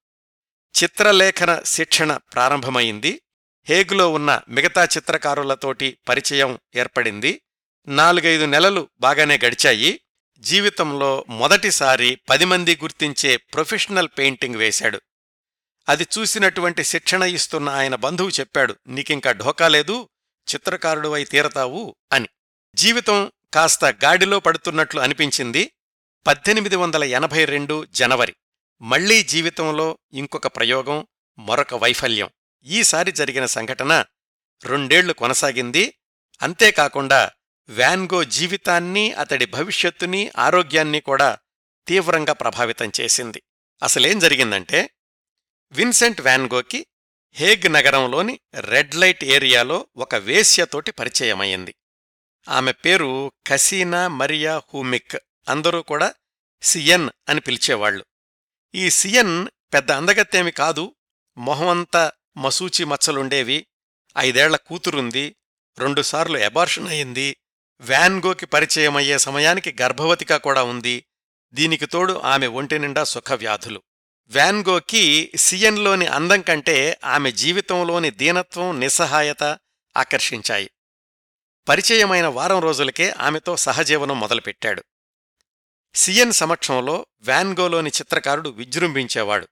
చిత్రలేఖన 0.83 1.63
శిక్షణ 1.65 2.17
ప్రారంభమైంది. 2.17 3.21
హేగులో 3.69 4.13
ఉన్న 4.13 4.41
మిగతా 4.49 4.85
చిత్రకారులతోటి 4.85 5.99
పరిచయం 6.09 6.59
ఏర్పడింది. 6.77 7.41
నాలుగైదు 7.87 8.45
నెలలు 8.45 8.89
బాగానే 9.01 9.39
గడిచాయి. 9.45 10.01
జీవితంలో 10.39 11.25
మొదటిసారి 11.29 12.19
పది 12.29 12.45
మంది 12.45 12.79
గుర్తించే 12.83 13.37
ప్రొఫెషనల్ 13.37 14.09
పెయింటింగ్ 14.19 14.55
వేశాడు. 14.55 15.01
అది 15.89 16.07
చూసినటువంటి 16.19 16.85
శిక్షణ 16.85 17.23
ఇస్తున్న 17.23 17.69
ఆయన 17.69 17.95
బంధువు 17.95 18.29
చెప్పాడు 18.29 18.77
నీకింకా 18.87 19.31
చిత్రకారుడు 19.31 20.09
చిత్రకారుడువై 20.55 21.25
తీరతావు 21.25 21.97
అని. 22.13 22.29
జీవితం 22.75 23.33
కాస్త 23.55 23.85
గాడిలో 23.85 24.41
పడుతున్నట్లు 24.41 25.01
అనిపించింది. 25.01 25.71
పద్దెనిమిది 26.27 26.77
వందల 26.77 27.05
ఎనభై 27.05 27.45
రెండు 27.45 27.87
జనవరి. 27.93 28.35
మళ్ళీ 28.83 29.23
జీవితంలో 29.23 29.99
ఇంకొక 30.13 30.47
ప్రయోగం 30.47 31.07
మరొక 31.39 31.75
వైఫల్యం. 31.75 32.29
ఈసారి 32.65 33.13
జరిగిన 33.13 33.47
సంఘటన 33.47 34.05
రెండేళ్ళు 34.65 35.13
కొనసాగింది. 35.13 35.95
అంతేకాకుండా 36.43 37.31
వ్యాన్గో 37.69 38.25
జీవితాన్ని 38.25 39.13
అతడి 39.13 39.47
భవిష్యత్తుని 39.47 40.31
ఆరోగ్యాన్ని 40.39 41.01
కూడా 41.01 41.39
తీవ్రంగా 41.87 42.33
ప్రభావితం 42.33 42.93
చేసింది. 43.01 43.43
అసలేం 43.83 44.19
జరిగిందంటే 44.19 44.91
విన్సెంట్ 45.73 46.21
వ్యాన్గోకి 46.21 46.87
హేగ్ 47.33 47.73
నగరంలోని 47.73 48.41
రెడ్ 48.55 48.95
లైట్ 48.95 49.25
ఏరియాలో 49.25 49.87
ఒక 49.97 50.15
వేశ్యతోటి 50.15 50.93
పరిచయమయ్యింది. 50.93 51.75
ఆమె 52.49 52.73
పేరు 52.73 53.33
కసీనా 53.47 54.09
మరియా 54.09 54.59
హూమిక్. 54.59 55.17
అందరూ 55.49 55.83
కూడా 55.83 56.15
సియన్ 56.63 57.11
అని 57.29 57.41
పిలిచేవాళ్ళు 57.41 58.05
ఈ 58.75 58.91
సియన్ 58.91 59.49
పెద్ద 59.75 59.93
అందగత్తేమి 59.93 60.51
కాదు 60.51 60.95
మొహమంతా 61.37 62.13
మసూచి 62.37 62.85
మచ్చలుండేవి. 62.85 63.67
ఐదేళ్ళ 64.19 64.57
కూతురుంది. 64.57 65.37
రెండుసార్లు 65.79 66.39
ఎబార్షన్ 66.39 66.89
అయింది. 66.89 67.37
వ్యాన్గోకి 67.81 68.47
పరిచయమయ్యే 68.47 69.19
సమయానికి 69.19 69.77
గర్భవతిగా 69.83 70.37
కూడా 70.37 70.63
ఉంది. 70.63 71.07
దీనికి 71.53 71.87
తోడు 71.87 72.21
ఆమె 72.25 72.47
ఒంటినిండా 72.47 73.05
సుఖవ్యాధులు. 73.05 73.83
వ్యాన్గోకి 74.27 75.33
సియన్లోని 75.37 76.07
అందం 76.07 76.41
కంటే 76.41 77.01
ఆమె 77.05 77.33
జీవితంలోని 77.33 78.11
దీనత్వం 78.11 78.81
నిస్సహాయత 78.81 79.43
ఆకర్షించాయి. 79.97 80.71
పరిచయమైన 81.69 82.27
వారం 82.27 82.61
రోజులకే 82.61 83.11
ఆమెతో 83.11 83.57
సహజీవనం 83.57 84.21
మొదలుపెట్టాడు. 84.21 84.85
సియన్ 85.95 86.33
సమక్షంలో 86.33 87.07
వ్యాన్గోలోని 87.21 87.91
చిత్రకారుడు 87.91 88.49
విజృంభించేవాడు. 88.49 89.49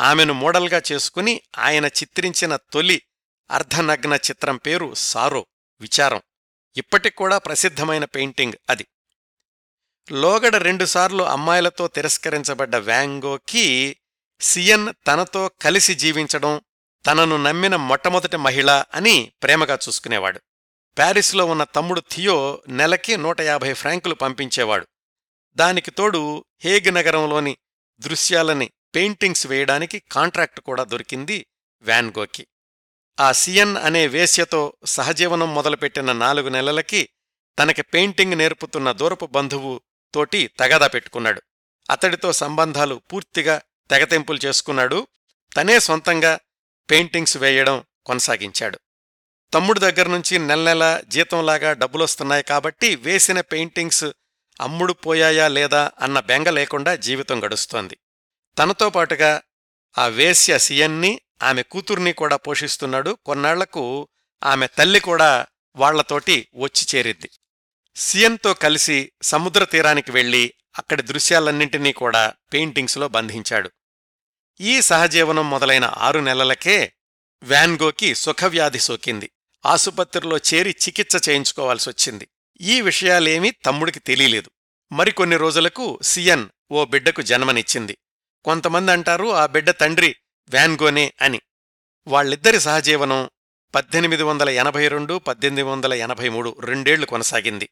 ఆమెను 0.00 0.32
మోడల్గా 0.32 0.82
చేసుకుని 0.92 1.40
ఆయన 1.58 1.86
చిత్రించిన 1.86 2.56
తొలి 2.56 3.02
అర్ధనగ్న 3.50 4.14
చిత్రం 4.14 4.56
పేరు 4.56 4.94
సారో 4.94 5.46
విచారం. 5.80 6.22
ఇప్పటికూడా 6.76 7.38
ప్రసిద్ధమైన 7.38 8.04
పెయింటింగ్ 8.04 8.52
అది. 8.70 8.86
లోగడ 10.12 10.56
రెండుసార్లు 10.56 11.22
అమ్మాయిలతో 11.22 11.88
తిరస్కరించబడ్డ 11.88 12.76
వ్యాంగోకి 12.76 13.96
సియన్ 14.40 14.92
తనతో 15.06 15.50
కలిసి 15.62 15.94
జీవించడం 15.94 16.60
తనను 17.06 17.36
నమ్మిన 17.36 17.76
మొట్టమొదటి 17.76 18.36
మహిళ 18.36 18.84
అని 18.94 19.32
ప్రేమగా 19.42 19.78
చూసుకునేవాడు. 19.88 20.40
ప్యారిస్లో 20.98 21.46
ఉన్న 21.46 21.64
తమ్ముడు 21.64 22.02
థియో 22.12 22.62
నెలకి 22.68 23.16
నూట 23.16 23.40
యాభై 23.40 23.72
ఫ్రాంకులు 23.72 24.14
పంపించేవాడు. 24.14 24.86
దానికి 25.54 25.90
తోడు 25.90 26.44
హేగ్ 26.60 26.94
నగరంలోని 26.94 27.56
దృశ్యాలని 27.98 28.70
పెయింటింగ్స్ 28.94 29.46
వేయడానికి 29.46 30.02
కాంట్రాక్ట్ 30.12 30.60
కూడా 30.60 30.84
దొరికింది 30.84 31.46
వ్యాన్గోకి 31.82 32.46
ఆ 33.20 33.32
సియన్ 33.32 33.76
అనే 33.76 34.06
వేశ్యతో 34.06 34.72
సహజీవనం 34.86 35.54
మొదలుపెట్టిన 35.54 36.12
నాలుగు 36.12 36.48
నెలలకి 36.48 37.08
తనకి 37.58 37.82
పెయింటింగ్ 37.82 38.32
నేర్పుతున్న 38.32 38.92
దూరపు 38.92 39.26
బంధువు 39.26 39.80
తోటి 40.14 40.50
తగదా 40.60 40.86
పెట్టుకున్నాడు. 40.86 41.42
అతడితో 41.90 42.32
సంబంధాలు 42.32 43.00
పూర్తిగా 43.12 43.62
తెగతెంపులు 43.90 44.38
చేసుకున్నాడు. 44.44 45.06
తనే 45.56 45.78
సొంతంగా 45.78 46.40
పెయింటింగ్స్ 46.90 47.36
వేయడం 47.36 47.84
కొనసాగించాడు. 48.06 48.78
తమ్ముడు 49.54 49.78
దగ్గర్నుంచి 49.78 50.38
నెల 50.38 50.64
నెల 50.64 51.02
జీతంలాగా 51.08 51.72
డబ్బులొస్తున్నాయి 51.72 52.42
కాబట్టి 52.42 52.96
వేసిన 52.96 53.40
పెయింటింగ్స్ 53.40 54.04
అమ్ముడు 54.60 54.92
పోయాయా 54.92 55.48
లేదా 55.48 55.90
అన్న 56.00 56.20
బెంగ 56.20 56.48
లేకుండా 56.48 56.96
జీవితం 56.96 57.44
గడుస్తోంది. 57.44 57.96
తనతో 58.58 58.90
పాటుగా 58.90 59.42
ఆ 59.98 60.06
వేశ్య 60.06 60.58
సియన్ని 60.58 61.20
ఆమె 61.42 61.62
కూతుర్ని 61.62 62.12
కూడా 62.12 62.36
పోషిస్తున్నాడు. 62.36 63.18
కొన్నాళ్ళకు 63.24 64.08
ఆమె 64.44 64.66
తల్లి 64.66 65.00
కూడా 65.00 65.46
వాళ్ళతోటి 65.76 66.48
వచ్చి 66.54 66.98
చేరిద్ది. 66.98 67.30
సియన్తో 67.96 68.54
కలిసి 68.54 69.12
సముద్ర 69.22 69.64
తీరానికి 69.64 70.10
వెళ్ళి 70.10 70.54
అక్కడి 70.78 71.02
దృశ్యాలన్నింటినీ 71.02 71.92
కూడా 71.92 72.34
పెయింటింగ్స్లో 72.52 73.08
బంధించాడు. 73.08 73.70
ఈ 74.60 74.80
సహజీవనం 74.80 75.50
మొదలైన 75.50 75.84
ఆరు 75.84 76.20
నెలలకే 76.20 76.92
వ్యాన్గోకి 77.42 78.14
సుఖవ్యాధి 78.14 78.78
సోకింది. 78.78 79.30
ఆసుపత్రిలో 79.66 80.38
చేరి 80.38 80.70
చికిత్స 80.70 81.28
చేయించుకోవాల్సొచ్చింది 81.28 82.28
ఈ 82.60 82.80
విషయాలేమీ 82.80 83.50
తమ్ముడికి 83.50 83.98
తెలియలేదు. 83.98 84.50
మరికొన్ని 84.92 85.36
రోజులకు 85.36 85.98
సియన్ 86.02 86.48
ఓ 86.70 86.84
బిడ్డకు 86.84 87.22
జన్మనిచ్చింది. 87.22 87.98
కొంతమంది 88.44 88.92
అంటారు 88.92 89.32
ఆ 89.32 89.46
బిడ్డ 89.46 89.70
తండ్రి 89.70 90.16
వ్యాన్గోనే 90.48 91.12
అని. 91.20 91.40
వాళ్ళిద్దరి 92.06 92.60
సహజీవనం 92.60 93.30
పద్దెనిమిది 93.74 94.22
వందల 94.22 94.50
ఎనభై 94.50 94.88
రెండు 94.88 95.18
పద్దెనిమిది 95.18 95.62
వందల 95.62 95.94
ఎనభై 95.94 96.28
మూడు 96.28 96.56
రెండేళ్ళు 96.60 97.06
కొనసాగింది. 97.06 97.68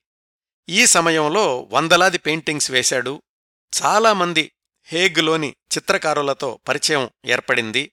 ఈ 0.68 0.86
సమయంలో 0.86 1.68
వందలాది 1.70 2.18
పెయింటింగ్స్ 2.18 2.70
వేశాడు. 2.70 3.22
చాలామంది 3.82 4.52
హేగ్లోని 4.84 5.48
చిత్రకారులతో 5.48 6.60
పరిచయం 6.68 7.10
ఏర్పడింది. 7.26 7.92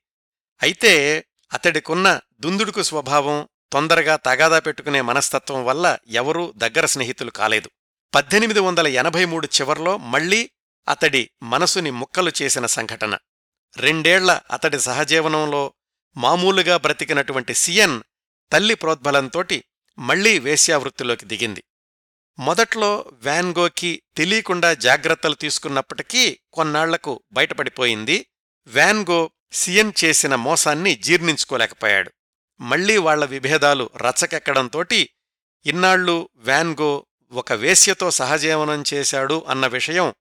అయితే 0.61 1.25
అతడికున్న 1.53 2.19
దుందుడుకు 2.39 2.83
స్వభావం 2.83 3.49
తొందరగా 3.73 4.15
తగాదా 4.15 4.59
పెట్టుకునే 4.59 5.01
మనస్తత్వం 5.01 5.65
వల్ల 5.65 5.97
ఎవరూ 6.07 6.53
దగ్గర 6.57 6.85
స్నేహితులు 6.85 7.31
కాలేదు. 7.31 7.69
పద్దెనిమిది 8.15 8.59
వందల 8.59 8.87
ఎనభై 8.87 9.25
మూడు 9.25 9.49
చివర్లో 9.61 9.97
మళ్ళీ 9.97 10.49
అతడి 10.87 11.29
మనసుని 11.43 11.91
ముక్కలు 11.91 12.31
చేసిన 12.41 12.65
సంఘటన. 12.65 13.17
రెండేళ్ళ 13.77 14.41
అతడి 14.51 14.79
సహజీవనంలో 14.79 15.73
మామూలుగా 16.17 16.77
బ్రతికినటువంటి 16.77 17.53
సియన్ 17.53 18.01
తల్లి 18.51 18.75
ప్రోద్బలంతోటి 18.75 19.63
మళ్ళీ 19.99 20.39
వేశ్యావృత్తిలోకి 20.39 21.25
దిగింది. 21.25 21.63
మొదట్లో 22.39 23.09
వ్యాన్గోకి 23.11 24.01
తెలియకుండా 24.17 24.73
జాగ్రత్తలు 24.73 25.35
తీసుకున్నప్పటికీ 25.35 26.39
కొన్నాళ్ళకు 26.53 27.23
బయటపడిపోయింది. 27.31 28.25
వ్యాన్గో 28.67 29.31
సియన్ 29.51 29.91
చేసిన 30.03 30.35
మోసాన్ని 30.35 30.95
జీర్ణించుకోలేకపోయాడు. 30.95 32.11
మళ్ళీ 32.61 32.97
వాళ్ళ 32.97 33.25
విభేదాలు 33.25 33.89
రచ్చకెక్కడంతోటి 33.95 35.09
ఇన్నాళ్ళు 35.65 36.29
వ్యాన్గో 36.35 37.05
ఒక 37.31 37.53
వేశ్యతో 37.53 38.11
సహజీవనం 38.11 38.83
చేశాడు 38.93 39.45
అన్న 39.47 39.67
విషయం 39.67 40.13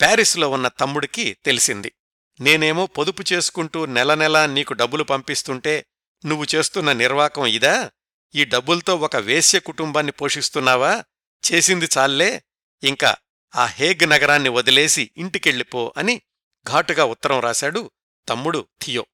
ప్యారిస్లో 0.00 0.50
ఉన్న 0.50 0.68
తమ్ముడికి 0.68 1.36
తెలిసింది. 1.44 1.92
నేనేమో 2.40 2.86
పొదుపు 2.86 3.24
చేసుకుంటూ 3.32 3.86
నెల 3.86 4.14
నెలా 4.14 4.46
నీకు 4.46 4.72
డబ్బులు 4.72 5.04
పంపిస్తుంటే 5.04 5.86
నువ్వు 6.26 6.46
చేస్తున్న 6.54 6.92
నిర్వాకం 6.92 7.46
ఇదా? 7.46 7.90
ఈ 8.34 8.44
డబ్బులతో 8.44 8.96
ఒక 8.96 9.16
వేశ్య 9.16 9.58
కుటుంబాన్ని 9.58 10.12
పోషిస్తున్నావా? 10.12 11.04
చేసింది 11.52 11.88
చాల్లే. 11.98 12.42
ఇంకా 12.82 13.16
ఆ 13.56 13.64
హేగ్ 13.64 14.10
నగరాన్ని 14.10 14.48
వదిలేసి 14.48 15.10
ఇంటికెళ్ళిపో 15.16 15.94
అని 15.96 16.22
ఘాటుగా 16.68 17.04
ఉత్తరం 17.04 17.40
రాశాడు 17.40 17.90
తమ్ముడు 18.28 18.68
థియో. 18.82 19.06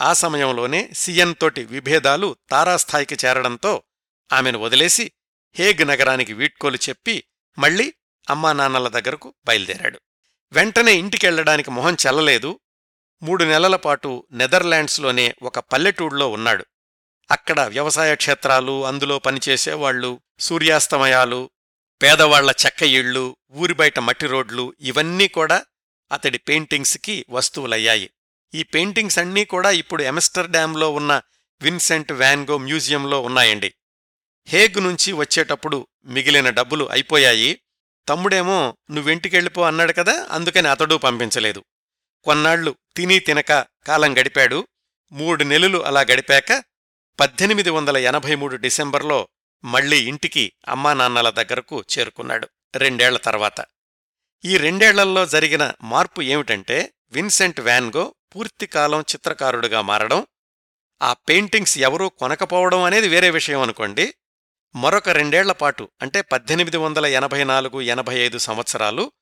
ఆ 0.00 0.12
సమయంలోనే 0.12 0.90
సియన్ 0.94 1.34
తోటి 1.40 1.64
విభేదాలు 1.64 2.36
తారాస్థాయికి 2.50 3.16
చేరడంతో 3.24 3.82
ఆమెను 4.32 4.58
వదిలేసి 4.58 5.12
హేగ్ 5.54 5.88
నగరానికి 5.88 6.32
వీడ్కోలు 6.32 6.78
చెప్పి 6.88 7.24
మళ్ళీ 7.58 7.94
అమ్మానాన్నల 8.30 8.88
దగ్గరకు 8.88 9.34
బయలుదేరాడు. 9.46 10.00
వెంటనే 10.56 10.94
ఇంటికెళ్ళడానికి 10.94 11.70
మొహం 11.70 11.96
చెల్లలేదు. 12.06 12.60
మూడు 13.22 13.44
నెలల 13.44 13.76
పాటు 13.76 14.26
నెదర్లాండ్స్లోనే 14.32 15.34
ఒక 15.42 15.58
పల్లెటూళ్ళలో 15.58 16.28
ఉన్నాడు. 16.28 16.64
అక్కడ 17.30 17.60
వ్యవసాయ 17.60 18.14
క్షేత్రాలు 18.14 18.86
అందులో 18.86 19.18
పనిచేసేవాళ్ళు 19.18 20.20
సూర్యాస్తమయాలు 20.40 21.50
పేదవాళ్ళ 22.02 22.52
చెక్క 22.66 22.82
ఇళ్ళు 22.82 23.36
ఊరి 23.50 23.74
బయట 23.74 23.98
మట్టి 23.98 24.26
రోడ్లు 24.26 24.74
ఇవన్నీ 24.80 25.28
కూడా 25.28 25.64
అతడి 26.12 26.38
పెయింటింగ్స్కి 26.38 27.26
వస్తువులయ్యాయి. 27.30 28.10
ఈ 28.54 28.62
పెయింటింగ్స్ 28.62 29.18
అన్నీ 29.18 29.44
కూడా 29.44 29.70
ఇప్పుడు 29.70 30.02
ఎమెస్టర్డామ్లో 30.02 30.92
ఉన్న 30.92 31.22
విన్సెంట్ 31.62 32.12
వ్యాన్గో 32.12 32.58
మ్యూజియంలో 32.58 33.20
ఉన్నాయండి. 33.20 33.74
హేగ్ 34.46 34.82
నుంచి 34.82 35.12
వచ్చేటప్పుడు 35.12 35.86
మిగిలిన 36.04 36.50
డబ్బులు 36.50 36.88
అయిపోయాయి. 36.90 37.60
తమ్ముడేమో 38.08 38.76
నువ్వెంటికెళ్ళిపో 38.90 39.62
అన్నాడు 39.62 39.92
కదా 39.92 40.28
అందుకని 40.30 40.68
అతడు 40.68 40.94
పంపించలేదు. 40.94 41.64
కొన్నాళ్ళు 42.24 42.76
తిని 42.96 43.18
తినక 43.18 43.52
కాలం 43.86 44.18
గడిపాడు. 44.18 44.68
మూడు 45.12 45.44
నెలలు 45.44 45.78
అలా 45.78 46.00
గడిపాక 46.00 46.64
పద్దెనిమిది 47.20 47.70
వందల 47.70 47.96
ఎనభై 47.96 48.34
మూడు 48.34 48.56
డిసెంబర్లో 48.56 49.28
మళ్ళీ 49.64 49.98
ఇంటికి 49.98 50.52
అమ్మానాన్నల 50.68 51.30
దగ్గరకు 51.30 51.84
చేరుకున్నాడు 51.98 52.48
రెండేళ్ళ 52.76 53.18
తర్వాత. 53.18 53.64
ఈ 54.44 54.56
రెండేళ్ళల్లో 54.56 55.26
జరిగిన 55.26 55.72
మార్పు 55.82 56.20
ఏమిటంటే 56.22 56.92
విన్సెంట్ 57.12 57.60
వ్యాన్గో 57.60 58.14
పూర్తికాలం 58.34 59.00
చిత్రకారుడుగా 59.00 59.80
మారడం 59.80 60.26
ఆ 61.02 61.12
పెయింటింగ్స్ 61.12 61.78
ఎవరూ 61.78 62.08
కొనకపోవడం 62.08 62.82
అనేది 62.82 63.08
వేరే 63.08 63.30
విషయం 63.30 63.60
అనుకోండి 63.60 64.14
మరొక 64.76 65.08
రెండేళ్ళపాటు 65.08 65.90
అంటే 66.02 66.20
పద్దెనిమిది 66.20 66.76
వందల 66.76 67.06
ఎనభై 67.06 67.44
నాలుగు 67.44 67.80
ఎనభై 67.80 68.18
ఐదు 68.18 68.38
సంవత్సరాలు 68.38 69.12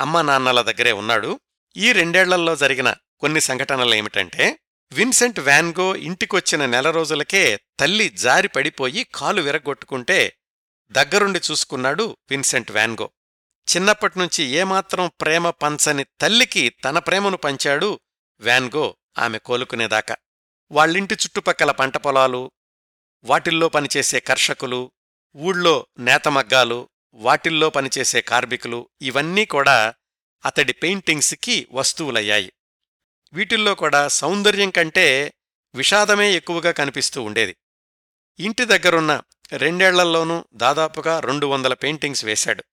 అమ్మా 0.00 0.22
నాన్నల 0.22 0.60
దగ్గరే 0.62 0.92
ఉన్నాడు. 0.92 1.40
ఈ 1.76 1.92
రెండేళ్ళలో 1.92 2.56
జరిగిన 2.56 2.94
కొన్ని 3.20 3.40
సంఘటనలేమిటంటే 3.40 4.58
విన్సెంట్ 4.92 5.40
వ్యాన్గో 5.40 5.96
ఇంటికొచ్చిన 5.96 6.66
నెల 6.66 6.90
రోజులకే 6.90 7.60
తల్లి 7.80 8.08
జారి 8.08 8.48
పడిపోయి 8.48 9.04
కాలు 9.14 9.42
విరగొట్టుకుంటే 9.42 10.36
దగ్గరుండి 10.92 11.40
చూసుకున్నాడు 11.50 12.16
విన్సెంట్ 12.30 12.72
వ్యాన్గో. 12.72 13.10
చిన్నప్పటినుంచి 13.76 14.44
ఏమాత్రం 14.44 15.10
ప్రేమ 15.20 15.50
పంచని 15.50 16.04
తల్లికి 16.20 16.68
తన 16.68 16.98
ప్రేమను 16.98 17.36
పంచాడు 17.36 18.00
వ్యాన్గో 18.40 18.96
ఆమె 19.18 19.38
కోలుకునేదాకా. 19.38 20.16
వాళ్ళింటి 20.70 21.14
చుట్టుపక్కల 21.14 21.70
పంట 21.70 21.96
పొలాలు 21.96 22.50
వాటిల్లో 23.24 23.68
పనిచేసే 23.68 24.20
కర్షకులు 24.20 24.92
ఊళ్ళో 25.36 25.86
నేతమగ్గాలు 25.98 26.88
వాటిల్లో 27.14 27.70
పనిచేసే 27.70 28.20
కార్మికులు 28.20 28.88
ఇవన్నీ 29.02 29.44
కూడా 29.44 29.94
అతడి 30.44 30.72
పెయింటింగ్స్కి 30.72 31.68
వస్తువులయ్యాయి. 31.72 32.52
వీటిల్లో 33.32 33.74
కూడా 33.74 34.08
సౌందర్యం 34.08 34.70
కంటే 34.70 35.34
విషాదమే 35.74 36.32
ఎక్కువగా 36.32 36.70
కనిపిస్తూ 36.70 37.22
ఉండేది. 37.22 37.56
ఇంటి 38.38 38.64
దగ్గరున్న 38.64 39.22
రెండేళ్ళల్లోనూ 39.52 40.44
దాదాపుగా 40.54 41.20
రెండు 41.20 41.46
వందల 41.46 41.74
పెయింటింగ్స్ 41.74 42.24
వేశాడు. 42.24 42.64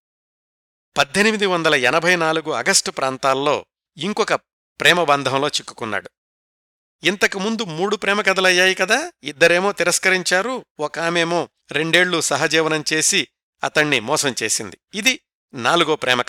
పద్దెనిమిది 0.97 1.45
వందల 1.45 1.75
ఎనభై 1.75 2.15
నాలుగు 2.15 2.51
ఆగస్టు 2.51 2.91
ప్రాంతాల్లో 2.91 3.65
ఇంకొక 3.97 4.33
ప్రేమబంధంలో 4.79 5.47
చిక్కుకున్నాడు. 5.47 6.09
ఇంతకుముందు 7.03 7.63
మూడు 7.63 7.95
ప్రేమ 7.95 8.21
కథలయ్యాయి 8.21 8.75
కదా 8.75 9.11
ఇద్దరేమో 9.23 9.71
తిరస్కరించారు 9.71 10.65
ఒక 10.79 10.99
ఆమెమో 10.99 11.49
రెండేళ్ళు 11.71 12.21
సహజీవనం 12.21 12.83
చేసి 12.93 13.27
అతణ్ణి 13.63 13.99
మోసం 13.99 14.35
చేసింది. 14.43 14.77
ఇది 14.93 15.21
నాలుగో 15.53 15.95
ప్రేమ 15.95 16.21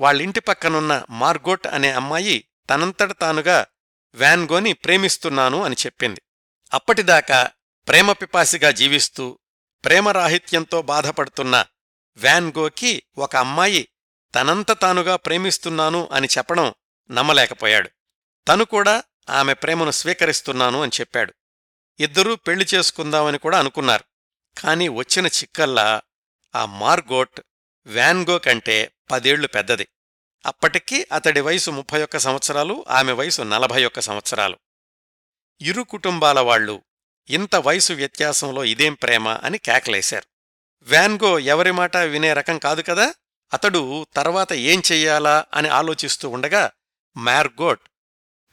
వాళ్ళింటి 0.00 0.40
పక్కనున్న 0.40 1.04
మార్గోట్ 1.10 1.66
అనే 1.66 1.92
అమ్మాయి 1.92 2.48
తనంతట 2.70 3.20
తానుగా 3.20 3.66
వ్యాన్గోని 4.14 4.72
ప్రేమిస్తున్నాను 4.72 5.62
అని 5.62 5.76
చెప్పింది. 5.86 6.22
అప్పటిదాకా 6.74 7.50
ప్రేమపిపాసిగా 7.88 8.70
జీవిస్తూ 8.70 9.38
ప్రేమరాహిత్యంతో 9.84 10.82
బాధపడుతున్న 10.82 11.66
వ్యాన్గోకి 12.16 13.02
ఒక 13.18 13.36
అమ్మాయి 13.36 13.88
తనంత 14.34 14.72
తానుగా 14.72 15.16
ప్రేమిస్తున్నాను 15.16 16.08
అని 16.12 16.28
చెప్పడం 16.38 16.74
నమ్మలేకపోయాడు. 17.10 17.90
తను 18.48 18.64
కూడా 18.64 19.04
ఆమె 19.30 19.54
ప్రేమను 19.54 19.90
స్వీకరిస్తున్నాను 19.90 20.82
అని 20.82 20.92
చెప్పాడు. 21.00 21.34
ఇద్దరూ 22.00 22.36
పెళ్ళి 22.36 22.66
చేసుకుందామని 22.74 23.38
కూడా 23.38 23.58
అనుకున్నారు. 23.58 24.04
కాని 24.58 24.88
వచ్చిన 24.88 25.26
చిక్కల్లా 25.26 26.02
ఆ 26.54 26.64
మార్గోట్ 26.64 27.40
వ్యాన్గో 27.86 28.38
కంటే 28.38 28.92
పదేళ్ళు 29.10 29.48
పెద్దది. 29.48 29.88
అప్పటికి 30.46 31.06
అతడి 31.12 31.40
వయసు 31.40 31.70
ముప్పై 31.70 32.02
ఒక్క 32.02 32.16
సంవత్సరాలు 32.16 32.84
ఆమె 32.88 33.12
వయసు 33.12 33.42
నలభై 33.42 33.84
ఒక్క 33.84 34.00
సంవత్సరాలు. 34.00 34.58
ఇరు 35.60 35.82
కుటుంబాల 35.82 36.40
వాళ్ళు 36.40 36.82
ఇంత 37.28 37.56
వయసు 37.56 37.92
వ్యత్యాసంలో 37.92 38.64
ఇదేం 38.64 38.94
ప్రేమ 38.94 39.28
అని 39.28 39.58
కేకలేశారు. 39.58 40.24
వ్యాన్గో 40.82 41.38
ఎవరి 41.38 41.70
మాట 41.70 41.96
వినే 41.96 42.32
రకం 42.32 42.58
కాదు 42.58 42.82
కదా 42.82 43.14
అతడు 43.52 44.06
తర్వాత 44.14 44.52
ఏం 44.52 44.82
చెయ్యాలా 44.92 45.44
అని 45.54 45.68
ఆలోచిస్తూ 45.68 46.28
ఉండగా 46.28 46.70
మ్యార్గోట్ 47.16 47.80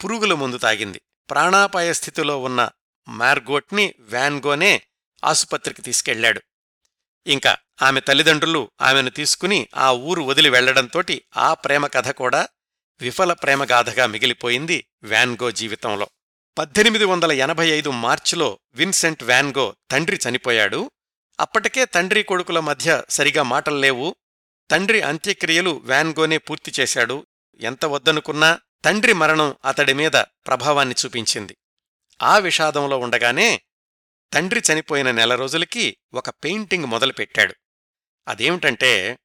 పురుగుల 0.04 0.34
ముందు 0.34 0.58
తాగింది. 0.58 1.00
ప్రాణాపాయ 1.30 1.92
స్థితిలో 1.92 2.38
ఉన్న 2.38 2.70
మ్యార్గోట్ని 3.08 3.94
వ్యాన్గోనే 4.00 4.82
ఆసుపత్రికి 5.24 5.82
తీసుకెళ్ళాడు 5.82 6.42
ఇంకా 7.26 7.56
ఆమె 7.82 8.00
తల్లిదండ్రులు 8.00 8.70
ఆమెను 8.80 9.10
తీసుకుని 9.10 9.68
ఆ 9.76 9.92
ఊరు 9.92 10.22
వదిలి 10.22 10.50
వెళ్ళడంతోటి 10.50 11.22
ఆ 11.36 11.54
ప్రేమ 11.54 11.86
కథ 11.86 12.08
కూడా 12.08 12.48
విఫల 13.00 13.32
ప్రేమగాథగా 13.32 14.06
మిగిలిపోయింది 14.06 14.86
వ్యాన్గో 15.02 15.50
జీవితంలో. 15.50 16.10
పద్దెనిమిది 16.58 17.04
వందల 17.04 17.32
ఎనభై 17.32 17.68
ఐదు 17.68 17.90
మార్చిలో 17.90 18.58
విన్సెంట్ 18.74 19.22
వ్యాన్గో 19.22 19.76
తండ్రి 19.90 20.20
చనిపోయాడు. 20.28 20.90
అప్పటికే 21.40 21.84
తండ్రి 21.84 22.22
కొడుకుల 22.22 22.60
మధ్య 22.60 23.02
సరిగా 23.10 23.42
మాటల్లేవు 23.42 24.16
తండ్రి 24.70 25.00
అంత్యక్రియలు 25.02 25.70
వ్యాన్గోనే 25.70 26.38
పూర్తి 26.38 26.72
చేశాడు. 26.80 27.26
ఎంత 27.60 27.84
వద్దనుకున్నా 27.84 28.60
తండ్రి 28.84 29.12
మరణం 29.12 29.56
అతడి 29.64 29.92
మీద 29.92 30.12
ప్రభావాన్ని 30.16 30.94
చూపించింది. 31.04 31.56
ఆ 32.22 32.38
విషాదంలో 32.38 32.98
ఉండగానే 32.98 33.62
తండ్రి 34.32 34.62
చనిపోయిన 34.72 35.10
నెల 35.10 35.34
రోజులకి 35.34 35.96
ఒక 36.14 36.30
పెయింటింగ్ 36.30 36.84
మొదలుపెట్టాడు. 36.84 37.54
అదేమిటంటే 38.28 39.18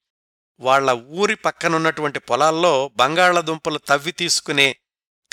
వాళ్ళ 0.60 0.92
ఊరి 0.92 1.36
పక్కనున్నటువంటి 1.36 2.20
పొలాల్లో 2.20 2.92
బంగాళదుంపలు 2.96 3.78
తవ్వి 3.78 4.12
తీసుకునే 4.12 4.76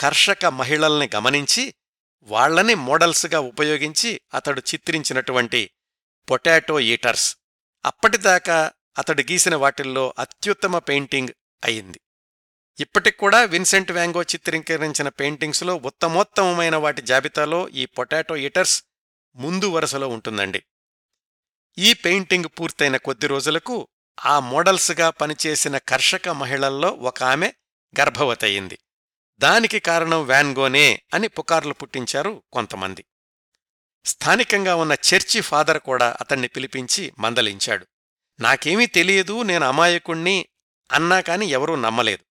కర్షక 0.01 0.47
మహిళల్ని 0.47 1.11
గమనించి 1.15 1.75
వాళ్ళని 2.23 2.75
మోడల్స్గా 2.75 3.41
ఉపయోగించి 3.41 4.21
అతడు 4.35 4.61
చిత్రించినటువంటి 4.61 5.71
పొటాటో 6.31 6.81
ఈటర్స్. 6.81 7.37
అప్పటిదాకా 7.85 8.73
అతడు 8.99 9.23
గీసిన 9.23 9.57
వాటిల్లో 9.57 10.15
అత్యుత్తమ 10.19 10.79
పెయింటింగ్ 10.79 11.29
అయింది. 11.65 12.01
ఇప్పటికూడా 12.81 13.45
విన్సెంట్ 13.45 13.93
వ్యాంగో 13.93 14.23
చిత్రీకరించిన 14.23 15.09
పెయింటింగ్స్లో 15.09 15.77
ఉత్తమోత్తమమైన 15.77 16.77
వాటి 16.77 17.03
జాబితాలో 17.03 17.69
ఈ 17.69 17.87
పొటాటో 17.87 18.37
ఈటర్స్ 18.37 18.85
ముందు 19.39 19.71
వరుసలో 19.71 20.09
ఉంటుందండి. 20.09 20.63
ఈ 21.79 21.95
పెయింటింగ్ 21.95 22.45
పూర్తయిన 22.61 22.97
కొద్ది 22.97 23.27
రోజులకు 23.27 23.89
ఆ 24.25 24.41
మోడల్స్గా 24.41 25.11
పనిచేసిన 25.11 25.79
కర్షక 25.79 26.29
మహిళల్లో 26.29 26.89
ఒక 26.89 27.23
ఆమె 27.23 27.53
గర్భవతయింది. 28.01 28.79
దానికి 29.39 29.79
కారణం 29.79 30.25
వ్యాన్గోనే 30.25 31.03
అని 31.15 31.29
పుకార్లు 31.29 31.75
పుట్టించారు 31.75 32.43
కొంతమంది. 32.53 33.05
స్థానికంగా 34.05 34.75
ఉన్న 34.75 34.93
చర్చి 34.93 35.41
ఫాదర్ 35.41 35.79
కూడా 35.79 36.17
అతన్ని 36.21 36.49
పిలిపించి 36.49 37.13
మందలించాడు. 37.19 37.87
నాకేమీ 38.41 38.87
తెలియదు 38.87 39.43
నేను 39.43 39.67
అమాయకుణ్ణి 39.67 40.47
అన్నా 40.93 41.21
కాని 41.21 41.47
ఎవరూ 41.47 41.75
నమ్మలేదు. 41.75 42.25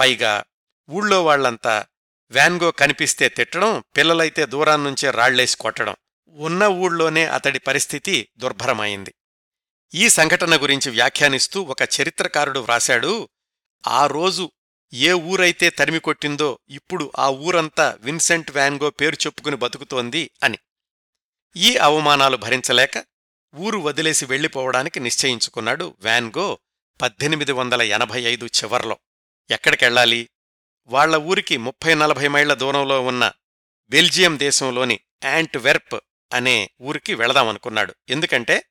పైగా 0.00 0.44
ఊళ్ళో 0.90 1.24
వాళ్ళంతా 1.24 1.86
వ్యాన్గో 2.30 2.70
కనిపిస్తే 2.70 3.28
తిట్టడం 3.28 3.84
పిల్లలైతే 3.96 4.46
దూరాన్నుంచే 4.46 5.10
రాళ్ళేసి 5.10 5.56
కొట్టడం. 5.56 5.96
ఉన్న 6.34 6.64
ఊళ్ళోనే 6.64 7.26
అతడి 7.26 7.58
పరిస్థితి 7.58 8.28
దుర్భరమైంది. 8.38 9.14
ఈ 9.94 10.08
సంఘటన 10.08 10.62
గురించి 10.62 10.90
వ్యాఖ్యానిస్తూ 10.90 11.62
ఒక 11.62 11.82
చరిత్రకారుడు 11.82 12.60
వ్రాశాడు 12.60 13.28
ఆ 13.86 14.06
రోజు 14.06 14.50
ఏ 14.92 15.12
ఊరైతే 15.12 15.70
తరిమికొట్టిందో 15.70 16.58
ఇప్పుడు 16.68 17.12
ఆ 17.18 17.28
ఊరంతా 17.28 17.98
విన్సెంట్ 18.00 18.50
వ్యాన్గో 18.50 18.90
పేరు 18.90 19.14
చెప్పుకుని 19.14 19.56
బతుకుతోంది 19.56 20.30
అని. 20.42 20.58
ఈ 21.56 21.76
అవమానాలు 21.76 22.36
భరించలేక 22.36 23.04
ఊరు 23.56 23.78
వదిలేసి 23.78 24.26
వెళ్ళిపోవడానికి 24.26 25.00
నిశ్చయించుకున్నాడు 25.00 25.96
వ్యాన్గో 26.00 26.58
పద్దెనిమిది 27.00 27.52
వందల 27.52 27.82
ఎనభై 27.82 28.22
ఐదు 28.22 28.46
చివర్లో. 28.46 28.98
ఎక్కడికెళ్ళాలి? 29.50 30.28
వాళ్ళ 30.86 31.16
ఊరికి 31.16 31.56
ముప్పై 31.56 31.94
నలభై 31.94 32.28
మైళ్ళ 32.28 32.54
దూరంలో 32.54 33.02
ఉన్న 33.02 33.32
బెల్జియం 33.88 34.38
దేశంలోని 34.38 35.00
యాంట్ 35.24 35.56
వెర్ప్ 35.56 36.00
అనే 36.32 36.70
ఊరికి 36.82 37.14
వెళదామనుకున్నాడు. 37.14 37.94
ఎందుకంటే 38.08 38.64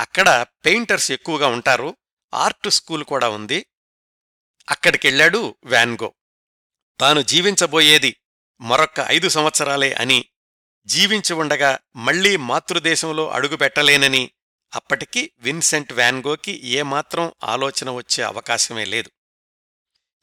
అక్కడ 0.00 0.46
పెయింటర్స్ 0.64 1.12
ఎక్కువగా 1.12 1.46
ఉంటారు. 1.46 1.96
ఆర్ట్ 2.34 2.70
స్కూల్ 2.70 3.04
కూడా 3.04 3.28
ఉంది. 3.28 3.66
అక్కడికెళ్ళాడు 4.70 5.56
వ్యాన్గో 5.64 6.14
తాను 7.00 7.22
జీవించబోయేది 7.22 8.16
మరొక్క 8.60 9.00
ఐదు 9.08 9.28
సంవత్సరాలే 9.28 9.92
అని 9.92 10.24
జీవించి 10.86 11.32
ఉండగా 11.32 11.78
మళ్ళీ 11.96 12.36
మాతృదేశంలో 12.36 13.30
అడుగుపెట్టలేనని 13.30 14.30
అప్పటికి 14.74 15.32
విన్సెంట్ 15.38 15.92
వ్యాన్గోకి 15.92 16.66
ఏమాత్రం 16.66 17.32
ఆలోచన 17.44 17.90
వచ్చే 17.90 18.24
అవకాశమే 18.24 18.84
లేదు. 18.84 19.10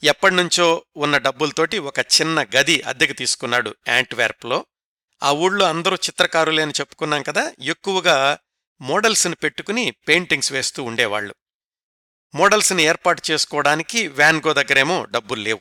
ఎప్పటినుంచో 0.03 0.85
ఉన్న 0.95 1.17
డబ్బులతోటి 1.17 1.79
ఒక 1.79 1.99
చిన్న 1.99 2.45
గది 2.57 2.81
అద్దెకు 2.81 3.13
తీసుకున్నాడు 3.13 3.75
యాంట్వేర్ప్లో. 3.87 4.65
ఆ 5.23 5.31
ఊళ్ళో 5.31 5.65
అందరూ 5.65 5.95
చిత్రకారులే 5.95 6.61
అని 6.61 6.73
చెప్పుకున్నాం 6.79 7.23
కదా 7.23 7.53
ఎక్కువగా 7.59 8.37
మోడల్స్ని 8.81 9.35
పెట్టుకుని 9.35 9.91
పెయింటింగ్స్ 9.91 10.51
వేస్తూ 10.53 10.83
ఉండేవాళ్ళు 10.83 11.35
మోడల్స్ని 12.35 12.83
ఏర్పాటు 12.83 13.21
చేసుకోవడానికి 13.31 14.07
వ్యాన్గో 14.07 14.53
దగ్గరేమో 14.53 15.05
డబ్బులు 15.05 15.41
లేవు. 15.41 15.59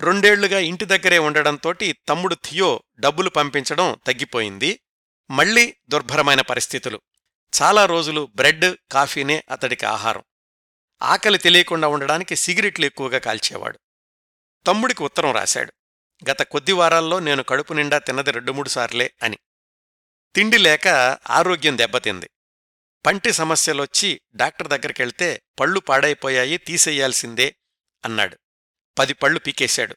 రెండేళ్ళుగా 0.00 0.58
ఇంటి 0.58 0.84
దగ్గరే 0.84 1.18
ఉండడంతోటి 1.18 1.92
తమ్ముడు 2.08 2.34
థియో 2.34 2.82
డబ్బులు 3.00 3.30
పంపించడం 3.30 4.00
తగ్గిపోయింది. 4.06 4.80
మళ్ళీ 5.30 5.76
దుర్భరమైన 5.88 6.40
పరిస్థితులు. 6.40 7.00
చాలా 7.62 7.86
రోజులు 7.86 8.28
బ్రెడ్ 8.34 8.76
కాఫీనే 8.92 9.44
అతడికి 9.50 9.86
ఆహారం. 9.86 10.22
ఆకలి 11.02 11.38
తెలియకుండా 11.38 11.88
ఉండడానికి 11.88 12.36
సిగరెట్లు 12.36 12.86
ఎక్కువగా 12.86 13.18
కాల్చేవాడు. 13.18 13.78
తమ్ముడికి 14.66 15.02
ఉత్తరం 15.02 15.32
రాశాడు. 15.32 15.72
గత 16.30 16.42
కొద్ది 16.42 16.72
వారాల్లో 16.72 17.18
నేను 17.18 17.42
కడుపు 17.42 17.72
నిండా 17.72 17.98
తిన్నది 17.98 18.30
రెండు 18.30 18.52
మూడు 18.52 18.68
సార్లే 18.68 19.14
అని. 19.22 19.38
తిండి 20.34 20.58
లేక 20.58 20.88
ఆరోగ్యం 21.30 21.78
దెబ్బతింది. 21.78 22.30
పంటి 23.06 23.32
సమస్యలొచ్చి 23.32 24.20
డాక్టర్ 24.34 24.68
దగ్గరికెళ్తే 24.68 25.42
పళ్ళు 25.60 25.80
పాడైపోయాయి 25.80 26.56
తీసెయ్యాల్సిందే 26.56 27.56
అన్నాడు. 28.04 28.38
పది 28.98 29.14
పళ్ళు 29.14 29.38
పీకేశాడు. 29.38 29.96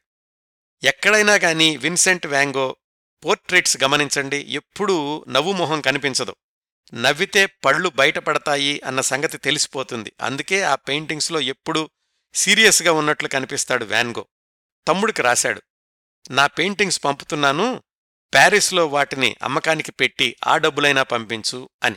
ఎక్కడైనా 0.84 1.34
గాని 1.34 1.78
విన్సెంట్ 1.78 2.28
వ్యాంగో 2.28 2.78
పోర్ట్రేట్స్ 3.26 3.84
గమనించండి 3.84 4.38
ఎప్పుడూ 4.38 5.26
నవ్వుమొహం 5.30 5.82
కనిపించదు. 5.82 6.36
నవ్వితే 6.94 7.46
పళ్ళు 7.46 7.90
బయటపడతాయి 7.90 8.82
అన్న 8.86 9.02
సంగతి 9.02 9.38
తెలిసిపోతుంది. 9.38 10.14
అందుకే 10.22 10.62
ఆ 10.62 10.76
పెయింటింగ్స్లో 10.76 11.40
ఎప్పుడూ 11.40 11.90
సీరియస్గా 12.34 12.92
ఉన్నట్లు 12.92 13.28
కనిపిస్తాడు 13.28 13.86
వ్యాన్గో 13.86 14.28
తమ్ముడికి 14.88 15.22
రాశాడు. 15.22 15.62
నా 16.30 16.48
పెయింటింగ్స్ 16.48 17.04
పంపుతున్నాను 17.04 17.84
ప్యారిస్లో 18.34 18.88
వాటిని 18.88 19.36
అమ్మకానికి 19.44 19.92
పెట్టి 19.92 20.36
ఆ 20.48 20.58
డబ్బులైనా 20.58 21.04
పంపించు 21.04 21.70
అని. 21.84 21.96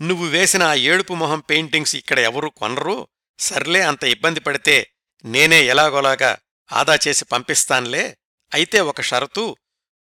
నువ్వు 0.00 0.26
వేసిన 0.26 0.62
ఆ 0.62 0.74
ఏడుపు 0.74 1.14
మొహం 1.14 1.40
పెయింటింగ్స్ 1.40 1.96
ఇక్కడ 1.96 2.18
ఎవరూ 2.18 2.50
కొనరు 2.50 3.08
సర్లే 3.38 3.80
అంత 3.82 4.04
ఇబ్బంది 4.04 4.40
పడితే 4.40 4.92
నేనే 5.24 5.64
ఎలాగోలాగా 5.64 6.38
ఆదా 6.72 6.98
చేసి 7.08 7.24
పంపిస్తాన్లే 7.24 8.18
అయితే 8.54 8.80
ఒక 8.80 9.00
షరతు 9.00 9.56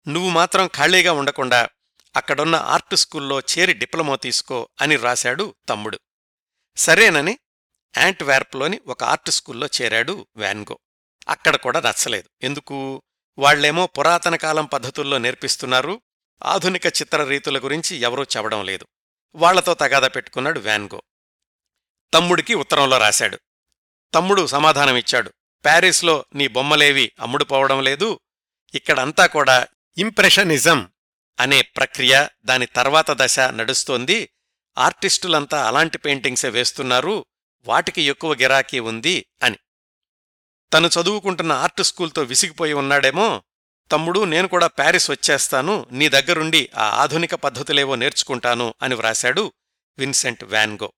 నువ్వు 0.07 0.29
మాత్రం 0.29 0.67
ఖాళీగా 0.67 1.13
ఉండకుండా 1.13 1.69
అక్కడున్న 2.15 2.55
ఆర్ట్ 2.55 2.95
స్కూల్లో 2.95 3.39
చేరి 3.39 3.73
డిప్లొమా 3.73 4.15
తీసుకో 4.15 4.69
అని 4.81 4.95
రాశాడు 4.95 5.55
తమ్ముడు. 5.69 5.99
సరేనని 6.77 7.39
యాంట్ 7.97 8.23
వ్యార్ప్లోని 8.23 8.81
ఒక 8.87 9.03
ఆర్ట్ 9.03 9.31
స్కూల్లో 9.31 9.67
చేరాడు 9.81 10.27
వ్యాన్గో. 10.35 10.79
అక్కడ 11.29 11.55
కూడా 11.55 11.79
నచ్చలేదు. 11.79 12.29
ఎందుకు? 12.43 13.01
వాళ్ళేమో 13.37 13.87
పురాతన 13.87 14.35
కాలం 14.35 14.65
పద్ధతుల్లో 14.65 15.17
నేర్పిస్తున్నారు. 15.17 16.01
ఆధునిక 16.45 16.85
చిత్ర 16.85 17.23
రీతుల 17.23 17.59
గురించి 17.59 17.97
ఎవరూ 17.97 18.23
చెప్పడం 18.23 18.65
లేదు. 18.65 18.87
వాళ్ళతో 19.35 19.73
తగాదా 19.73 20.07
పెట్టుకున్నాడు 20.07 20.59
వ్యాన్గో 20.59 21.01
తమ్ముడికి 22.13 22.53
ఉత్తరంలో 22.53 22.97
రాశాడు. 22.97 23.39
తమ్ముడు 24.13 24.47
సమాధానమిచ్చాడు 24.47 25.29
ప్యారిస్లో 25.65 26.25
నీ 26.35 26.47
బొమ్మలేవి 26.47 27.11
అమ్ముడుపోవడం 27.19 27.83
లేదు. 27.83 28.19
ఇక్కడంతా 28.73 29.25
కూడా 29.25 29.67
ఇంప్రెషనిజం 29.97 30.91
అనే 31.39 31.61
ప్రక్రియ 31.61 32.27
దాని 32.45 32.65
తర్వాత 32.65 33.11
దశ 33.11 33.39
నడుస్తోంది. 33.39 34.29
ఆర్టిస్టులంతా 34.77 35.67
అలాంటి 35.67 35.97
పెయింటింగ్సే 35.97 36.49
వేస్తున్నారు. 36.49 37.25
వాటికి 37.65 38.01
ఎక్కువ 38.01 38.33
గిరాకీ 38.33 38.79
ఉంది 38.79 39.25
అని. 39.43 39.57
తను 40.73 40.87
చదువుకుంటున్న 40.87 41.51
ఆర్ట్ 41.51 41.83
స్కూల్తో 41.83 42.21
విసిగిపోయి 42.21 42.73
ఉన్నాడేమో. 42.73 43.43
తమ్ముడు 43.91 44.23
నేను 44.23 44.47
కూడా 44.47 44.67
ప్యారిస్ 44.67 45.11
వచ్చేస్తాను. 45.11 45.87
నీ 45.91 46.09
దగ్గరుండి 46.09 46.69
ఆ 46.75 46.83
ఆధునిక 46.83 47.35
పద్ధతులేవో 47.35 47.95
నేర్చుకుంటాను 47.95 48.73
అని 48.81 48.95
వ్రాశాడు 48.95 49.53
విన్సెంట్ 49.97 50.43
వ్యాన్గో 50.43 50.93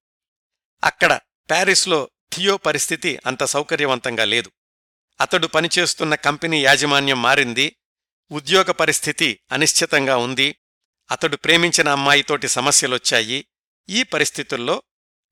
అక్కడ 0.84 1.20
ప్యారిస్లో 1.49 2.09
థియో 2.34 2.57
పరిస్థితి 2.57 3.20
అంత 3.26 3.43
సౌకర్యవంతంగా 3.43 4.26
లేదు. 4.26 4.51
అతడు 5.22 5.47
పనిచేస్తున్న 5.47 6.15
కంపెనీ 6.15 6.63
యాజమాన్యం 6.63 7.22
మారింది. 7.22 7.76
ఉద్యోగ 8.32 8.72
పరిస్థితి 8.72 9.39
అనిశ్చితంగా 9.51 10.17
ఉంది. 10.17 10.55
అతడు 11.11 11.36
ప్రేమించిన 11.36 11.89
అమ్మాయితోటి 11.89 12.47
సమస్యలొచ్చాయి. 12.49 13.45
ఈ 13.89 14.03
పరిస్థితుల్లో 14.03 14.84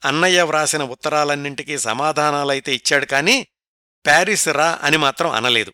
అన్నయ్య 0.06 0.42
వ్రాసిన 0.42 0.84
ఉత్తరాలన్నింటికీ 0.84 1.78
సమాధానాలైతే 1.78 2.76
ఇచ్చాడు 2.76 3.06
కాని 3.06 3.48
ప్యారిస్ 4.08 4.48
రా 4.48 4.80
అని 4.84 4.98
మాత్రం 4.98 5.32
అనలేదు. 5.32 5.74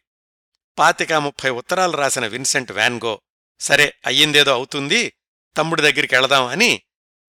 పాతిక 0.80 1.14
ముప్పై 1.14 1.50
ఉత్తరాలు 1.50 1.98
రాసిన 1.98 2.28
విన్సెంట్ 2.28 2.72
వ్యాన్గో 2.72 3.22
సరే 3.60 3.94
అయ్యిందేదో 4.06 4.54
అవుతుంది 4.54 5.14
తమ్ముడి 5.58 5.82
దగ్గరికి 5.82 6.16
వెళదాం 6.16 6.46
అని 6.46 6.82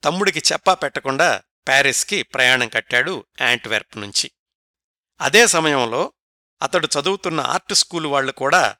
తమ్ముడికి 0.04 0.42
చెప్పా 0.52 0.74
పెట్టకుండా 0.74 1.42
ప్యారిస్కి 1.68 2.22
ప్రయాణం 2.22 2.68
కట్టాడు 2.68 3.26
యాంట్వెర్ప్ 3.40 3.98
నుంచి. 3.98 4.30
అదే 5.20 5.46
సమయంలో 5.46 6.12
అతడు 6.62 6.88
చదువుతున్న 7.00 7.40
ఆర్ట్ 7.40 7.74
స్కూలు 7.74 8.08
వాళ్ళు 8.08 8.32
కూడా 8.32 8.76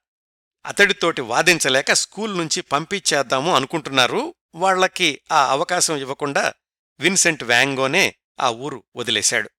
అతడితోటి 0.67 1.21
వాదించలేక 1.21 1.93
స్కూల్ 1.93 2.39
నుంచి 2.39 2.61
పంపించేద్దాము 2.61 3.57
అనుకుంటున్నారు 3.57 4.35
వాళ్ళకి 4.55 5.21
ఆ 5.33 5.51
అవకాశం 5.51 5.97
ఇవ్వకుండా 5.97 6.53
విన్సెంట్ 7.01 7.45
వ్యాంగోనే 7.45 8.15
ఆ 8.41 8.51
ఊరు 8.51 8.85
వదిలేశాడు. 8.97 9.51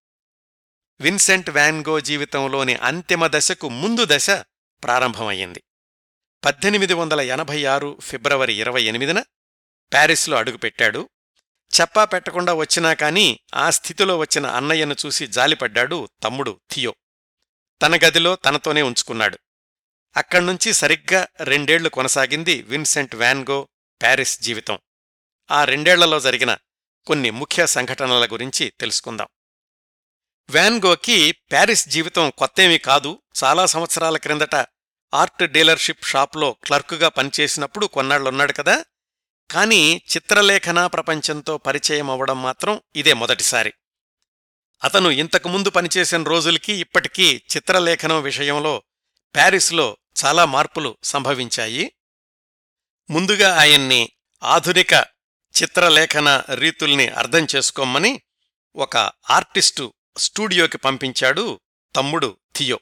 విన్సెంట్ 1.02 1.50
వ్యాన్గో 1.50 2.00
జీవితంలోని 2.00 2.76
అంతిమ 2.76 3.28
దశకు 3.28 3.70
ముందు 3.70 4.02
దశ 4.06 4.30
ప్రారంభమయ్యింది. 4.84 5.64
పద్దెనిమిది 6.46 6.94
వందల 6.94 7.22
ఎనభై 7.22 7.66
ఆరు 7.66 8.00
ఫిబ్రవరి 8.02 8.54
ఇరవై 8.54 8.84
ఎనిమిదిన 8.84 9.20
ప్యారిస్లో 9.94 10.38
అడుగుపెట్టాడు. 10.38 11.10
చెప్పా 11.82 12.06
పెట్టకుండా 12.06 12.54
వచ్చినా 12.54 12.94
కాని 12.94 13.40
ఆ 13.56 13.70
స్థితిలో 13.70 14.18
వచ్చిన 14.18 14.46
అన్నయ్యను 14.46 14.96
చూసి 15.06 15.28
జాలిపడ్డాడు 15.28 16.10
తమ్ముడు 16.24 16.60
థియో. 16.72 16.96
తన 17.82 17.96
గదిలో 17.96 18.36
తనతోనే 18.36 18.82
ఉంచుకున్నాడు. 18.82 19.40
అక్కడ్నుంచి 20.18 20.74
సరిగ్గా 20.74 21.28
రెండేళ్ళు 21.40 21.90
కొనసాగింది 21.90 22.62
విన్సెంట్ 22.62 23.16
వ్యాన్గో 23.16 23.68
ప్యారిస్ 24.02 24.42
జీవితం. 24.42 24.80
ఆ 25.52 25.64
రెండేళ్ళలో 25.64 26.20
జరిగిన 26.20 26.58
కొన్ని 27.06 27.30
ముఖ్య 27.30 27.66
సంఘటనల 27.68 28.26
గురించి 28.26 28.74
తెలుసుకుందాం. 28.80 29.28
వ్యాన్గోకి 30.50 31.32
ప్యారిస్ 31.32 31.90
జీవితం 31.90 32.30
కొత్తేమీ 32.38 32.78
కాదు. 32.78 33.22
చాలా 33.44 33.66
సంవత్సరాల 33.66 34.18
క్రిందట 34.18 34.56
ఆర్ట్ 35.14 35.44
డీలర్షిప్ 35.44 36.06
షాప్లో 36.06 36.56
క్లర్కుగా 36.64 37.10
పనిచేసినప్పుడు 37.10 37.86
కొన్నాళ్ళున్నాడు 37.86 38.54
కదా. 38.54 38.86
కాని 39.52 40.02
చిత్రలేఖనా 40.16 40.88
ప్రపంచంతో 40.88 41.58
పరిచయం 41.58 42.10
అవ్వడం 42.10 42.42
మాత్రం 42.42 42.82
ఇదే 42.96 43.14
మొదటిసారి. 43.14 43.74
అతను 44.84 45.10
ఇంతకుముందు 45.10 45.70
పనిచేసిన 45.70 46.24
రోజులకి 46.24 46.74
ఇప్పటికీ 46.74 47.42
చిత్రలేఖనం 47.56 48.22
విషయంలో 48.22 48.84
ప్యారిస్లో 49.36 49.98
చాలా 50.26 50.46
మార్పులు 50.46 50.98
సంభవించాయి. 51.04 51.92
ముందుగా 53.10 53.60
ఆయన్ని 53.60 54.10
ఆధునిక 54.44 54.94
చిత్రలేఖన 55.62 56.44
రీతుల్ని 56.54 57.08
అర్థం 57.08 57.48
చేసుకోమని 57.56 58.22
ఒక 58.76 58.98
ఆర్టిస్టు 59.30 59.94
స్టూడియోకి 60.18 60.78
పంపించాడు 60.78 61.60
తమ్ముడు 61.96 62.38
థియో. 62.56 62.80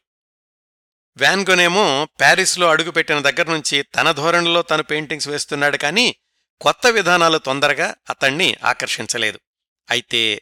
వ్యాన్గోనేమో 1.18 2.08
ప్యారిస్లో 2.20 2.70
అడుగుపెట్టిన 2.70 3.20
దగ్గర్నుంచి 3.20 3.82
తన 3.82 4.12
ధోరణిలో 4.12 4.62
తను 4.62 4.84
పెయింటింగ్స్ 4.84 5.28
వేస్తున్నాడు 5.28 5.78
కానీ 5.78 6.16
కొత్త 6.62 6.88
విధానాలు 6.88 7.38
తొందరగా 7.38 7.96
అతణ్ణి 8.10 8.56
ఆకర్షించలేదు. 8.64 9.40
అయితే 9.92 10.42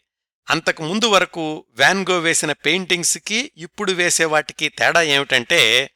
అంతకు 0.49 0.83
ముందు 0.83 1.05
వరకు 1.05 1.65
వ్యాన్గో 1.69 2.19
వేసిన 2.19 2.51
పెయింటింగ్స్కి 2.51 3.51
ఇప్పుడు 3.57 3.91
వేసేవాటికి 3.91 4.69
తేడా 4.69 5.01
ఏమిటంటే 5.01 5.91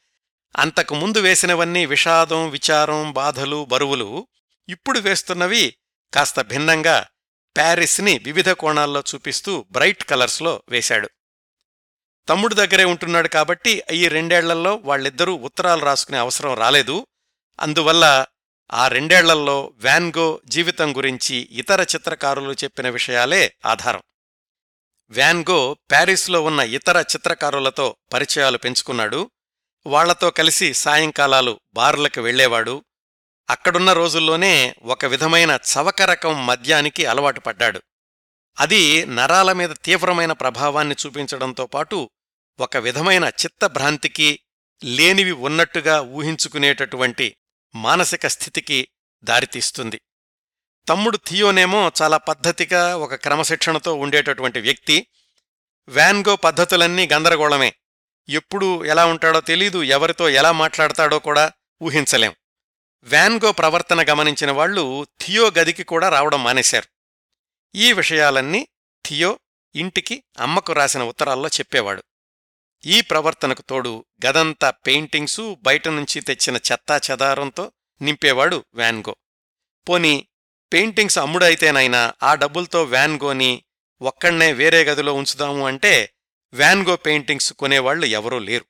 అంతకు 0.56 0.96
ముందు 0.96 1.18
వేసినవన్నీ 1.18 1.86
విషాదం 1.86 2.50
విచారం 2.50 3.12
బాధలు 3.12 3.66
బరువులు 3.66 4.28
ఇప్పుడు 4.70 5.00
వేస్తున్నవి 5.00 5.76
కాస్త 6.14 6.42
భిన్నంగా 6.42 7.08
ప్యారిస్ని 7.56 8.18
వివిధ 8.18 8.50
కోణాల్లో 8.50 9.04
చూపిస్తూ 9.16 9.66
బ్రైట్ 9.72 10.04
కలర్స్లో 10.04 10.64
వేశాడు. 10.70 11.10
తమ్ముడు 12.30 12.54
దగ్గరే 12.54 12.86
ఉంటున్నాడు 12.86 13.28
కాబట్టి 13.28 13.84
ఈ 13.92 14.08
రెండేళ్ళలో 14.08 14.76
వాళ్ళిద్దరూ 14.76 15.34
ఉత్తరాలు 15.36 15.86
రాసుకునే 15.86 16.18
అవసరం 16.18 16.54
రాలేదు. 16.54 17.08
అందువల్ల 17.60 18.26
ఆ 18.74 18.88
రెండేళ్ళలో 18.88 19.74
వ్యాన్గో 19.76 20.42
జీవితం 20.46 20.98
గురించి 20.98 21.36
ఇతర 21.36 21.82
చిత్రకారులు 21.82 22.54
చెప్పిన 22.54 22.90
విషయాలే 22.90 23.56
ఆధారం. 23.66 24.02
వ్యాన్గో 25.10 25.74
ప్యారిస్లో 25.74 26.44
ఉన్న 26.44 26.60
ఇతర 26.60 27.02
చిత్రకారులతో 27.02 27.96
పరిచయాలు 28.14 28.58
పెంచుకున్నాడు. 28.58 29.32
వాళ్ళతో 29.86 30.32
కలిసి 30.32 30.74
సాయంకాలాలు 30.74 31.60
బార్లకు 31.74 32.22
వెళ్ళేవాడు 32.22 32.85
అక్కడున్న 33.50 33.94
రోజుల్లోనే 33.94 34.76
ఒక 34.84 35.06
విధమైన 35.06 35.60
చవక 35.78 36.02
రకం 36.02 36.46
మద్యానికి 36.46 37.06
అలవాటు 37.06 37.40
పడ్డాడు. 37.40 37.82
అది 38.60 39.06
నరాల 39.06 39.52
మీద 39.52 39.70
తీవ్రమైన 39.84 40.32
ప్రభావాన్ని 40.32 40.96
చూపించడంతో 41.06 41.66
పాటు 41.66 42.10
ఒక 42.60 42.78
విధమైన 42.78 43.24
చిత్తభ్రాంతికి 43.24 44.40
లేనివి 44.84 45.32
ఉన్నట్టుగా 45.32 46.02
ఊహించుకునేటటువంటి 46.02 47.36
మానసిక 47.76 48.28
స్థితికి 48.28 48.88
దారితీస్తుంది. 49.24 50.02
తమ్ముడు 50.90 51.18
థియోనేమో 51.18 51.92
చాలా 52.02 52.18
పద్ధతిగా 52.18 52.98
ఒక 52.98 53.16
క్రమశిక్షణతో 53.16 53.94
ఉండేటటువంటి 53.94 54.60
వ్యక్తి. 54.60 55.08
వ్యాన్గో 55.88 56.36
పద్ధతులన్నీ 56.36 57.10
గందరగోళమే. 57.14 57.74
ఎప్పుడు 58.30 58.86
ఎలా 58.86 59.06
ఉంటాడో 59.06 59.42
తెలీదు 59.42 59.84
ఎవరితో 59.84 60.30
ఎలా 60.30 60.52
మాట్లాడతాడో 60.52 61.20
కూడా 61.20 61.52
ఊహించలేం. 61.84 62.36
వ్యాన్గో 63.06 63.52
ప్రవర్తన 63.52 64.12
గమనించిన 64.12 64.52
వాళ్ళు 64.52 65.08
థియో 65.22 65.52
గదికి 65.60 65.84
కూడా 65.84 66.10
రావడం 66.10 66.44
మానేశారు. 66.44 66.88
ఈ 67.78 67.94
విషయాలన్నీ 67.94 68.68
థియో 69.06 69.40
ఇంటికి 69.76 70.24
అమ్మకు 70.40 70.74
రాసిన 70.74 71.04
ఉత్తరాల్లో 71.04 71.48
చెప్పేవాడు. 71.48 72.04
ఈ 72.86 73.02
ప్రవర్తనకు 73.02 73.62
తోడు 73.62 74.06
గదంతా 74.26 74.70
పెయింటింగ్సు 74.70 75.58
బయట 75.62 75.88
నుంచి 75.88 76.22
తెచ్చిన 76.22 76.56
చెత్తా 76.56 77.00
చెదారంతో 77.12 77.72
నింపేవాడు 78.02 78.66
వ్యాన్గో 78.74 79.16
పోని 79.90 80.28
పెయింటింగ్స్ 80.74 81.18
అమ్ముడైతేనైనా 81.18 82.14
ఆ 82.24 82.36
డబ్బులతో 82.36 82.84
వ్యాన్గోని 82.84 83.64
ఒక్కడ్నే 84.02 84.54
వేరే 84.54 84.84
గదిలో 84.84 85.14
ఉంచుదాము 85.14 85.68
అంటే 85.68 86.14
వ్యాన్గో 86.54 86.96
పెయింటింగ్స్ 86.96 87.54
కొనేవాళ్ళు 87.54 88.06
ఎవరూ 88.06 88.40
లేరు. 88.40 88.66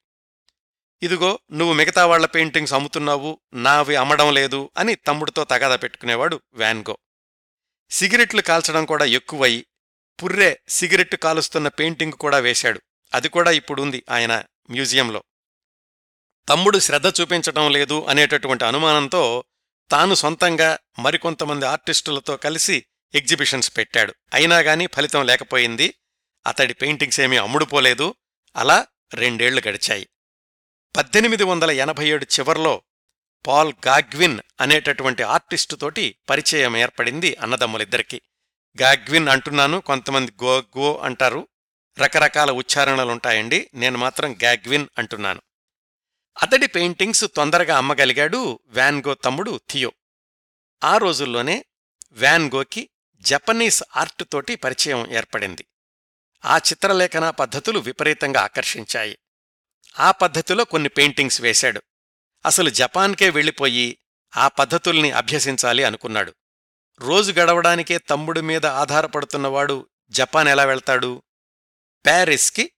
ఇదిగో 1.05 1.39
నువ్వు 1.51 1.73
మిగతా 1.73 2.05
వాళ్ళ 2.05 2.25
పెయింటింగ్స్ 2.25 2.73
అమ్ముతున్నావు 2.73 3.39
నావి 3.53 3.95
అమ్మడం 3.95 4.33
లేదు 4.33 4.71
అని 4.77 4.95
తమ్ముడితో 4.95 5.43
తగాదా 5.43 5.75
పెట్టుకునేవాడు 5.75 6.41
వ్యాన్గో 6.53 6.97
సిగరెట్లు 7.89 8.41
కాల్చడం 8.41 8.85
కూడా 8.85 9.05
ఎక్కువై 9.05 9.65
పుర్రే 10.23 10.59
సిగరెట్టు 10.69 11.15
కాలుస్తున్న 11.15 11.67
పెయింటింగ్ 11.67 12.13
కూడా 12.13 12.37
వేశాడు. 12.37 12.81
అది 13.13 13.29
కూడా 13.29 13.51
ఇప్పుడుంది 13.51 14.03
ఆయన 14.11 14.43
మ్యూజియంలో. 14.69 15.23
తమ్ముడు 16.49 16.79
శ్రద్ధ 16.79 17.21
చూపించటం 17.21 17.71
లేదు 17.71 18.05
అనేటటువంటి 18.05 18.65
అనుమానంతో 18.65 19.43
తాను 19.91 20.15
సొంతంగా 20.15 20.77
మరికొంతమంది 20.99 21.65
ఆర్టిస్టులతో 21.65 22.37
కలిసి 22.37 22.85
ఎగ్జిబిషన్స్ 23.15 23.77
పెట్టాడు. 23.77 24.15
అయినాగాని 24.33 24.87
ఫలితం 24.87 25.25
లేకపోయింది. 25.25 25.93
అతడి 26.47 26.73
పెయింటింగ్స్ 26.73 27.19
ఏమీ 27.19 27.37
అమ్ముడుపోలేదు. 27.37 28.15
అలా 28.55 28.87
రెండేళ్ళు 29.13 29.61
గడిచాయి. 29.67 30.07
పద్దెనిమిది 30.95 31.43
వందల 31.43 31.71
ఎనభై 31.71 32.07
ఏడు 32.07 32.25
చివర్లో 32.39 32.81
పాల్ 33.47 33.73
గాగ్విన్ 33.87 34.39
అనేటటువంటి 34.61 35.23
ఆర్టిస్టుతోటి 35.23 36.15
పరిచయం 36.29 36.77
ఏర్పడింది 36.77 37.35
అన్నదమ్ములిద్దరికీ. 37.35 38.21
గాగ్విన్ 38.81 39.29
అంటున్నాను 39.29 39.79
కొంతమంది 39.79 40.33
గో 40.43 40.59
గో 40.59 40.97
అంటారు 40.97 41.47
రకరకాల 41.99 42.51
ఉచ్చారణలుంటాయండి 42.51 43.69
నేను 43.73 43.97
మాత్రం 43.97 44.37
గాగ్విన్ 44.43 44.87
అంటున్నాను. 44.97 45.41
అతడి 46.41 46.67
పెయింటింగ్స్ 46.67 47.25
తొందరగా 47.35 47.77
అమ్మగలిగాడు 47.77 48.59
వ్యాన్గో 48.67 49.13
తమ్ముడు 49.13 49.59
థియో. 49.69 49.91
ఆ 50.83 50.97
రోజుల్లోనే 50.97 51.65
వ్యాన్గోకి 52.11 52.89
జపనీస్ 53.19 53.83
ఆర్ట్ 53.95 54.23
తోటి 54.31 54.55
పరిచయం 54.55 55.11
ఏర్పడింది. 55.11 55.65
ఆ 56.45 56.57
చిత్రలేఖన 56.57 57.29
పద్ధతులు 57.29 57.79
విపరీతంగా 57.79 58.41
ఆకర్షించాయి. 58.41 59.17
ఆ 59.99 60.11
పద్ధతిలో 60.11 60.63
కొన్ని 60.63 60.89
పెయింటింగ్స్ 60.89 61.41
వేశాడు. 61.41 61.81
అసలు 62.45 62.69
జపాన్కే 62.69 63.29
వెళ్ళిపోయి 63.29 63.97
ఆ 64.37 64.47
పద్ధతుల్ని 64.47 65.11
అభ్యసించాలి 65.11 65.83
అనుకున్నాడు. 65.83 66.35
రోజు 66.99 67.31
గడవడానికే 67.31 67.97
తమ్ముడి 67.97 68.41
మీద 68.41 68.65
ఆధారపడుతున్నవాడు 68.65 69.87
జపాన్ 70.09 70.47
ఎలా 70.47 70.65
వెళ్తాడు? 70.65 71.23
ప్యారిస్కి 72.05 72.71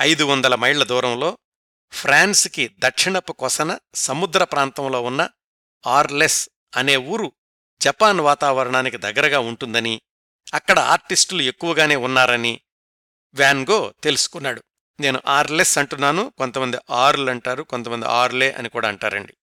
ఐదు 0.00 0.24
వందల 0.24 0.54
మైళ్ళ 0.54 0.84
దూరంలో 0.84 1.38
ఫ్రాన్స్కి 1.92 2.70
దక్షిణపు 2.78 3.32
కొసన 3.32 3.78
సముద్ర 3.94 4.44
ప్రాంతంలో 4.44 5.02
ఉన్న 5.02 5.28
ఆర్లెస్ 5.86 6.48
అనే 6.76 6.96
ఊరు 6.96 7.32
జపాన్ 7.80 8.20
వాతావరణానికి 8.20 8.96
దగ్గరగా 8.96 9.38
ఉంటుందని 9.38 10.00
అక్కడ 10.54 10.78
ఆర్టిస్టులు 10.78 11.42
ఎక్కువగానే 11.42 11.96
ఉన్నారని 11.96 12.60
వ్యాన్గో 13.34 13.94
తెలుసుకున్నాడు. 14.02 14.64
నేను 15.00 15.22
ఆర్లెస్ 15.26 15.78
అంటున్నాను 15.78 16.32
కొంతమంది 16.38 16.76
ఆర్లు 16.90 17.30
అంటారు 17.30 17.62
కొంతమంది 17.62 18.06
ఆర్లే 18.06 18.52
అని 18.52 18.68
కూడా 18.68 18.88
అంటారండి. 18.88 19.34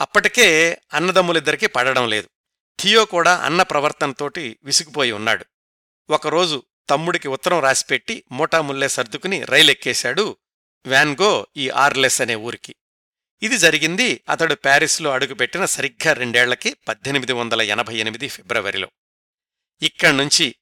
అప్పటికే 0.00 0.78
అన్నదమ్ములిద్దరికీ 0.94 1.66
పడడం 1.66 2.08
లేదు. 2.08 2.28
థియో 2.80 3.04
కూడా 3.04 3.36
అన్న 3.36 3.62
ప్రవర్తనతోటి 3.62 4.58
విసిగిపోయి 4.64 5.12
ఉన్నాడు. 5.12 5.44
ఒకరోజు 6.10 6.62
తమ్ముడికి 6.90 7.28
ఉత్తరం 7.28 7.60
రాసిపెట్టి 7.60 8.24
మూటాముల్లే 8.32 8.88
సర్దుకుని 8.88 9.44
రైలెక్కేశాడు 9.44 10.36
వ్యాన్గో 10.86 11.46
ఈ 11.56 11.70
ఆర్లెస్ 11.70 12.20
అనే 12.20 12.34
ఊరికి. 12.34 12.74
ఇది 13.42 13.58
జరిగింది 13.58 14.24
అతడు 14.28 14.54
ప్యారిస్లో 14.54 15.10
అడుగుపెట్టిన 15.10 15.64
సరిగ్గా 15.64 16.12
రెండేళ్ళకి 16.12 16.76
పద్దెనిమిది 16.88 17.32
వందల 17.32 17.62
ఎనభై 17.62 17.96
ఎనిమిది 17.96 18.28
ఫిబ్రవరిలో. 18.28 18.90
ఇక్కడ్నుంచి 19.82 20.54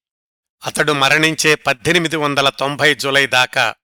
అతడు 0.66 0.92
మరణించే 0.92 1.55
పద్దెనిమిది 1.55 2.16
వందల 2.16 2.48
తొంభై 2.48 2.94
జులై 2.94 3.26
దాకా 3.26 3.74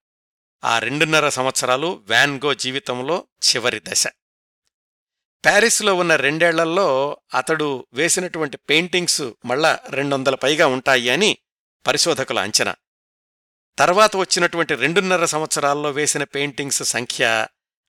ఆ 0.64 0.78
రెండున్నర 0.78 1.28
సంవత్సరాలు 1.28 2.02
వ్యాన్గో 2.08 2.54
జీవితంలో 2.54 3.26
చివరి 3.48 3.80
దశ. 3.88 4.06
ప్యారిస్లో 5.44 5.94
ఉన్న 5.94 6.16
రెండేళ్ళలో 6.16 7.20
అతడు 7.34 7.86
వేసినటువంటి 7.92 8.56
పెయింటింగ్స్ 8.56 9.22
మళ్ళా 9.44 9.80
రెండొందల 9.90 10.34
పైగా 10.34 10.66
ఉంటాయి 10.66 11.10
అని 11.10 11.38
పరిశోధకుల 11.86 12.38
అంచనా. 12.38 12.76
తర్వాత 13.78 14.16
వచ్చినటువంటి 14.16 14.74
రెండున్నర 14.74 15.24
సంవత్సరాల్లో 15.24 15.90
వేసిన 15.90 16.24
పెయింటింగ్స్ 16.24 16.82
సంఖ్య 16.82 17.46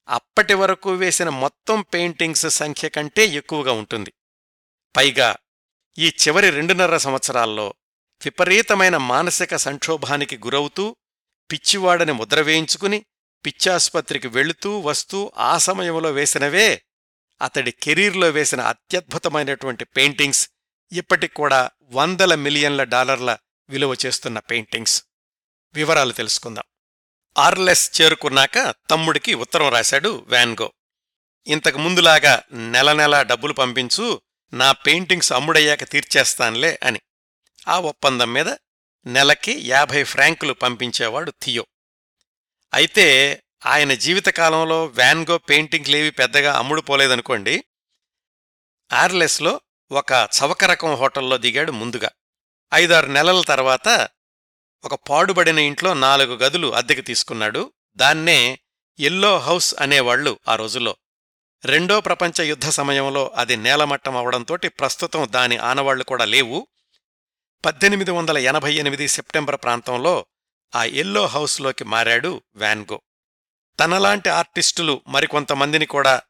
అప్పటి 0.09 0.53
వరకు 0.53 0.93
వేసిన 0.93 1.29
మొత్తం 1.29 1.81
పెయింటింగ్స్ 1.81 2.49
సంఖ్య 2.49 2.89
కంటే 2.89 3.25
ఎక్కువగా 3.25 3.71
ఉంటుంది. 3.71 4.13
పైగా 4.95 5.35
ఈ 5.97 6.07
చివరి 6.07 6.49
రెండున్నర 6.49 6.97
సంవత్సరాల్లో 6.97 7.73
విపరీతమైన 8.25 8.97
మానసిక 8.97 9.55
సంక్షోభానికి 9.55 10.37
గురవుతూ 10.37 10.95
పిచ్చివాడని 11.51 12.11
ముద్ర 12.11 12.41
వేయించుకుని 12.41 13.05
పిచ్చాసుపత్రికి 13.45 14.27
వెళుతూ 14.27 14.79
వస్తూ 14.79 15.31
ఆ 15.37 15.57
సమయంలో 15.57 16.11
వేసినవే 16.11 16.83
అతడి 17.41 17.71
కెరీర్లో 17.71 18.29
వేసిన 18.29 18.61
అత్యద్భుతమైనటువంటి 18.61 19.85
పెయింటింగ్స్ 19.85 20.49
ఇప్పటికూడా 20.91 21.69
వందల 21.91 22.35
మిలియన్ల 22.35 22.83
డాలర్ల 22.83 23.37
విలువ 23.69 23.95
చేస్తున్న 24.05 24.39
పెయింటింగ్స్. 24.39 25.03
వివరాలు 25.73 26.11
తెలుసుకుందాం. 26.11 26.63
ఆర్లెస్ 27.37 28.01
చేరుకున్నాక 28.01 28.75
తమ్ముడికి 28.89 29.33
ఉత్తరం 29.33 29.69
రాశాడు 29.69 30.25
వ్యాన్గో 30.27 30.73
ఇంతకు 31.47 31.77
ముందులాగా 31.77 32.43
నెల 32.53 32.93
నెలా 32.93 33.21
డబ్బులు 33.21 33.53
పంపించు 33.53 34.21
నా 34.53 34.71
పెయింటింగ్స్ 34.71 35.33
అమ్ముడయ్యాక 35.33 35.83
తీర్చేస్తాన్లే 35.83 36.79
అని. 36.83 36.99
ఆ 37.67 37.79
ఒప్పందం 37.79 38.33
మీద 38.33 38.45
నెలకి 39.05 39.61
యాభై 39.69 40.03
ఫ్రాంకులు 40.03 40.53
పంపించేవాడు 40.53 41.33
థియో. 41.41 41.65
అయితే 42.73 43.43
ఆయన 43.65 43.93
జీవితకాలంలో 43.93 44.85
వ్యాన్గో 44.85 45.37
పెయింటింగ్లేవి 45.37 46.11
పెద్దగా 46.11 46.57
అమ్ముడుపోలేదనుకోండి 46.57 47.63
ఆర్లెస్లో 48.93 49.61
ఒక 49.91 50.11
చవక 50.11 50.63
రకం 50.63 50.93
హోటల్లో 50.93 51.37
దిగాడు 51.37 51.71
ముందుగా. 51.71 52.09
ఐదారు 52.73 53.05
నెలల 53.05 53.41
తర్వాత 53.41 54.09
ఒక 54.83 54.95
పాడుబడిన 55.09 55.59
ఇంట్లో 55.59 55.93
నాలుగు 55.93 56.35
గదులు 56.35 56.75
అద్దెకి 56.75 57.01
తీసుకున్నాడు. 57.01 57.71
దాన్నే 57.95 58.59
ఎల్లో 58.99 59.39
హౌస్ 59.39 59.75
అనేవాళ్ళు 59.79 60.39
ఆ 60.47 60.55
రోజుల్లో. 60.55 60.97
రెండో 61.65 62.01
ప్రపంచ 62.01 62.41
యుద్ధ 62.41 62.69
సమయంలో 62.69 63.31
అది 63.35 63.57
నేలమట్టం 63.57 64.17
అవడంతోటి 64.17 64.67
ప్రస్తుతం 64.67 65.27
దాని 65.31 65.57
ఆనవాళ్ళు 65.57 66.03
కూడా 66.03 66.25
లేవు. 66.25 66.67
పద్దెనిమిది 67.65 68.11
వందల 68.11 68.37
ఎనభై 68.37 68.73
ఎనిమిది 68.73 69.07
సెప్టెంబర్ 69.07 69.55
ప్రాంతంలో 69.63 70.25
ఆ 70.75 70.83
ఎల్లో 70.83 71.25
హౌస్లోకి 71.25 71.83
మారాడు 71.83 72.41
వ్యాన్గో 72.55 73.01
తనలాంటి 73.79 74.29
ఆర్టిస్టులు 74.29 75.01
మరికొంతమందిని 75.07 75.85
కూడా 75.85 76.21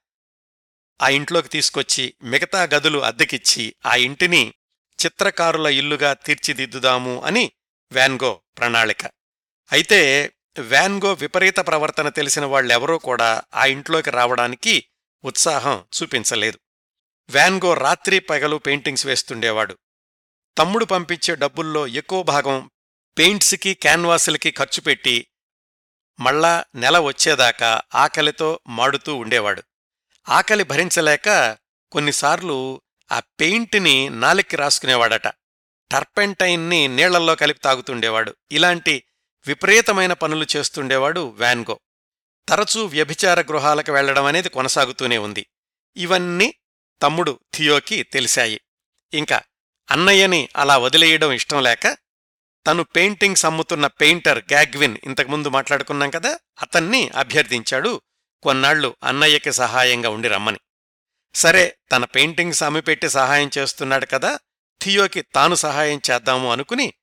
ఆ 1.01 1.09
ఇంట్లోకి 1.09 1.49
తీసుకొచ్చి 1.49 2.13
మిగతా 2.23 2.63
గదులు 2.63 2.99
అద్దెకిచ్చి 2.99 3.75
ఆ 3.85 3.95
ఇంటిని 3.95 4.53
చిత్రకారుల 5.05 5.67
ఇల్లుగా 5.67 6.13
తీర్చిదిద్దుదాము 6.13 7.21
అని 7.21 7.51
వ్యాన్గో 7.91 8.41
ప్రణాళిక. 8.57 9.05
అయితే 9.71 10.31
వ్యాన్గో 10.59 11.13
విపరీత 11.13 11.57
ప్రవర్తన 11.57 12.09
తెలిసిన 12.09 12.45
వాళ్ళెవరూ 12.45 12.97
కూడా 12.97 13.41
ఆ 13.55 13.65
ఇంట్లోకి 13.65 14.09
రావడానికి 14.09 14.85
ఉత్సాహం 15.23 15.85
చూపించలేదు. 16.01 16.59
వ్యాన్గో 17.29 17.73
రాత్రి 17.73 18.19
పగలు 18.19 18.55
పెయింటింగ్స్ 18.55 19.05
వేస్తుండేవాడు. 19.05 19.77
తమ్ముడు 20.59 20.85
పంపించే 20.85 21.35
డబ్బుల్లో 21.35 21.87
ఎక్కువ 21.87 22.23
భాగం 22.23 22.69
పెయింట్స్కి 23.17 23.73
క్యాన్వాసులకి 23.73 24.51
ఖర్చు 24.51 24.81
పెట్టి 24.81 25.27
మళ్ళా 26.19 26.65
నెల 26.75 26.99
వచ్చేదాకా 26.99 27.81
ఆకలితో 27.95 28.59
మాడుతూ 28.67 29.15
ఉండేవాడు. 29.15 29.63
ఆకలి 30.29 30.63
భరించలేక 30.63 31.57
కొన్నిసార్లు 31.91 32.81
ఆ 33.11 33.19
పెయింట్ని 33.19 34.09
నాలిక్కి 34.09 34.55
రాసుకునేవాడట. 34.55 35.27
టర్పెంటైన్ని 35.91 36.87
నీళ్ళల్లో 36.87 37.35
కలిపి 37.35 37.59
తాగుతుండేవాడు. 37.59 38.35
ఇలాంటి 38.51 39.03
విపరీతమైన 39.47 40.13
పనులు 40.13 40.45
చేస్తుండేవాడు 40.55 41.19
వ్యాన్గో 41.19 41.79
తరచూ 42.49 42.85
వ్యభిచార 42.85 43.41
గృహాలకు 43.41 43.91
వెళ్ళడం 43.91 44.25
అనేది 44.25 44.49
కొనసాగుతూనే 44.49 45.17
ఉంది. 45.17 45.45
ఇవన్నీ 45.97 46.53
తమ్ముడు 47.01 47.39
థియోకి 47.53 48.03
తెలిశాయి 48.03 48.61
ఇంకా 49.13 49.41
అన్నయ్యని 49.91 50.49
అలా 50.55 50.77
వదిలేయడం 50.77 51.31
ఇష్టం 51.31 51.63
లేక 51.63 51.97
తను 52.67 52.83
పెయింటింగ్స్ 52.83 53.45
అమ్ముతున్న 53.45 53.87
పెయింటర్ 53.87 54.39
గ్యాగ్విన్ 54.39 54.97
ఇంతకుముందు 55.03 55.49
మాట్లాడుకున్నాం 55.49 56.09
కదా 56.09 56.39
అతన్ని 56.61 57.09
అభ్యర్థించాడు. 57.09 58.01
కొన్నాళ్ళు 58.43 58.95
అన్నయ్యకి 59.03 59.51
సహాయంగా 59.51 60.09
ఉండి 60.09 60.27
రమ్మని. 60.27 60.59
సరే 61.35 61.77
తన 61.91 62.05
పెయింటింగ్స్ 62.05 62.63
అమ్మిపెట్టి 62.63 63.09
సహాయం 63.09 63.49
చేస్తున్నాడు 63.57 64.05
కదా 64.05 64.39
థియోకి 64.81 65.21
తాను 65.21 65.55
సహాయం 65.55 66.01
చేద్దాము 66.11 66.51
అనుకుని 66.51 66.93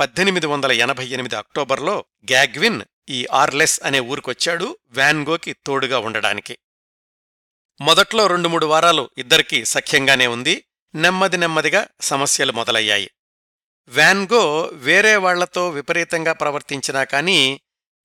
పద్దెనిమిది 0.00 0.46
వందల 0.46 0.72
ఎనభై 0.72 1.06
ఎనిమిది 1.06 1.36
అక్టోబర్లో 1.36 2.04
గ్యాగ్విన్ 2.30 2.82
ఈ 3.08 3.26
ఆర్లెస్ 3.32 3.80
అనే 3.84 4.00
ఊరికొచ్చాడు 4.00 4.78
వ్యాన్గోకి 4.88 5.52
తోడుగా 5.52 5.98
ఉండడానికి. 5.98 6.58
మొదట్లో 7.80 8.26
రెండు 8.26 8.48
మూడు 8.48 8.66
వారాలు 8.66 9.10
ఇద్దరికీ 9.18 9.64
సఖ్యంగానే 9.64 10.26
ఉంది. 10.26 10.64
నెమ్మది 10.96 11.36
నెమ్మదిగా 11.36 11.86
సమస్యలు 12.00 12.52
మొదలయ్యాయి. 12.52 13.10
వ్యాన్గో 13.88 14.70
వేరే 14.72 15.16
వాళ్ళతో 15.16 15.68
విపరీతంగా 15.68 16.32
ప్రవర్తించినా 16.32 17.04
కానీ 17.04 17.60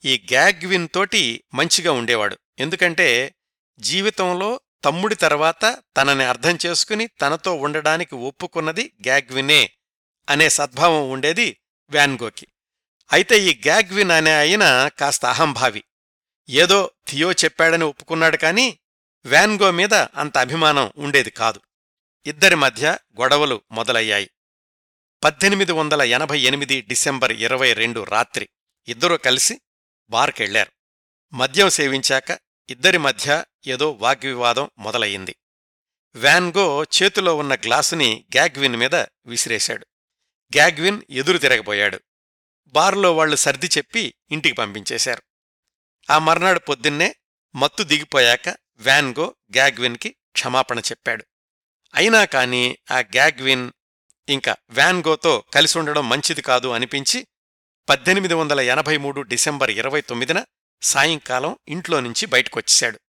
ఈ 0.06 0.28
గ్యాగ్విన్ 0.32 0.88
తోటి 0.94 1.44
మంచిగా 1.54 1.92
ఉండేవాడు. 1.92 2.38
ఎందుకంటే 2.60 3.36
జీవితంలో 3.80 4.60
తమ్ముడి 4.84 5.16
తర్వాత 5.16 5.78
తనని 5.98 6.24
అర్థం 6.24 6.58
చేసుకుని 6.66 7.08
తనతో 7.08 7.54
ఉండడానికి 7.54 8.16
ఒప్పుకున్నది 8.16 8.94
గ్యాగ్వినే 9.08 9.72
అనే 10.30 10.50
సద్భావం 10.50 11.10
ఉండేది 11.10 11.58
వ్యాన్గోకి 11.90 12.48
అయితే 13.12 13.40
ఈ 13.40 13.62
గ్యాగ్విన్ 13.68 14.12
అనే 14.12 14.38
ఆయన 14.38 14.90
కాస్త 15.00 15.26
అహంభావి. 15.26 15.84
ఏదో 16.50 16.92
థియో 17.08 17.32
చెప్పాడని 17.32 17.84
ఒప్పుకున్నాడు 17.84 18.38
కాని 18.38 18.80
వ్యాన్గో 19.26 19.72
మీద 19.72 19.94
అంత 19.94 20.38
అభిమానం 20.38 20.92
ఉండేది 20.98 21.30
కాదు. 21.30 21.62
ఇద్దరి 22.26 22.56
మధ్య 22.56 22.98
గొడవలు 23.22 23.62
మొదలయ్యాయి. 23.72 24.30
పద్దెనిమిది 25.24 25.72
వందల 25.72 26.02
ఎనభై 26.02 26.40
ఎనిమిది 26.40 26.82
డిసెంబర్ 26.82 27.32
ఇరవై 27.32 27.74
రెండు 27.74 28.04
రాత్రి 28.04 28.50
ఇద్దరూ 28.88 29.18
కలిసి 29.18 29.62
బార్కెళ్ళారు 30.10 30.72
మద్యం 31.34 31.70
సేవించాక 31.70 32.40
ఇద్దరి 32.70 32.98
మధ్య 32.98 33.46
ఏదో 33.68 33.92
వాగ్వివాదం 33.92 34.70
మొదలయ్యింది. 34.78 35.36
వ్యాన్గో 36.16 36.84
చేతిలో 36.84 37.36
ఉన్న 37.36 37.56
గ్లాసుని 37.56 38.26
గ్యాగ్విన్ 38.36 38.76
మీద 38.76 38.96
విసిరేశాడు. 39.26 39.88
గ్యాగ్విన్ 40.56 41.02
ఎదురు 41.10 41.38
తిరగబోయాడు. 41.38 42.00
బార్లో 42.66 43.16
వాళ్ళు 43.16 43.36
సర్ది 43.36 43.70
చెప్పి 43.78 44.14
ఇంటికి 44.32 44.56
పంపించేశారు. 44.56 45.24
ఆ 46.10 46.20
మర్నాడు 46.20 46.60
పొద్దున్నే 46.60 47.16
మత్తు 47.56 47.84
దిగిపోయాక 47.84 48.50
వ్యాన్గో 48.76 49.36
గ్యాగ్విన్కి 49.56 50.10
క్షమాపణ 50.32 50.80
చెప్పాడు. 50.80 51.26
అయినా 51.96 52.26
కాని 52.26 52.78
ఆ 52.92 53.00
గ్యాగ్విన్ 53.00 53.72
ఇంకా 54.30 54.56
వ్యాన్గోతో 54.70 55.44
కలిసి 55.54 55.80
ఉండడం 55.80 56.10
మంచిది 56.10 56.42
కాదు 56.42 56.68
అనిపించి 56.68 57.28
పద్దెనిమిది 57.90 58.34
వందల 58.34 58.62
ఎనభై 58.62 58.98
మూడు 58.98 59.22
డిసెంబర్ 59.22 59.72
ఇరవై 59.72 60.02
తొమ్మిదిన 60.02 60.46
సాయంకాలం 60.82 61.58
ఇంట్లో 61.68 62.00
నుంచి 62.00 62.26
బయటకొచ్చేశాడు. 62.26 63.00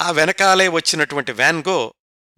ఆ 0.00 0.10
వెనకాలే 0.10 0.68
వచ్చినటువంటి 0.68 1.32
వ్యాన్గో 1.32 1.94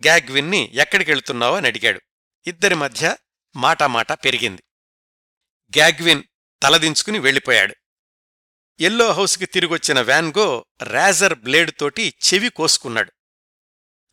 గ్యాగ్విన్ని 0.07 0.71
ఎక్కడికెళ్తున్నావో 0.75 1.57
అని 1.57 1.67
అడిగాడు. 1.67 2.01
ఇద్దరి 2.47 2.75
మధ్య 2.75 3.17
మాటామాట 3.57 4.13
పెరిగింది. 4.13 4.63
గ్యాగ్విన్ 5.77 6.23
తలదించుకుని 6.63 7.19
వెళ్ళిపోయాడు. 7.19 7.75
ఎల్లో 8.81 9.13
హౌస్కి 9.13 9.47
తిరిగొచ్చిన 9.47 10.01
వ్యాన్గో 10.01 10.67
రేజర్ 10.83 11.35
బ్లేడ్ 11.35 11.71
తోటి 11.81 12.15
చెవి 12.35 12.49
కోసుకున్నాడు. 12.49 13.13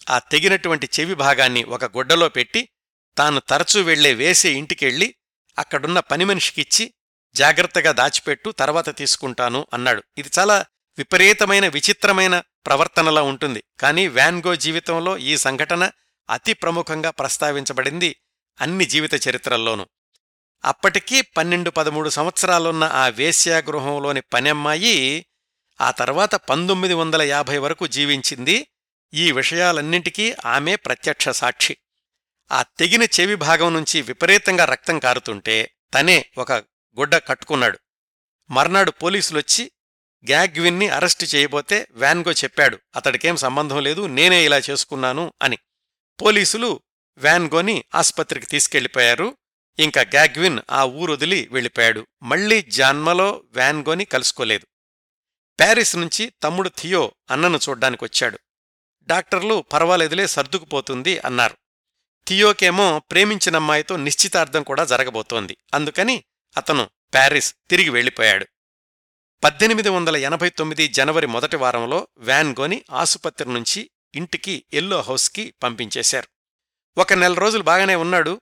ఆ 0.10 0.20
తెగినటువంటి 0.20 0.90
చెవి 1.00 1.14
భాగాన్ని 1.14 1.64
ఒక 1.64 1.86
గుడ్డలో 1.86 2.30
పెట్టి 2.30 2.70
తాను 3.18 3.40
తరచూ 3.40 3.82
వెళ్ళే 3.82 4.14
వేసే 4.14 4.52
ఇంటికెళ్ళి 4.52 5.16
అక్కడున్న 5.58 6.00
పనిమనిషికిచ్చి 6.00 6.94
జాగ్రత్తగా 7.36 7.92
దాచిపెట్టు 7.92 8.50
తర్వాత 8.50 8.98
తీసుకుంటాను 8.98 9.68
అన్నాడు. 9.74 10.04
ఇది 10.18 10.30
చాలా 10.40 10.66
విపరీతమైన 10.98 11.68
విచిత్రమైన 11.68 12.44
ప్రవర్తనలా 12.66 13.22
ఉంటుంది. 13.22 13.64
కానీ 13.80 14.08
వ్యాన్గో 14.08 14.56
జీవితంలో 14.56 15.18
ఈ 15.18 15.38
సంఘటన 15.38 15.92
అతి 16.30 16.54
ప్రముఖంగా 16.54 17.10
ప్రస్తావించబడింది 17.10 18.16
అన్ని 18.62 18.86
జీవిత 18.86 19.28
చరిత్రల్లోనూ. 19.28 19.88
అప్పటికీ 20.66 21.22
పన్నెండు 21.22 21.70
పదమూడు 21.70 22.10
సంవత్సరాలున్న 22.10 22.84
ఆ 22.84 23.08
వేశ్యాగృహంలోని 23.08 24.22
పనమ్మాయి 24.22 25.26
ఆ 25.82 25.92
తర్వాత 25.92 26.36
పంతొమ్మిది 26.36 26.94
వందల 26.94 27.22
యాభై 27.22 27.58
వరకు 27.58 27.88
జీవించింది. 27.88 28.68
ఈ 29.14 29.32
విషయాలన్నింటికీ 29.32 30.36
ఆమె 30.46 30.76
ప్రత్యక్ష 30.76 31.30
సాక్షి. 31.30 31.78
ఆ 32.52 32.64
తెగిన 32.64 33.04
చెవి 33.04 33.36
భాగం 33.36 33.74
నుంచి 33.74 34.02
విపరీతంగా 34.02 34.66
రక్తం 34.66 35.00
కారుతుంటే 35.00 35.74
తనే 35.94 36.26
ఒక 36.38 36.52
గుడ్డ 37.00 37.16
కట్టుకున్నాడు. 37.16 37.80
మర్నాడు 38.50 38.92
పోలీసులొచ్చి 38.92 39.72
గ్యాగ్విన్ని 40.28 40.90
అరెస్టు 40.90 41.26
చేయబోతే 41.26 41.88
వ్యాన్గో 41.92 42.32
చెప్పాడు 42.32 42.80
అతడికేం 42.96 43.36
సంబంధం 43.36 43.84
లేదు 43.84 44.06
నేనే 44.06 44.46
ఇలా 44.46 44.58
చేసుకున్నాను 44.58 45.34
అని. 45.42 45.58
పోలీసులు 46.22 46.80
వ్యాన్గోని 47.18 47.84
ఆస్పత్రికి 47.96 48.46
తీసుకెళ్ళిపోయారు 48.46 49.38
ఇంకా 49.80 50.02
గ్యాగ్విన్ 50.02 50.60
ఆ 50.72 50.84
ఊరొదిలి 50.84 51.48
వెళ్ళిపోయాడు. 51.52 52.08
మళ్ళీ 52.24 52.62
జాన్మలో 52.62 53.44
వ్యాన్గోని 53.52 54.06
కలుసుకోలేదు. 54.06 54.68
ప్యారిస్ 55.60 55.96
నుంచి 55.96 56.34
తమ్ముడు 56.44 56.70
థియో 56.78 57.12
అన్నను 57.32 57.60
చూడ్డానికొచ్చాడు. 57.70 58.40
డాక్టర్లు 59.08 59.66
పర్వాలేదులే 59.74 60.28
సర్దుకుపోతుంది 60.28 61.20
అన్నారు. 61.20 61.58
థియోకేమో 62.28 63.02
ప్రేమించినమ్మాయితో 63.12 63.98
నిశ్చితార్థం 63.98 64.64
కూడా 64.64 64.86
జరగబోతోంది. 64.86 65.58
అందుకని 65.74 66.24
అతను 66.58 66.90
ప్యారిస్ 67.14 67.56
తిరిగి 67.70 67.90
వెళ్ళిపోయాడు. 67.90 68.48
పద్దెనిమిది 69.44 69.90
వందల 69.90 70.18
ఎనభై 70.18 70.50
తొమ్మిది 70.50 70.88
జనవరి 70.88 71.28
మొదటి 71.28 71.56
వారంలో 71.56 72.08
వ్యాన్ 72.18 72.56
గోని 72.60 72.86
ఆసుపత్రి 72.92 73.54
నుంచి 73.54 73.90
ఇంటికి 74.16 74.66
ఎల్లో 74.74 75.02
హౌస్కి 75.02 75.54
పంపించేశారు. 75.64 76.28
ఒక 76.98 77.14
నెల 77.14 77.34
రోజులు 77.34 77.64
బాగానే 77.64 77.96
ఉన్నాడు 77.96 78.42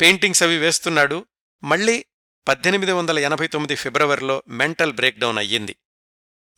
పెయింటింగ్స్ 0.00 0.42
అవి 0.42 0.58
వేస్తున్నాడు. 0.58 1.26
మళ్ళీ 1.64 2.04
పద్దెనిమిది 2.48 2.92
వందల 2.92 3.18
ఎనభై 3.18 3.46
తొమ్మిది 3.46 3.74
ఫిబ్రవరిలో 3.74 4.42
మెంటల్ 4.48 4.92
బ్రేక్డౌన్ 4.92 5.38
అయ్యింది. 5.38 5.76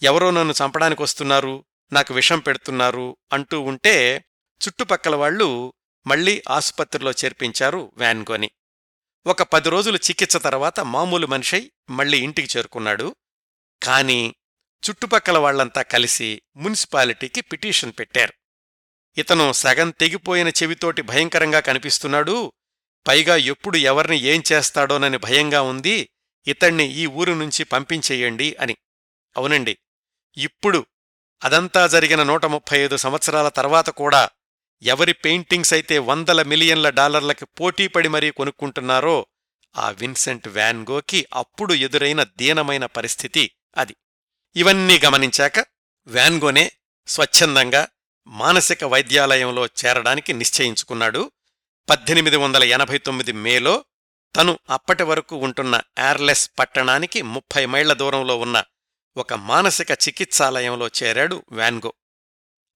ఎవరో 0.03 0.31
నన్ను 0.31 0.55
చంపడానికి 0.65 1.03
వస్తున్నారు 1.03 1.65
నాకు 1.93 2.15
విషం 2.15 2.39
పెడుతున్నారు 2.39 3.17
అంటూ 3.33 3.61
ఉంటే 3.61 4.25
చుట్టుపక్కల 4.69 5.17
వాళ్ళు 5.17 5.73
మళ్ళీ 6.07 6.43
ఆసుపత్రిలో 6.51 7.11
చేర్పించారు 7.11 7.93
వ్యాన్గోని. 7.97 8.51
ఒక 9.27 9.43
పది 9.43 9.71
రోజులు 9.71 9.97
చికిత్స 9.97 10.37
తర్వాత 10.37 10.81
మామూలు 10.81 11.27
మనిషై 11.27 11.71
మళ్ళీ 11.91 12.19
ఇంటికి 12.19 12.59
చేరుకున్నాడు. 12.59 13.17
కాని 13.83 14.35
చుట్టుపక్కల 14.91 15.39
వాళ్ళంతా 15.39 15.83
కలిసి 15.83 16.43
మున్సిపాలిటీకి 16.57 17.41
పిటిషన్ 17.41 17.93
పెట్టారు. 17.99 18.33
ఇతను 19.19 19.53
సగం 19.53 19.91
తెగిపోయిన 19.91 20.49
చెవితోటి 20.49 21.03
భయంకరంగా 21.03 21.61
కనిపిస్తున్నాడు. 21.61 22.53
పైగా 23.09 23.37
ఎప్పుడు 23.37 23.77
ఎవరిని 23.77 24.21
ఏం 24.21 24.43
చేస్తాడోనని 24.53 25.19
భయంగా 25.19 25.63
ఉంది. 25.63 26.09
ఇతణ్ణి 26.47 26.85
ఈ 26.85 27.07
ఊరు 27.07 27.33
నుంచి 27.33 27.65
పంపించేయండి 27.65 28.57
అని. 28.61 28.77
అవునండి 29.37 29.79
ఇప్పుడు 30.37 30.87
అదంతా 31.43 31.87
జరిగిన 31.87 32.23
నూట 32.23 32.47
ముప్పై 32.47 32.79
ఐదు 32.79 32.97
సంవత్సరాల 32.97 33.49
తర్వాత 33.49 33.91
కూడా 33.91 34.23
ఎవరి 34.83 35.13
పెయింటింగ్స్ 35.13 35.73
అయితే 35.73 35.99
వందల 35.99 36.43
మిలియన్ల 36.43 36.89
డాలర్లకి 36.91 37.47
పోటీపడి 37.61 38.09
మరీ 38.09 38.31
కొనుక్కుంటున్నారో 38.31 39.27
ఆ 39.75 39.91
విన్సెంట్ 39.91 40.49
వ్యాన్గోకి 40.49 41.27
అప్పుడు 41.33 41.75
ఎదురైన 41.75 42.23
దీనమైన 42.23 42.87
పరిస్థితి 42.87 43.45
అది. 43.77 43.95
ఇవన్నీ 44.57 45.01
గమనించాక 45.05 45.59
వ్యాన్గోనే 46.07 46.65
స్వచ్ఛందంగా 47.09 47.83
మానసిక 48.29 48.85
వైద్యాలయంలో 48.85 49.67
చేరడానికి 49.81 50.33
నిశ్చయించుకున్నాడు. 50.33 51.23
పద్దెనిమిది 51.89 52.37
వందల 52.37 52.65
ఎనభై 52.65 52.99
తొమ్మిది 52.99 53.33
మేలో 53.33 53.75
తను 54.35 54.59
అప్పటి 54.71 55.03
వరకు 55.03 55.37
ఉంటున్న 55.37 55.75
యార్లెస్ 55.99 56.51
పట్టణానికి 56.59 57.23
ముప్పై 57.35 57.67
మైళ్ళ 57.67 57.93
దూరంలో 57.93 58.37
ఉన్న 58.37 58.57
ఒక 59.17 59.35
మానసిక 59.35 59.91
చికిత్సాలయంలో 59.91 60.91
చేరాడు 61.03 61.45
వ్యాన్గో. 61.51 61.93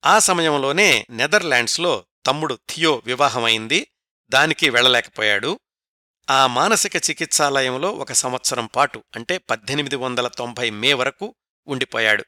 ఆ 0.04 0.18
సమయంలోనే 0.18 1.06
నెదర్లాండ్స్లో 1.10 2.04
తమ్ముడు 2.26 2.58
థియో 2.70 3.02
వివాహమైంది. 3.06 3.92
దానికి 4.28 4.70
వెళ్ళలేకపోయాడు. 4.70 5.60
ఆ 6.30 6.46
మానసిక 6.46 6.96
చికిత్సాలయంలో 6.96 7.90
ఒక 7.90 8.12
సంవత్సరం 8.12 8.66
పాటు 8.66 9.04
అంటే 9.14 9.38
పద్దెనిమిది 9.38 9.96
వందల 9.96 10.28
తొంభై 10.28 10.70
మే 10.70 10.92
వరకు 10.92 11.34
ఉండిపోయాడు. 11.66 12.24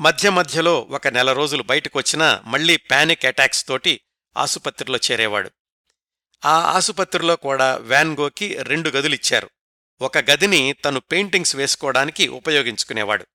మధ్య 0.00 0.30
మధ్యలో 0.30 0.80
ఒక 0.80 1.08
నెల 1.08 1.32
రోజులు 1.32 1.62
బయటకొచ్చినా 1.62 2.42
మళ్ళీ 2.44 2.76
పానిక్ 2.76 3.24
అటాక్స్ 3.24 3.66
తోటి 3.66 4.00
ఆసుపత్రిలో 4.36 4.98
చేరేవాడు. 5.10 5.50
ఆ 6.44 6.60
ఆసుపత్రిలో 6.60 7.36
కూడా 7.36 7.76
వ్యాన్గోకి 7.76 8.62
రెండు 8.62 8.90
గదులిచ్చారు. 8.90 9.50
ఒక 10.00 10.18
గదిని 10.18 10.72
తను 10.72 11.00
పెయింటింగ్స్ 11.00 11.56
వేసుకోవడానికి 11.56 12.28
ఉపయోగించుకునేవాడు. 12.28 13.26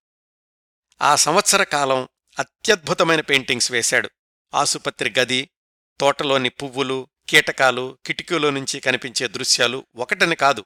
ఆ 1.02 1.16
సంవత్సర 1.16 1.64
కాలం 1.64 2.08
అత్యద్భుతమైన 2.40 3.22
పెయింటింగ్స్ 3.22 3.72
వేశాడు. 3.72 4.10
ఆసుపత్రి 4.54 5.14
గది 5.20 5.50
తోటలోని 6.00 6.50
పువ్వులు 6.50 7.08
కీటకాలు 7.30 7.98
కిటికీలో 8.06 8.50
నుంచి 8.50 8.80
కనిపించే 8.80 9.28
దృశ్యాలు 9.28 9.86
ఒకటని 9.96 10.36
కాదు. 10.36 10.66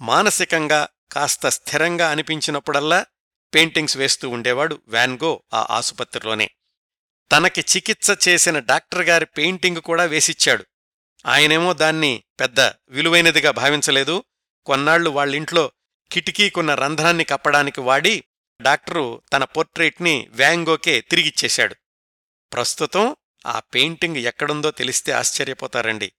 మానసికంగా 0.00 0.88
కాస్త 1.12 1.48
స్థిరంగా 1.48 2.10
అనిపించినప్పుడల్లా 2.10 3.06
పెయింటింగ్స్ 3.54 3.96
వేస్తూ 3.96 4.28
ఉండేవాడు 4.28 4.82
వ్యాన్గో 4.88 5.42
ఆ 5.54 5.66
ఆసుపత్రిలోనే. 5.70 6.50
తనకి 7.32 7.60
చికిత్స 7.60 8.28
చేసిన 8.28 8.58
డాక్టర్ 8.58 9.02
గారి 9.02 9.26
పెయింటింగ్ 9.26 9.76
కూడా 9.76 10.04
వేసిచ్చాడు. 10.04 10.66
ఆయనేమో 11.26 11.72
దాన్ని 11.72 12.24
పెద్ద 12.40 12.60
విలువైనదిగా 12.88 13.50
భావించలేదు. 13.50 14.24
కొన్నాళ్ళు 14.66 15.10
వాళ్ళింట్లో 15.10 15.72
కిటికీకున్న 16.12 16.74
రంధ్రాన్ని 16.74 17.24
కప్పడానికి 17.24 17.80
వాడి 17.80 18.24
డాక్టరు 18.60 19.22
తన 19.32 19.44
పోర్ట్రేట్ని 19.44 20.28
వ్యాంగోకే 20.30 21.00
తిరిగిచ్చేశాడు. 21.00 21.74
ప్రస్తుతం 22.52 23.16
ఆ 23.46 23.60
పెయింటింగ్ 23.60 24.16
ఎక్కడుందో 24.16 24.70
తెలిస్తే 24.70 25.12
ఆశ్చర్యపోతారండి. 25.12 26.12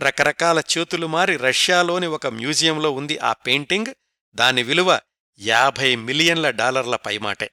రకరకాల 0.00 0.62
చేతులు 0.78 1.06
మారి 1.06 1.36
రష్యాలోని 1.36 2.06
ఒక 2.06 2.26
మ్యూజియంలో 2.26 2.90
ఉంది 2.90 3.18
ఆ 3.18 3.32
పెయింటింగ్. 3.32 3.94
దాని 4.34 4.62
విలువ 4.62 5.00
యాభై 5.38 5.96
మిలియన్ల 5.96 6.50
డాలర్ల 6.50 6.96
పైమాటే. 6.96 7.50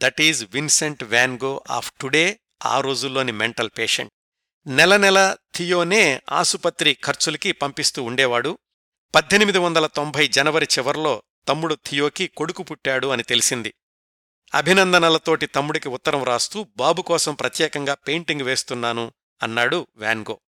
That 0.00 0.20
is 0.20 0.44
Vincent 0.52 1.04
van 1.04 1.64
Gogh 1.70 1.92
of 2.00 2.40
today 2.66 2.80
రోజుల్లోని 2.80 3.32
mental 3.32 3.70
patient. 3.78 4.12
నెల 4.68 4.96
నెల 4.96 5.36
థియోనే 5.56 6.20
ఆసుపత్రి 6.32 6.96
ఖర్చులకి 7.04 7.52
పంపిస్తూ 7.52 8.02
ఉండేవాడు. 8.02 8.58
పద్దెనిమిది 9.14 9.58
వందల 9.58 9.86
తొంభై 9.86 10.28
జనవరి 10.28 10.68
చివర్లో 10.78 11.22
తమ్ముడు 11.48 11.78
థియోకి 11.86 12.26
కొడుకు 12.26 12.62
పుట్టాడు 12.62 13.06
అని 13.06 13.22
తెలిసింది. 13.22 13.74
అభినందనలతోటి 14.54 15.46
తమ్ముడికి 15.46 15.88
ఉత్తరం 15.88 16.24
రాస్తూ 16.24 16.66
బాబు 16.76 17.02
కోసం 17.02 17.34
ప్రత్యేకంగా 17.34 17.94
పెయింటింగ్ 17.94 18.40
వేస్తున్నాను 18.40 19.12
అన్నాడు 19.42 19.86
వ్యాన్గో 19.96 20.40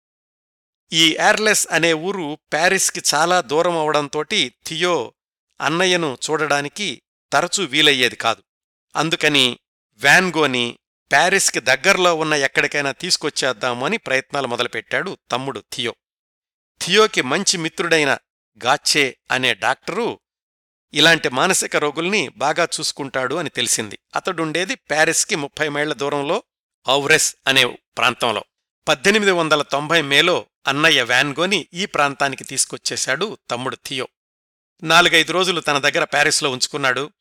ఈ 0.94 1.18
ఎయిర్లెస్ 1.20 1.68
అనే 1.72 1.94
ఊరు 1.94 2.38
ప్యారిస్కి 2.54 3.02
చాలా 3.16 3.42
దూరం 3.42 3.78
అవడంతోటి 3.78 4.54
థియో 4.68 5.14
అన్నయ్యను 5.62 6.18
చూడడానికి 6.30 7.02
తరచూ 7.34 7.64
వీలయ్యేది 7.64 8.16
కాదు. 8.16 8.44
అందుకని 8.96 9.60
వ్యాన్గోని 9.94 10.80
ప్యారిస్కి 11.12 11.60
దగ్గర్లో 11.60 12.16
ఉన్న 12.16 12.34
ఎక్కడికైనా 12.34 12.92
తీసుకొచ్చేద్దాము 12.92 13.86
అని 13.86 13.98
ప్రయత్నాలు 13.98 14.48
మొదలుపెట్టాడు 14.48 15.18
తమ్ముడు 15.32 15.64
థియో. 15.74 15.96
థియోకి 16.82 17.22
మంచి 17.22 17.58
మిత్రుడైన 17.58 18.18
గాచ్చే 18.66 19.18
అనే 19.32 19.54
డాక్టరు 19.54 20.20
ఇలాంటి 20.94 21.30
మానసిక 21.30 21.76
రోగుల్ని 21.76 22.30
బాగా 22.30 22.68
చూసుకుంటాడు 22.80 23.36
అని 23.36 23.50
తెలిసింది. 23.50 24.00
అతడుండేది 24.16 24.76
ప్యారిస్కి 24.76 25.36
ముప్పై 25.36 25.70
మైళ్ళ 25.70 25.94
దూరంలో 25.94 26.44
ఔరెస్ 26.90 27.36
అనే 27.48 27.66
ప్రాంతంలో. 27.98 28.44
పద్దెనిమిది 28.88 29.32
వందల 29.32 29.62
తొంభై 29.62 30.02
మేలో 30.02 30.46
అన్నయ్య 30.68 31.04
వ్యాన్గోని 31.04 31.68
ఈ 31.74 31.86
ప్రాంతానికి 31.86 32.44
తీసుకొచ్చేశాడు 32.44 33.38
తమ్ముడు 33.52 33.78
థియో. 33.86 34.08
నాలుగైదు 34.84 35.34
రోజులు 35.34 35.62
తన 35.62 35.78
దగ్గర 35.78 36.04
ప్యారిస్లో 36.04 36.50
ఉంచుకున్నాడు. 36.50 37.12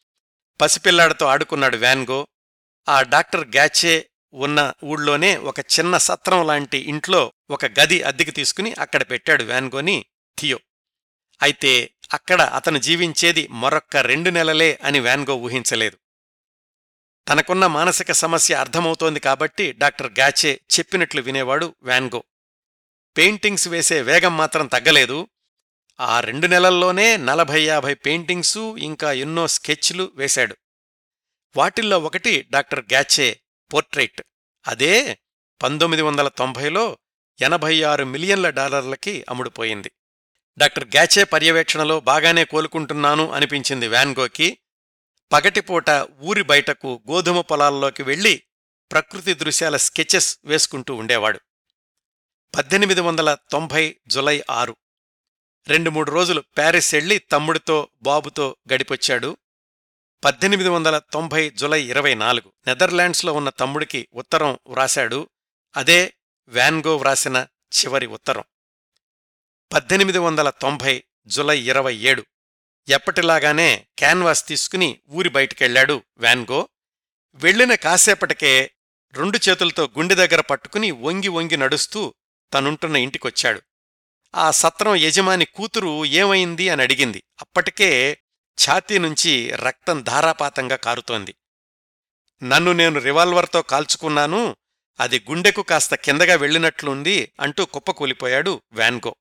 పసిపిల్లాడితో 0.60 1.26
ఆడుకున్నాడు 1.26 1.76
వ్యాన్గో. 1.76 2.28
ఆ 2.88 3.02
డాక్టర్ 3.02 3.48
గ్యాచే 3.48 4.08
ఉన్న 4.34 4.72
ఊళ్ళోనే 4.84 5.36
ఒక 5.36 5.60
చిన్న 5.60 5.98
సత్రం 5.98 6.46
లాంటి 6.46 6.78
ఇంట్లో 6.78 7.32
ఒక 7.50 7.66
గది 7.66 8.02
అద్దెకి 8.02 8.30
తీసుకుని 8.30 8.72
అక్కడ 8.72 9.02
పెట్టాడు 9.02 9.44
వ్యాన్గోని 9.44 10.04
థియో. 10.38 10.58
అయితే 11.42 11.90
అక్కడ 12.12 12.42
అతను 12.42 12.78
జీవించేది 12.78 13.48
మరొక్క 13.50 13.96
రెండు 13.96 14.30
నెలలే 14.30 14.78
అని 14.84 15.00
వ్యాన్గో 15.00 15.34
ఊహించలేదు. 15.34 15.98
తనకున్న 17.28 17.66
మానసిక 17.66 18.12
సమస్య 18.12 18.54
అర్థమవుతోంది 18.54 19.20
కాబట్టి 19.20 19.72
డాక్టర్ 19.72 20.18
గాచే 20.18 20.60
చెప్పినట్లు 20.78 21.20
వినేవాడు 21.20 21.74
వ్యాన్గో 21.82 22.24
పెయింటింగ్స్ 23.16 23.68
వేసే 23.68 24.02
వేగం 24.02 24.36
మాత్రం 24.36 24.66
తగ్గలేదు. 24.66 25.28
ఆ 26.00 26.20
రెండు 26.20 26.46
నెలల్లోనే 26.46 27.16
నలభై 27.16 27.62
యాభై 27.62 27.94
పెయింటింగ్సు 27.94 28.76
ఇంకా 28.76 29.12
ఎన్నో 29.12 29.48
స్కెచ్లు 29.48 30.12
వేశాడు. 30.14 30.56
వాటిల్లో 31.56 31.98
ఒకటి 31.98 32.48
డాక్టర్ 32.50 32.80
గ్యాచే 32.80 33.40
పోర్ట్రైట్. 33.74 34.22
అదే 34.66 35.18
పంతొమ్మిది 35.62 36.02
వందల 36.02 36.28
తొంభైలో 36.28 36.98
ఎనభై 37.40 37.82
ఆరు 37.82 38.04
మిలియన్ల 38.04 38.50
డాలర్లకి 38.50 39.24
అమ్ముడుపోయింది. 39.28 39.90
డాక్టర్ 40.58 40.84
గ్యాచే 40.84 41.24
పర్యవేక్షణలో 41.24 42.00
బాగానే 42.00 42.44
కోలుకుంటున్నాను 42.44 43.32
అనిపించింది 43.32 43.88
వ్యాన్గోకి. 43.88 44.58
పగటిపూట 45.32 45.90
ఊరి 46.22 46.42
బయటకు 46.42 47.02
గోధుమ 47.10 47.40
పొలాల్లోకి 47.40 48.02
వెళ్ళి 48.02 48.42
ప్రకృతి 48.92 49.34
దృశ్యాల 49.34 49.76
స్కెచెస్ 49.76 50.38
వేసుకుంటూ 50.44 50.94
ఉండేవాడు. 50.94 51.40
పద్దెనిమిది 52.54 53.00
వందల 53.00 53.36
తొంభై 53.50 53.96
జులై 54.08 54.44
ఆరు. 54.50 54.76
రెండు 55.68 55.90
మూడు 55.90 56.10
రోజులు 56.10 56.40
ప్యారిస్ 56.40 56.94
వెళ్ళి 56.94 57.18
తమ్ముడితో 57.18 57.88
బాబుతో 58.02 58.56
గడిపొచ్చాడు. 58.72 59.36
పద్దెనిమిది 60.24 60.68
వందల 60.68 60.98
తొంభై 60.98 61.50
జులై 61.50 61.82
ఇరవై 61.82 62.14
నాలుగు. 62.14 62.52
నెదర్లాండ్స్లో 62.66 63.32
ఉన్న 63.32 63.48
తమ్ముడికి 63.48 64.08
ఉత్తరం 64.14 64.58
వ్రాశాడు. 64.68 65.28
అదే 65.76 66.14
వ్యాన్గో 66.48 66.96
వ్రాసిన 66.96 67.46
చివరి 67.78 68.06
ఉత్తరం. 68.06 68.44
పద్దెనిమిది 69.72 70.18
వందల 70.18 70.50
తొంభై 70.50 71.04
జులై 71.26 71.60
ఇరవై 71.60 71.94
ఏడు. 71.94 72.26
ఎప్పటిలాగానే 72.88 73.86
క్యాన్వాస్ 73.98 74.46
తీసుకుని 74.46 75.00
ఊరి 75.08 75.28
బయటికెళ్ళాడు 75.28 76.02
వ్యాన్గో 76.18 76.68
వెళ్ళిన 77.34 77.74
కాసేపటికే 77.74 78.70
రెండు 79.14 79.40
చేతులతో 79.48 79.84
గుండె 79.84 80.14
దగ్గర 80.14 80.40
పట్టుకుని 80.40 80.90
వంగి 80.90 81.28
వంగి 81.28 81.56
నడుస్తూ 81.56 82.14
తనుంటున్న 82.52 82.96
ఇంటికొచ్చాడు. 82.96 83.62
ఆ 84.34 84.50
సత్రం 84.50 84.96
యజమాని 84.96 85.44
కూతురు 85.44 86.04
ఏమైంది 86.04 86.68
అని 86.68 86.82
అడిగింది. 86.82 87.22
అప్పటికే 87.40 88.18
ఛాతీ 88.58 88.98
నుంచి 88.98 89.50
రక్తం 89.50 90.02
ధారాపాతంగా 90.02 90.76
కారుతోంది. 90.76 91.34
నన్ను 92.42 92.72
నేను 92.72 93.00
రివాల్వర్తో 93.00 93.62
కాల్చుకున్నాను 93.62 94.56
అది 95.00 95.24
గుండెకు 95.30 95.62
కాస్త 95.62 95.94
కిందగా 95.94 96.34
వెళ్ళినట్లుంది 96.34 97.32
అంటూ 97.40 97.64
కుప్పకూలిపోయాడు 97.64 98.62
వ్యాన్గో 98.72 99.16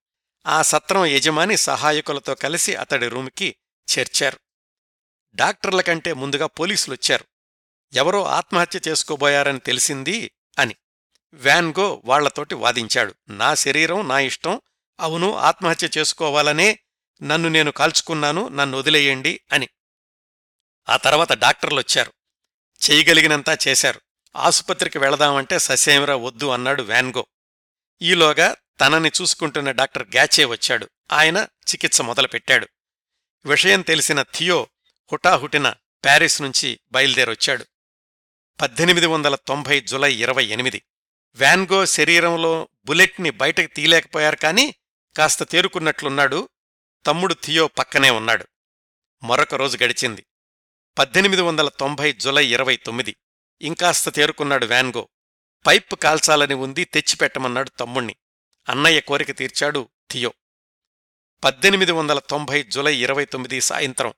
ఆ 0.48 0.62
సత్రం 0.62 1.06
యజమాని 1.06 1.58
సహాయకులతో 1.58 2.36
కలిసి 2.36 2.76
అతడి 2.76 3.08
రూమ్కి 3.08 3.56
చేర్చారు. 3.98 4.40
డాక్టర్ల 5.36 5.82
కంటే 5.82 6.14
ముందుగా 6.14 6.46
పోలీసులొచ్చారు. 6.48 7.26
ఎవరో 7.94 8.26
ఆత్మహత్య 8.26 8.80
చేసుకోబోయారని 8.88 9.60
తెలిసింది 9.60 10.32
అని. 10.60 10.76
వ్యాన్గో 11.34 12.02
వాళ్ళతోటి 12.06 12.56
వాదించాడు. 12.56 13.16
నా 13.30 13.56
శరీరం 13.56 14.08
నా 14.08 14.20
ఇష్టం. 14.20 14.62
అవును 15.00 15.36
ఆత్మహత్య 15.36 15.90
చేసుకోవాలనే 15.98 16.80
నన్ను 17.24 17.50
నేను 17.50 17.72
కాల్చుకున్నాను 17.72 18.48
నన్ను 18.48 18.78
వదిలేయండి 18.78 19.42
అని. 19.52 19.70
ఆ 20.90 20.98
తర్వాత 20.98 21.32
డాక్టర్లొచ్చారు. 21.34 22.14
చేయగలిగినంతా 22.92 23.58
చేశారు. 23.68 24.02
ఆసుపత్రికి 24.36 25.00
వెళదామంటే 25.00 25.60
ససేమిరా 25.60 26.16
వద్దు 26.16 26.46
అన్నాడు 26.46 26.84
వ్యాన్గో 26.84 27.26
ఈలోగా 28.02 28.56
తనని 28.80 29.12
చూసుకుంటున్న 29.22 29.72
డాక్టర్ 29.72 30.08
గ్యాచే 30.08 30.46
వచ్చాడు. 30.46 30.90
ఆయన 31.12 31.38
చికిత్స 31.38 32.02
మొదలుపెట్టాడు. 32.02 32.68
విషయం 33.46 33.82
తెలిసిన 33.82 34.22
థియో 34.22 34.68
హుటాహుటిన 35.12 35.74
ప్యారిస్ 36.04 36.42
నుంచి 36.42 36.80
బయలుదేరొచ్చాడు. 36.92 37.66
పద్దెనిమిది 38.62 39.06
వందల 39.06 39.36
తొంభై 39.36 39.80
జులై 39.82 40.14
ఇరవై 40.14 40.46
ఎనిమిది. 40.46 40.82
వ్యాన్గో 41.36 41.86
శరీరంలో 41.86 42.68
బుల్లెట్ని 42.86 43.30
బయటకు 43.30 43.76
తీయలేకపోయారు 43.76 44.36
కాని 44.36 44.76
కాస్త 45.18 45.44
తేరుకున్నట్లున్నాడు. 45.44 46.50
తమ్ముడు 47.06 47.36
థియో 47.44 47.68
పక్కనే 47.68 48.10
ఉన్నాడు. 48.10 48.46
మరొక 49.24 49.56
రోజు 49.56 49.84
గడిచింది. 49.84 50.26
పద్దెనిమిది 50.98 51.42
వందల 51.42 51.70
తొంభై 51.70 52.14
జులై 52.14 52.46
ఇరవై 52.46 52.76
తొమ్మిది. 52.76 53.16
ఇంకాస్త 53.62 54.10
తేరుకున్నాడు 54.10 54.66
వ్యాన్గో 54.66 55.08
పైప్ 55.66 55.96
కాల్చాలని 55.96 56.54
ఉంది 56.54 56.84
తెచ్చిపెట్టమన్నాడు 56.84 57.70
తమ్ముణ్ణి. 57.70 58.16
అన్నయ్య 58.70 59.02
కోరిక 59.02 59.32
తీర్చాడు 59.32 59.90
థియో 60.12 60.34
పద్దెనిమిది 61.44 61.92
వందల 61.92 62.20
తొంభై 62.20 62.64
జులై 62.64 62.96
ఇరవై 62.96 63.26
తొమ్మిది 63.26 63.62
సాయంత్రం. 63.62 64.14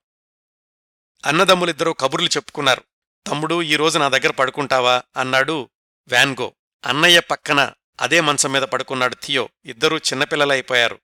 అన్నదమ్ములిద్దరూ 1.25 1.93
కబుర్లు 1.93 2.27
చెప్పుకున్నారు. 2.27 2.83
తమ్ముడు 3.27 3.61
ఈ 3.61 3.75
రోజు 3.75 3.99
నా 3.99 4.09
దగ్గర 4.09 4.31
పడుకుంటావా? 4.31 5.03
అన్నాడు 5.17 5.69
వ్యాన్గో 6.07 6.53
అన్నయ్య 6.85 7.19
పక్కన 7.19 7.73
అదే 8.01 8.21
మంచం 8.21 8.51
మీద 8.51 8.61
పడుకున్నాడు 8.61 9.15
థియో 9.23 9.49
ఇద్దరూ 9.65 9.97
చిన్నపిల్లలైపోయారు. 9.97 10.99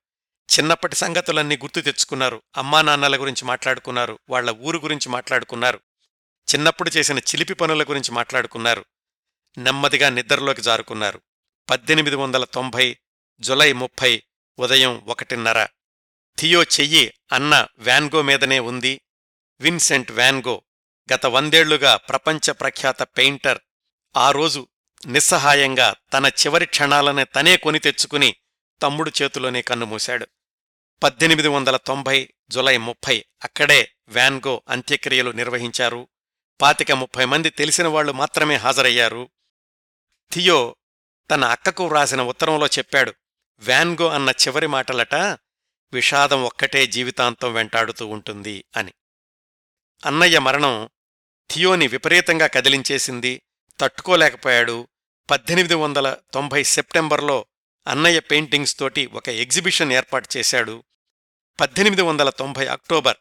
చిన్నప్పటి 0.60 0.96
సంగతులన్నీ 0.96 1.58
గుర్తు 1.58 1.82
తెచ్చుకున్నారు. 1.82 2.41
అమ్మా 2.58 2.82
నాన్నల 2.82 3.22
గురించి 3.22 3.46
మాట్లాడుకున్నారు. 3.46 4.20
వాళ్ళ 4.30 4.50
ఊరు 4.50 4.78
గురించి 4.78 5.10
మాట్లాడుకున్నారు. 5.10 5.80
చిన్నప్పుడు 6.56 6.89
చేసిన 6.89 7.18
చిలిపి 7.18 7.54
పనుల 7.54 7.84
గురించి 7.84 8.12
మాట్లాడుకున్నారు. 8.12 8.86
నెమ్మదిగా 9.58 10.10
నిద్రలోకి 10.10 10.62
జారుకున్నారు. 10.62 11.22
పద్దెనిమిది 11.70 12.16
వందల 12.16 12.44
తొంభై 12.44 12.98
జులై 13.44 13.74
ముప్పై 13.74 14.24
ఉదయం 14.60 15.02
ఒకటిన్నర. 15.06 15.66
థియో 16.39 16.64
చెయ్యి 16.64 17.14
అన్న 17.32 17.68
వ్యాన్గో 17.78 18.22
మీదనే 18.22 18.60
ఉంది. 18.60 19.02
విన్సెంట్ 19.60 20.12
వ్యాన్గో 20.12 20.62
గత 21.14 21.26
వందేళ్ళుగా 21.26 21.96
ప్రపంచ 21.96 22.52
ప్రఖ్యాత 22.52 23.04
పెయింటర్. 23.04 23.60
ఆ 24.18 24.32
రోజు 24.32 24.68
నిస్సహాయంగా 25.08 25.96
తన 26.14 26.26
చివరి 26.26 26.66
క్షణాలనే 26.66 27.24
తనే 27.24 27.58
కొని 27.58 27.80
తెచ్చుకుని 27.80 28.36
తమ్ముడు 28.82 29.12
చేతిలోనే 29.22 29.62
కన్నుమూశాడు 29.62 30.28
పద్దెనిమిది 31.04 31.48
వందల 31.48 31.78
తొంభై 31.78 32.34
జులై 32.50 32.78
ముప్పై 32.78 33.26
అక్కడే 33.44 33.91
వ్యాన్గో 34.08 34.64
అంత్యక్రియలు 34.70 35.32
నిర్వహించారు. 35.32 36.08
పాతిక 36.62 36.91
ముప్పై 36.91 37.26
మంది 37.26 37.50
తెలిసిన 37.50 37.88
వాళ్ళు 37.88 38.12
మాత్రమే 38.12 38.56
హాజరయ్యారు. 38.56 39.30
థియో 40.32 40.76
తన 41.32 41.46
అక్కకు 41.46 41.86
వ్రాసిన 41.86 42.22
ఉత్తరంలో 42.22 42.68
చెప్పాడు 42.68 43.14
వ్యాన్గో 43.64 44.09
అన్న 44.09 44.30
చివరి 44.30 44.68
మాటలట 44.68 45.16
విషాదం 45.93 46.43
ఒక్కటే 46.43 46.88
జీవితాంతం 46.88 47.53
వెంటాడుతూ 47.53 48.07
ఉంటుంది 48.07 48.66
అని. 48.78 48.93
అన్నయ్య 50.05 50.39
మరణం 50.39 50.89
థియోని 51.51 51.88
విపరీతంగా 51.88 52.47
కదిలించేసింది. 52.47 53.41
తట్టుకోలేకపోయాడు. 53.80 54.88
పద్దెనిమిది 55.30 55.76
వందల 55.76 56.16
తొంభై 56.34 56.64
సెప్టెంబర్లో 56.64 57.45
అన్నయ్య 57.88 58.20
పెయింటింగ్స్ 58.20 58.80
తోటి 58.80 59.05
ఒక 59.05 59.30
ఎగ్జిబిషన్ 59.30 59.91
ఏర్పాటు 59.91 60.28
చేశాడు. 60.38 60.84
పద్దెనిమిది 61.59 62.01
వందల 62.01 62.30
తొంభై 62.30 62.68
అక్టోబర్ 62.68 63.18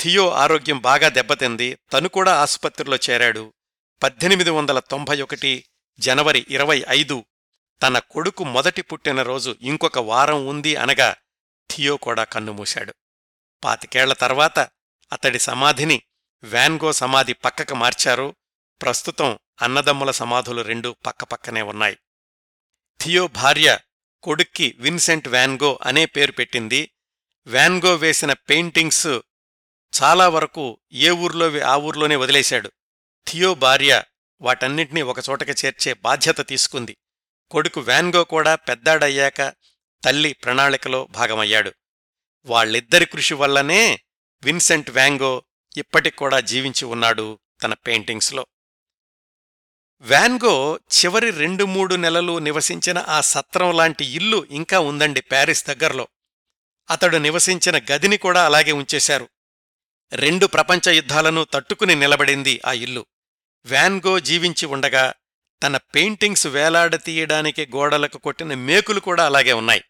థియో 0.00 0.32
ఆరోగ్యం 0.32 0.78
బాగా 0.78 1.08
దెబ్బతింది. 1.08 1.78
తను 1.92 2.08
కూడా 2.08 2.34
ఆసుపత్రిలో 2.34 2.98
చేరాడు. 3.10 3.54
పద్దెనిమిది 4.02 4.50
వందల 4.50 4.78
తొంభై 4.78 5.22
ఒకటి 5.22 5.64
జనవరి 5.98 6.46
ఇరవై 6.50 6.84
ఐదు 6.88 7.24
తన 7.82 7.98
కొడుకు 7.98 8.44
మొదటి 8.44 8.82
పుట్టినరోజు 8.82 9.56
ఇంకొక 9.60 9.98
వారం 9.98 10.46
ఉంది 10.46 10.76
అనగా 10.76 11.16
థియో 11.70 11.96
కూడా 11.96 12.24
కన్నుమూశాడు 12.24 12.94
పాతికేళ్ళ 13.64 14.12
తర్వాత 14.12 14.58
అతడి 15.12 15.38
సమాధిని 15.38 16.02
వ్యాన్గో 16.44 16.92
సమాధి 16.92 17.32
పక్కకు 17.32 17.74
మార్చారు. 17.74 18.36
ప్రస్తుతం 18.82 19.38
అన్నదమ్ముల 19.62 20.10
సమాధులు 20.10 20.62
రెండూ 20.62 20.96
పక్కపక్కనే 21.06 21.62
ఉన్నాయి. 21.62 21.98
థియో 23.00 23.26
భార్య 23.26 23.78
కొడుక్కి 24.22 24.76
విన్సెంట్ 24.78 25.28
వ్యాన్గో 25.28 25.78
అనే 25.82 26.06
పేరు 26.06 26.32
పెట్టింది. 26.32 26.90
వ్యాన్గో 27.46 27.94
వేసిన 27.94 28.32
పెయింటింగ్స్ 28.32 29.06
చాలా 30.02 30.28
వరకు 30.28 30.80
ఏ 30.92 31.10
ఊర్లోవి 31.10 31.60
ఆ 31.60 31.76
ఊర్లోనే 31.76 32.16
వదిలేశాడు. 32.16 32.72
థియో 33.26 33.54
భార్య 33.54 34.02
వాటన్నింటినీ 34.40 35.02
ఒకచోటకి 35.02 35.66
చేర్చే 35.66 35.92
బాధ్యత 35.94 36.48
తీసుకుంది. 36.48 36.96
కొడుకు 37.52 37.80
వ్యాన్గో 37.80 38.24
కూడా 38.24 38.54
పెద్దాడయ్యాక 38.54 39.54
తల్లి 40.04 40.32
ప్రణాళికలో 40.32 41.06
భాగమయ్యాడు. 41.10 41.72
వాళ్ళిద్దరి 42.44 43.06
కృషి 43.06 43.34
వల్లనే 43.34 44.00
విన్సెంట్ 44.44 44.90
వ్యాంగో 44.90 45.42
ఇప్పటికూడా 45.76 46.40
జీవించి 46.40 46.84
ఉన్నాడు 46.84 47.38
తన 47.62 47.74
పెయింటింగ్స్లో. 47.74 48.46
వ్యాన్గో 50.00 50.76
చివరి 50.76 51.30
రెండు 51.30 51.64
మూడు 51.64 51.94
నెలలు 51.94 52.38
నివసించిన 52.38 53.04
ఆ 53.08 53.20
సత్రం 53.20 53.76
లాంటి 53.76 54.04
ఇల్లు 54.04 54.46
ఇంకా 54.50 54.78
ఉందండి 54.80 55.20
ప్యారిస్ 55.20 55.66
దగ్గర్లో. 55.66 56.08
అతడు 56.90 57.16
నివసించిన 57.16 57.80
గదిని 57.92 58.16
కూడా 58.16 58.46
అలాగే 58.46 58.72
ఉంచేశారు. 58.72 59.28
రెండు 60.12 60.46
ప్రపంచ 60.46 60.90
యుద్ధాలను 60.90 61.44
తట్టుకుని 61.44 61.94
నిలబడింది 61.94 62.60
ఆ 62.66 62.72
ఇల్లు. 62.72 63.06
వ్యాన్గో 63.64 64.20
జీవించి 64.20 64.66
ఉండగా 64.66 65.14
తన 65.62 65.76
పెయింటింగ్స్ 65.76 66.46
వేలాడతీయడానికి 66.46 67.66
గోడలకు 67.66 68.18
కొట్టిన 68.18 68.54
మేకులు 68.54 69.00
కూడా 69.00 69.26
అలాగే 69.26 69.52
ఉన్నాయి. 69.52 69.84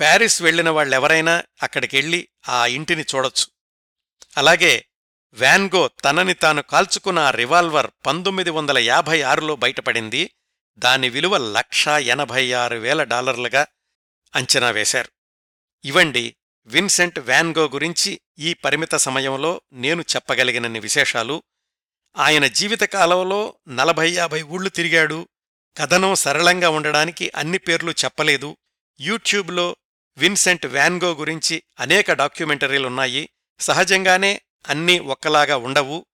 ప్యారిస్ 0.00 0.42
వెళ్ళిన 0.42 0.70
వాళ్ళెవరైనా 0.70 1.42
అక్కడికెళ్ళి 1.62 2.28
ఆ 2.48 2.66
ఇంటిని 2.66 3.04
చూడొచ్చు. 3.14 3.46
అలాగే 4.36 4.84
వ్యాన్గో 5.32 5.88
తనని 5.88 6.34
తాను 6.34 6.62
కాల్చుకున్న 6.62 7.18
ఆ 7.18 7.30
రివాల్వర్ 7.30 7.90
పంతొమ్మిది 8.06 8.50
వందల 8.50 8.78
యాభై 8.78 9.22
ఆరులో 9.22 9.56
బయటపడింది. 9.56 10.30
దాని 10.78 11.08
విలువ 11.08 11.36
లక్షా 11.36 11.98
ఎనభై 11.98 12.52
ఆరు 12.52 12.76
వేల 12.76 13.02
డాలర్లుగా 13.02 13.66
అంచనా 14.34 14.70
వేశారు. 14.70 15.08
ఇవండి 15.84 16.36
విన్సెంట్ 16.66 17.18
వ్యాన్గో 17.18 17.68
గురించి 17.68 18.20
ఈ 18.38 18.54
పరిమిత 18.54 18.94
సమయంలో 18.94 19.60
నేను 19.72 20.02
చెప్పగలిగినన్ని 20.02 20.80
విశేషాలు. 20.80 21.42
ఆయన 22.16 22.46
జీవితకాలంలో 22.46 23.54
నలభై 23.68 24.10
యాభై 24.10 24.42
ఊళ్ళు 24.42 24.68
తిరిగాడు. 24.68 25.28
కథనం 25.76 26.14
సరళంగా 26.14 26.70
ఉండడానికి 26.70 27.32
అన్ని 27.36 27.58
పేర్లు 27.58 27.90
చెప్పలేదు. 27.90 28.56
యూట్యూబ్లో 29.00 29.76
విన్సెంట్ 30.16 30.66
వ్యాన్గో 30.66 31.14
గురించి 31.14 31.62
అనేక 31.80 32.12
డాక్యుమెంటరీలున్నాయి 32.12 33.30
సహజంగానే 33.60 34.40
అన్నీ 34.68 34.98
ఒక్కలాగా 34.98 35.56
ఉండవు. 35.56 36.06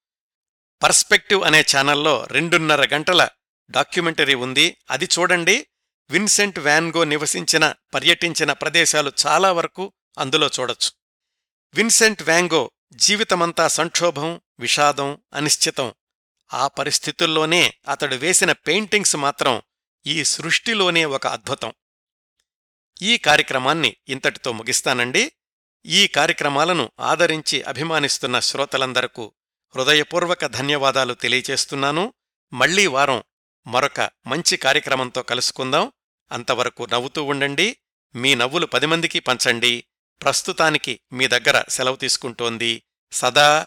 పర్స్పెక్టివ్ 0.82 1.44
అనే 1.44 1.60
ఛానల్లో 1.60 2.26
రెండున్నర 2.30 2.88
గంటల 2.94 3.28
డాక్యుమెంటరీ 3.70 4.34
ఉంది. 4.34 4.76
అది 4.90 5.08
చూడండి. 5.18 5.66
విన్సెంట్ 6.10 6.58
వ్యాన్గో 6.58 7.04
నివసించిన 7.04 7.74
పర్యటించిన 7.94 8.52
ప్రదేశాలు 8.52 9.12
చాలా 9.26 9.52
వరకు 9.52 9.92
అందులో 10.18 10.50
చూడొచ్చు. 10.60 10.90
విన్సెంట్ 11.74 12.22
వ్యాంగో 12.22 12.70
జీవితమంతా 12.94 13.68
సంక్షోభం 13.68 14.40
విషాదం 14.58 15.18
అనిశ్చితం. 15.34 15.94
ఆ 16.54 16.68
పరిస్థితుల్లోనే 16.68 17.74
అతడు 17.88 18.14
వేసిన 18.14 18.52
పెయింటింగ్స్ 18.52 19.16
మాత్రం 19.16 19.62
ఈ 20.06 20.24
సృష్టిలోనే 20.24 21.04
ఒక 21.04 21.26
అద్భుతం. 21.26 21.72
ఈ 23.02 23.18
కార్యక్రమాన్ని 23.18 23.96
ఇంతటితో 24.08 24.52
ముగిస్తానండి. 24.52 25.32
ఈ 25.86 26.06
కార్యక్రమాలను 26.06 26.90
ఆదరించి 27.00 27.62
అభిమానిస్తున్న 27.62 28.40
శ్రోతలందరకు 28.40 29.32
హృదయపూర్వక 29.76 30.46
ధన్యవాదాలు 30.46 31.14
తెలియచేస్తున్నాను. 31.14 32.12
మళ్ళీ 32.52 32.86
వారం 32.86 33.22
మరొక 33.66 34.00
మంచి 34.26 34.56
కార్యక్రమంతో 34.56 35.22
కలుసుకుందాం. 35.22 35.92
అంతవరకు 36.32 36.88
నవ్వుతూ 36.92 37.24
ఉండండి. 37.24 37.76
మీ 38.14 38.34
నవ్వులు 38.34 38.66
పది 38.66 38.86
మందికి 38.86 39.20
పంచండి. 39.20 39.84
ప్రస్తుతానికి 40.22 41.00
మీ 41.12 41.26
దగ్గర 41.26 41.64
సెలవు 41.68 41.96
తీసుకుంటోంది 41.96 42.82
సదా 43.12 43.66